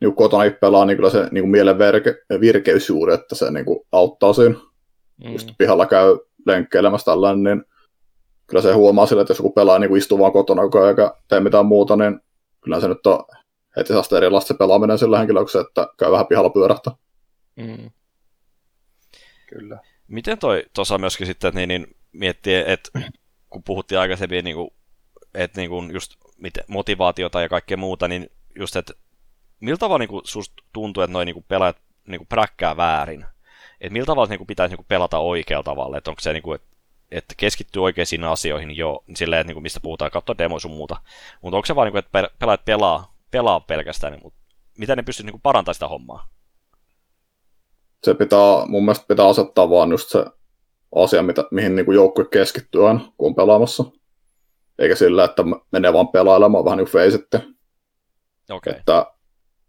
[0.00, 3.64] niin kotona pelaa, niin kyllä se niin kuin mielen verke, virkeys juuri, että se niin
[3.64, 4.54] kuin auttaa siinä.
[5.24, 5.32] Mm.
[5.32, 7.64] Just pihalla käy lenkkeilemässä tällainen, niin
[8.46, 10.88] kyllä se huomaa sille, että jos joku pelaa niin kuin istuu vaan kotona koko ajan
[10.88, 12.20] eikä tee mitään muuta, niin
[12.60, 13.24] kyllä se nyt on
[13.76, 16.92] heti saa erilaista se pelaaminen sillä henkilöllä, että käy vähän pihalla pyörähtää.
[17.56, 17.90] Mm.
[19.48, 19.78] Kyllä.
[20.08, 22.90] Miten toi tuossa myöskin sitten niin, niin miettii, että
[23.50, 24.70] kun puhuttiin aikaisemmin, niin kuin,
[25.34, 28.92] että niin kuin just miten, motivaatiota ja kaikkea muuta, niin just, että
[29.60, 31.76] miltä tavalla niin susta tuntuu, että noin niin pelaajat
[32.08, 33.26] niin kuin, präkkää väärin?
[33.80, 35.98] Että miltä tavalla niin kuin, pitäisi niin pelata oikealla tavalla?
[35.98, 36.68] Että onko se, niin kuin, että,
[37.10, 40.96] että keskittyy oikeisiin asioihin jo, silleen, että niin kuin, mistä puhutaan, katsoa demoja sun muuta.
[41.42, 44.40] Mutta onko se vaan, niin kuin, että pelaajat pelaa, pelaa pelkästään, niin, mutta
[44.78, 46.28] miten ne pystyy niin parantamaan sitä hommaa?
[48.04, 50.24] Se pitää, mun mielestä pitää asettaa vaan just se
[50.94, 53.84] asia, mitä, mihin niin kuin joukkue keskittyy aina, kun on pelaamassa.
[54.78, 55.42] Eikä sillä, että
[55.72, 57.42] menee vaan pelailemaan vähän niin kuin feisitte.
[58.50, 58.72] Okay.
[58.72, 59.06] Että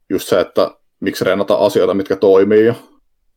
[0.10, 2.66] just se, että miksi reenata asioita, mitkä toimii.
[2.66, 2.76] Ja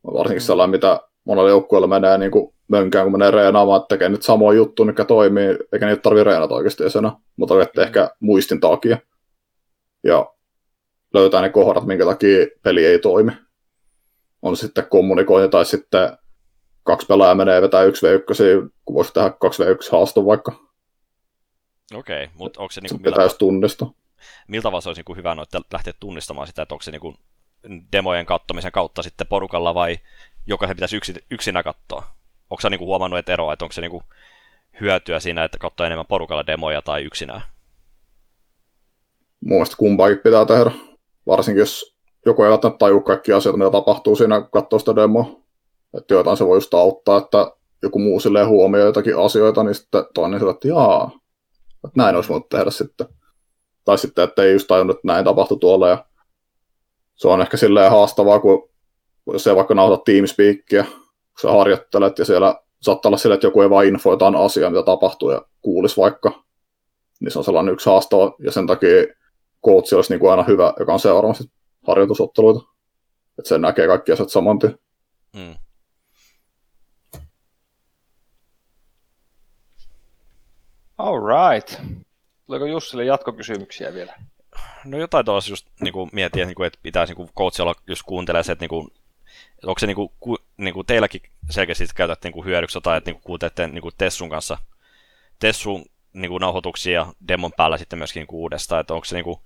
[0.03, 0.45] varsinkin mm.
[0.45, 4.53] sellainen, mitä monella joukkueella menee niin kuin mönkään, kun menee reenaamaan, että tekee nyt samoa
[4.53, 7.81] juttu, mikä toimii, eikä niitä tarvitse reenata oikeasti esänä, mutta mm.
[7.81, 8.97] ehkä muistin takia.
[10.03, 10.33] Ja
[11.13, 13.31] löytää ne kohdat, minkä takia peli ei toimi.
[14.41, 16.17] On sitten kommunikointi tai sitten
[16.85, 20.51] kaksi pelaajaa menee vetää 1v1, kun voisi tehdä 2v1 haasto vaikka.
[21.93, 23.15] Okei, okay, mutta onko se niin kuin millä...
[23.15, 23.91] pitäisi tunnistaa.
[24.47, 27.01] Miltä tavalla se olisi niin kuin hyvä noita lähteä tunnistamaan sitä, että onko se niin
[27.01, 27.17] kuin
[27.91, 29.97] demojen kattomisen kautta sitten porukalla vai
[30.47, 32.03] jokaisen pitäisi yksin, yksinä katsoa?
[32.49, 34.03] Onko se niin kuin huomannut, että eroa, että onko se niin kuin
[34.81, 37.41] hyötyä siinä, että katsoo enemmän porukalla demoja tai yksinään?
[39.41, 40.71] Mun mielestä kumpaakin pitää tehdä.
[41.27, 41.95] Varsinkin jos
[42.25, 45.44] joku ei välttämättä tajua kaikki asiat, mitä tapahtuu siinä, kun katsoo sitä demoa.
[45.97, 47.51] Että jotain se voi just auttaa, että
[47.81, 51.11] joku muu silleen huomioi jotakin asioita, niin sitten toinen sille, että jaa,
[51.73, 53.07] että näin olisi voinut tehdä sitten.
[53.85, 55.89] Tai sitten, että ei just tajunnut, että näin tapahtui tuolla.
[55.89, 56.05] Ja
[57.15, 58.69] se on ehkä silleen haastavaa, kun
[59.33, 63.61] jos ei vaikka nauta Teamspeakia, kun sä harjoittelet ja siellä saattaa olla silleen, että joku
[63.61, 66.43] ei vaan info jotain asiaa, mitä tapahtuu ja kuulisi vaikka.
[67.19, 69.05] Niin se on sellainen yksi haastava ja sen takia
[69.65, 71.43] coach olisi niin kuin aina hyvä, joka on seuraamassa
[71.87, 72.59] harjoitusotteluita.
[73.39, 74.79] Että se näkee kaikki asiat saman tien.
[75.35, 75.55] Mm.
[80.97, 81.81] All right.
[82.45, 84.15] Tuleeko Jussille jatkokysymyksiä vielä?
[84.85, 87.75] No jotain tuossa just niin kuin mietin, että, niin kuin, että pitäisi niin coach olla
[87.87, 88.87] just kuuntelee se, että, niin kuin,
[89.51, 92.97] että onko se niin kuin, ku, niin kuin teilläkin selkeästi käytätte niin kuin hyödyksi tai
[92.97, 94.57] että niin kuin kuuntelette niin kuin Tessun kanssa
[95.39, 99.23] Tessun niin kuin nauhoituksia demon päällä sitten myöskin niin kuin uudestaan, että onko se niin
[99.23, 99.37] kuin,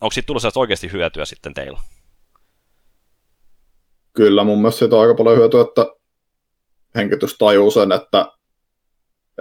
[0.00, 1.80] onko siitä tullut oikeasti hyötyä sitten teillä?
[4.12, 5.86] Kyllä, mun mielestä siitä on aika paljon hyötyä, että
[6.94, 8.32] henkitys tajuu sen, että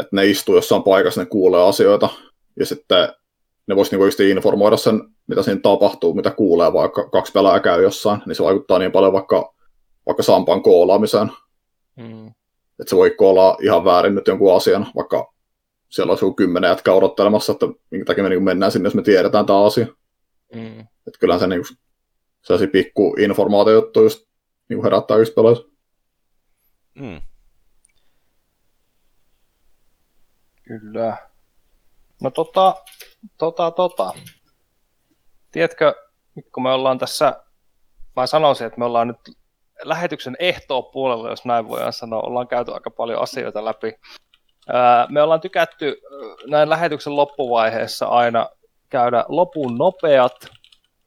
[0.02, 2.10] että ne istuu jossain paikassa, ne kuulee asioita,
[2.60, 3.10] ja sitten
[3.68, 8.22] ne voisi niinku informoida sen, mitä siinä tapahtuu, mitä kuulee, vaikka kaksi pelaajaa käy jossain,
[8.26, 9.53] niin se vaikuttaa niin paljon vaikka,
[10.06, 11.32] vaikka Sampan koolaamiseen.
[11.95, 12.28] Mm.
[12.80, 15.34] Että se voi koolaa ihan väärin nyt jonkun asian, vaikka
[15.90, 19.02] siellä olisi joku kymmenen jätkää odottelemassa, että minkä takia me niin mennään sinne, jos me
[19.02, 19.86] tiedetään tämä asia.
[20.56, 20.80] Mm.
[20.80, 21.64] Että kyllähän se niin
[22.41, 24.26] sellaisia pikku informaatiojuttu just
[24.69, 25.64] niin herättää yksi pelaajia.
[26.95, 27.22] Mm.
[30.80, 31.18] Kyllä.
[32.22, 32.76] No tota,
[33.38, 34.11] tota, tota.
[35.52, 35.93] Tiedätkö,
[36.53, 37.43] kun me ollaan tässä,
[38.15, 39.38] mä sanoisin, että me ollaan nyt
[39.84, 43.93] lähetyksen ehtoa puolella, jos näin voidaan sanoa, ollaan käyty aika paljon asioita läpi.
[45.10, 46.02] Me ollaan tykätty
[46.48, 48.49] näin lähetyksen loppuvaiheessa aina
[48.89, 50.48] käydä lopun nopeat,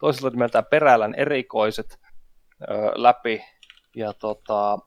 [0.00, 2.00] toisella nimeltä perällän erikoiset
[2.94, 3.44] läpi.
[3.96, 4.78] Ja tota,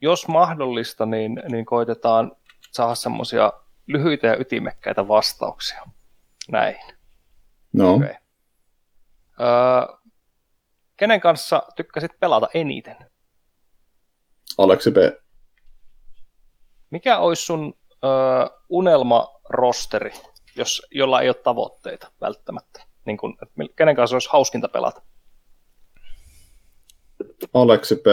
[0.00, 2.32] jos mahdollista, niin, niin koitetaan
[2.72, 3.52] saada semmoisia
[3.86, 5.82] lyhyitä ja ytimekkäitä vastauksia
[6.50, 6.94] näihin.
[7.72, 7.94] No.
[7.94, 8.14] Okay.
[9.40, 9.96] Öö,
[10.96, 12.96] kenen kanssa tykkäsit pelata eniten?
[14.58, 14.96] Aleksi B.
[16.90, 17.74] Mikä olisi sun
[18.04, 18.10] öö,
[18.68, 20.12] unelma-rosteri,
[20.56, 22.84] jos, jolla ei ole tavoitteita välttämättä?
[23.04, 23.36] Niin kun,
[23.76, 25.02] kenen kanssa olisi hauskinta pelata?
[27.54, 28.06] Aleksi P.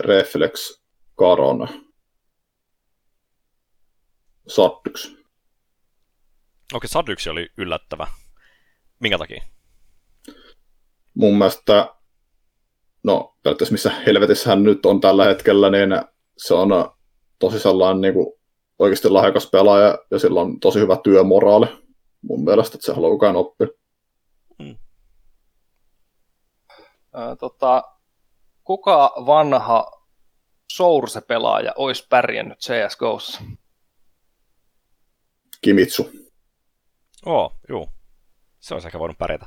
[0.00, 0.82] Reflex
[1.16, 1.68] Karona.
[4.50, 5.16] Saddyks.
[6.74, 8.06] Okei, Saddyksi oli yllättävä.
[9.00, 9.42] Minkä takia?
[11.14, 11.94] Mun mielestä,
[13.02, 15.90] no periaatteessa missä helvetissä hän nyt on tällä hetkellä, niin
[16.36, 16.68] se on
[17.38, 18.40] tosi sellainen niin kuin,
[18.78, 21.66] oikeasti lahjakas pelaaja ja sillä on tosi hyvä työmoraali
[22.22, 23.66] mun mielestä, että se haluaa kukaan oppia.
[24.62, 24.76] Hmm.
[27.14, 27.82] Ö, tota,
[28.64, 29.90] kuka vanha
[30.72, 33.42] Source-pelaaja olisi pärjännyt CSGOssa?
[35.60, 36.10] Kimitsu.
[37.26, 37.88] Oo, juu.
[38.60, 39.46] Se olisi ehkä voinut pärjätä.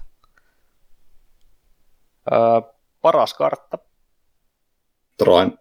[2.32, 2.36] Ö,
[3.02, 3.78] paras kartta,
[5.18, 5.58] Train.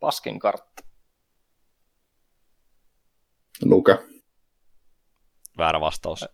[0.00, 0.82] paskin kartta.
[3.64, 3.98] Nuke.
[5.58, 6.24] Väärä vastaus.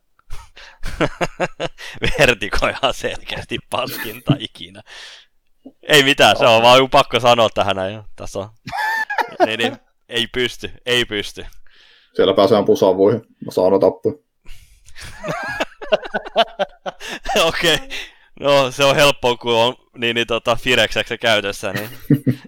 [2.18, 4.82] Vertiko ihan selkeästi paskinta ikinä.
[5.82, 8.02] Ei mitään, se on vaan pakko sanoa tähän näin.
[8.16, 8.50] Tässä on.
[9.46, 9.76] niin, niin,
[10.08, 11.46] ei pysty, ei pysty.
[12.14, 13.20] Siellä pääsee pusavuihin.
[13.44, 14.14] Mä saan tappuja.
[17.48, 17.74] Okei.
[17.74, 17.88] Okay.
[18.40, 21.90] No, se on helppoa, kun on niin, niin tota, Firexeksi käytössä, niin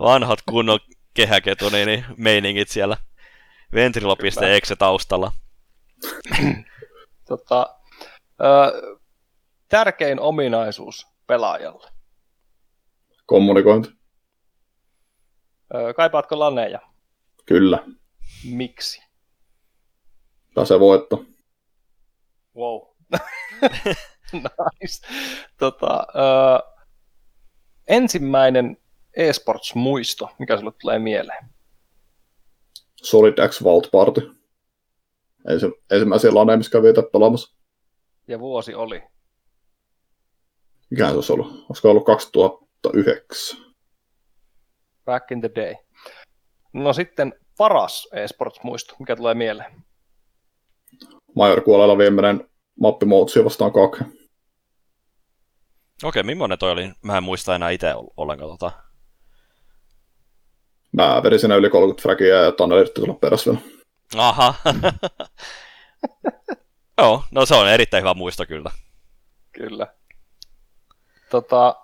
[0.00, 0.78] vanhat kunnon
[1.14, 2.96] kehäketu, niin, niin meiningit siellä
[3.74, 5.32] Ventrilo.exe taustalla.
[7.28, 7.76] Tota,
[8.40, 9.06] ö,
[9.68, 11.90] tärkein ominaisuus pelaajalle.
[13.26, 13.88] Kommunikointi.
[15.74, 16.89] Ö, kaipaatko laneja?
[17.46, 17.84] Kyllä.
[18.50, 19.02] Miksi?
[20.54, 21.24] Pääsee voitto.
[22.56, 22.80] Wow.
[24.32, 25.06] nice.
[25.58, 26.80] Tota, ö,
[27.88, 28.76] ensimmäinen
[29.16, 31.44] eSports-muisto, mikä sulle tulee mieleen?
[32.96, 34.30] Solid X Vault Party.
[35.48, 37.56] Ensi, ensimmäisiä laneja, missä kävi itse pelaamassa.
[38.28, 39.02] Ja vuosi oli.
[40.90, 41.64] Mikähän se olisi ollut?
[41.68, 43.58] Olisiko ollut 2009?
[45.04, 45.74] Back in the day.
[46.72, 49.84] No sitten paras eSports-muisto, mikä tulee mieleen?
[51.36, 54.04] Major kuolella viimeinen mappi Moutsia vastaan kakke.
[56.02, 56.92] Okei, millainen toi oli?
[57.02, 58.72] Mä en muista enää itse ollenkaan tota.
[60.92, 63.64] Mä vedin siinä yli 30 fragia ja Tanne yritti tulla perässä vielä.
[64.16, 64.54] Aha.
[66.98, 68.70] Joo, no se on erittäin hyvä muisto kyllä.
[69.52, 69.86] Kyllä.
[71.30, 71.76] Tota,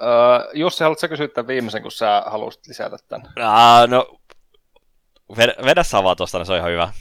[0.00, 0.04] ö,
[0.54, 3.32] Jussi, haluatko sä kysyä tämän viimeisen, kun sä haluaisit lisätä tämän?
[3.40, 4.18] Aa, no,
[5.32, 6.92] ved- vedä sä vaan tosta, niin se on ihan hyvä.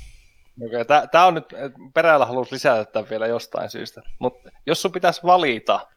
[0.68, 1.46] Okay, Tämä on nyt,
[1.94, 4.02] perällä halus lisätä tämän vielä jostain syystä.
[4.20, 5.88] Mutta jos sun pitäisi valita,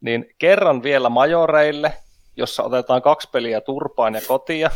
[0.00, 1.94] niin kerran vielä majoreille,
[2.36, 4.70] jossa otetaan kaksi peliä turpaan ja kotia,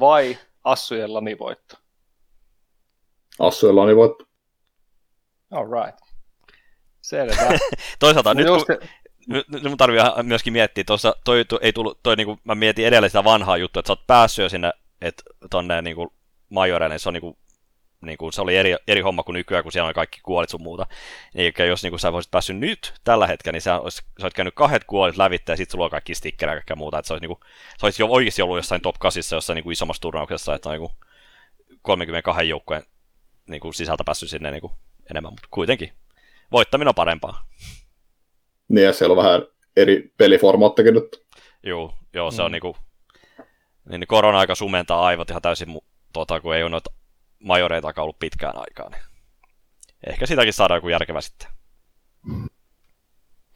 [0.00, 1.76] vai Assujen lanivoitto?
[3.38, 4.24] Assuilla on niin voitto.
[5.50, 5.98] All right.
[7.00, 7.34] Selvä.
[8.00, 8.88] Toisaalta nyt, Just, kun,
[9.28, 13.10] nyt, mun tarvii myöskin miettiä, tuossa toi, toi, ei tullut, toi niinku, mä mietin edelleen
[13.10, 16.12] sitä vanhaa juttua, että sä oot päässyt jo sinne, että tonne niinku
[16.50, 17.38] majoreille, niin se on niinku,
[18.00, 20.86] niinku, se oli eri, eri homma kuin nykyään, kun siellä on kaikki kuolit sun muuta.
[21.34, 24.54] Eikä jos niinku, sä voisit päässyt nyt tällä hetkellä, niin sä, olis, sä oot käynyt
[24.54, 26.98] kahdet kuolit lävittä ja sit sulla on kaikki stickerä ja muuta.
[26.98, 27.40] Että se olisi, niinku,
[27.78, 30.92] se olisi jo oikeasti ollut jossain top 8 jossain niinku, isommassa turnauksessa, että on niinku,
[31.82, 32.82] 32 joukkueen
[33.46, 34.72] niinku, sisältä päässyt sinne niinku,
[35.10, 35.92] enemmän, mutta kuitenkin.
[36.52, 37.48] Voittaminen on parempaa.
[38.68, 39.42] Niin ja siellä on vähän
[39.76, 41.26] eri peliformaattikin nyt.
[41.62, 42.44] Joo, joo se mm.
[42.44, 42.52] on Mm.
[42.52, 42.76] niinku,
[43.88, 45.78] niin niin korona-aika sumentaa aivot ihan täysin,
[46.12, 46.90] tota, kun ei ole noita
[47.38, 48.92] majoreitakaan ollut pitkään aikaan.
[48.92, 49.02] Niin.
[50.06, 51.48] Ehkä sitäkin saadaan joku järkevä sitten.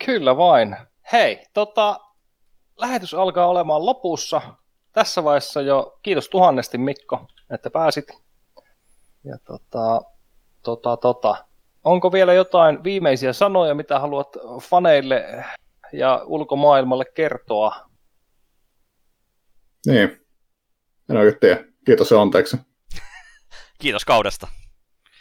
[0.06, 0.76] Kyllä vain.
[1.12, 2.00] Hei, tota,
[2.76, 4.42] lähetys alkaa olemaan lopussa.
[4.92, 8.08] Tässä vaiheessa jo kiitos tuhannesti Mikko, että pääsit.
[9.24, 10.02] Ja tota,
[10.62, 11.44] tota, tota.
[11.84, 14.28] Onko vielä jotain viimeisiä sanoja, mitä haluat
[14.62, 15.44] faneille
[15.92, 17.90] ja ulkomaailmalle kertoa?
[19.86, 20.26] Niin.
[21.10, 21.64] En oikein tiedä.
[21.86, 22.56] Kiitos ja anteeksi.
[23.82, 24.48] Kiitos kaudesta.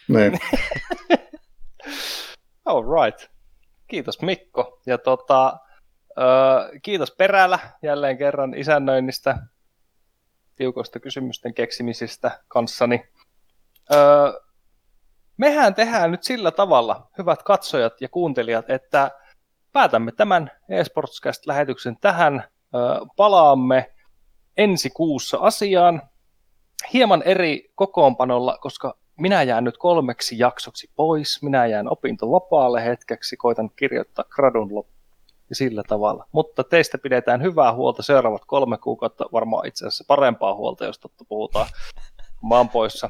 [0.07, 0.39] Niin.
[2.65, 3.31] All right.
[3.87, 4.81] Kiitos Mikko.
[4.85, 5.57] Ja tota,
[6.17, 6.23] ö,
[6.81, 9.37] kiitos Perälä jälleen kerran isännöinnistä,
[10.55, 13.09] tiukoista kysymysten keksimisistä kanssani.
[13.93, 13.95] Ö,
[15.37, 19.11] mehän tehdään nyt sillä tavalla, hyvät katsojat ja kuuntelijat, että
[19.73, 22.43] päätämme tämän eSportscast-lähetyksen tähän.
[23.15, 23.93] Palaamme
[24.57, 26.01] ensi kuussa asiaan
[26.93, 33.69] hieman eri kokoonpanolla, koska minä jään nyt kolmeksi jaksoksi pois, minä jään opintovapaalle hetkeksi, koitan
[33.75, 34.93] kirjoittaa gradun loppu
[35.49, 36.25] ja sillä tavalla.
[36.31, 41.25] Mutta teistä pidetään hyvää huolta seuraavat kolme kuukautta, varmaan itse asiassa parempaa huolta, jos totta
[41.29, 41.67] puhutaan
[42.41, 43.09] maan poissa.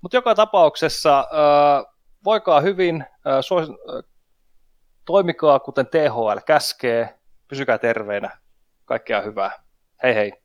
[0.00, 1.94] Mutta joka tapauksessa äh,
[2.24, 4.10] voikaa hyvin, äh, suos, äh,
[5.04, 8.38] toimikaa kuten THL käskee, pysykää terveenä,
[8.84, 9.62] kaikkea hyvää.
[10.02, 10.41] Hei hei!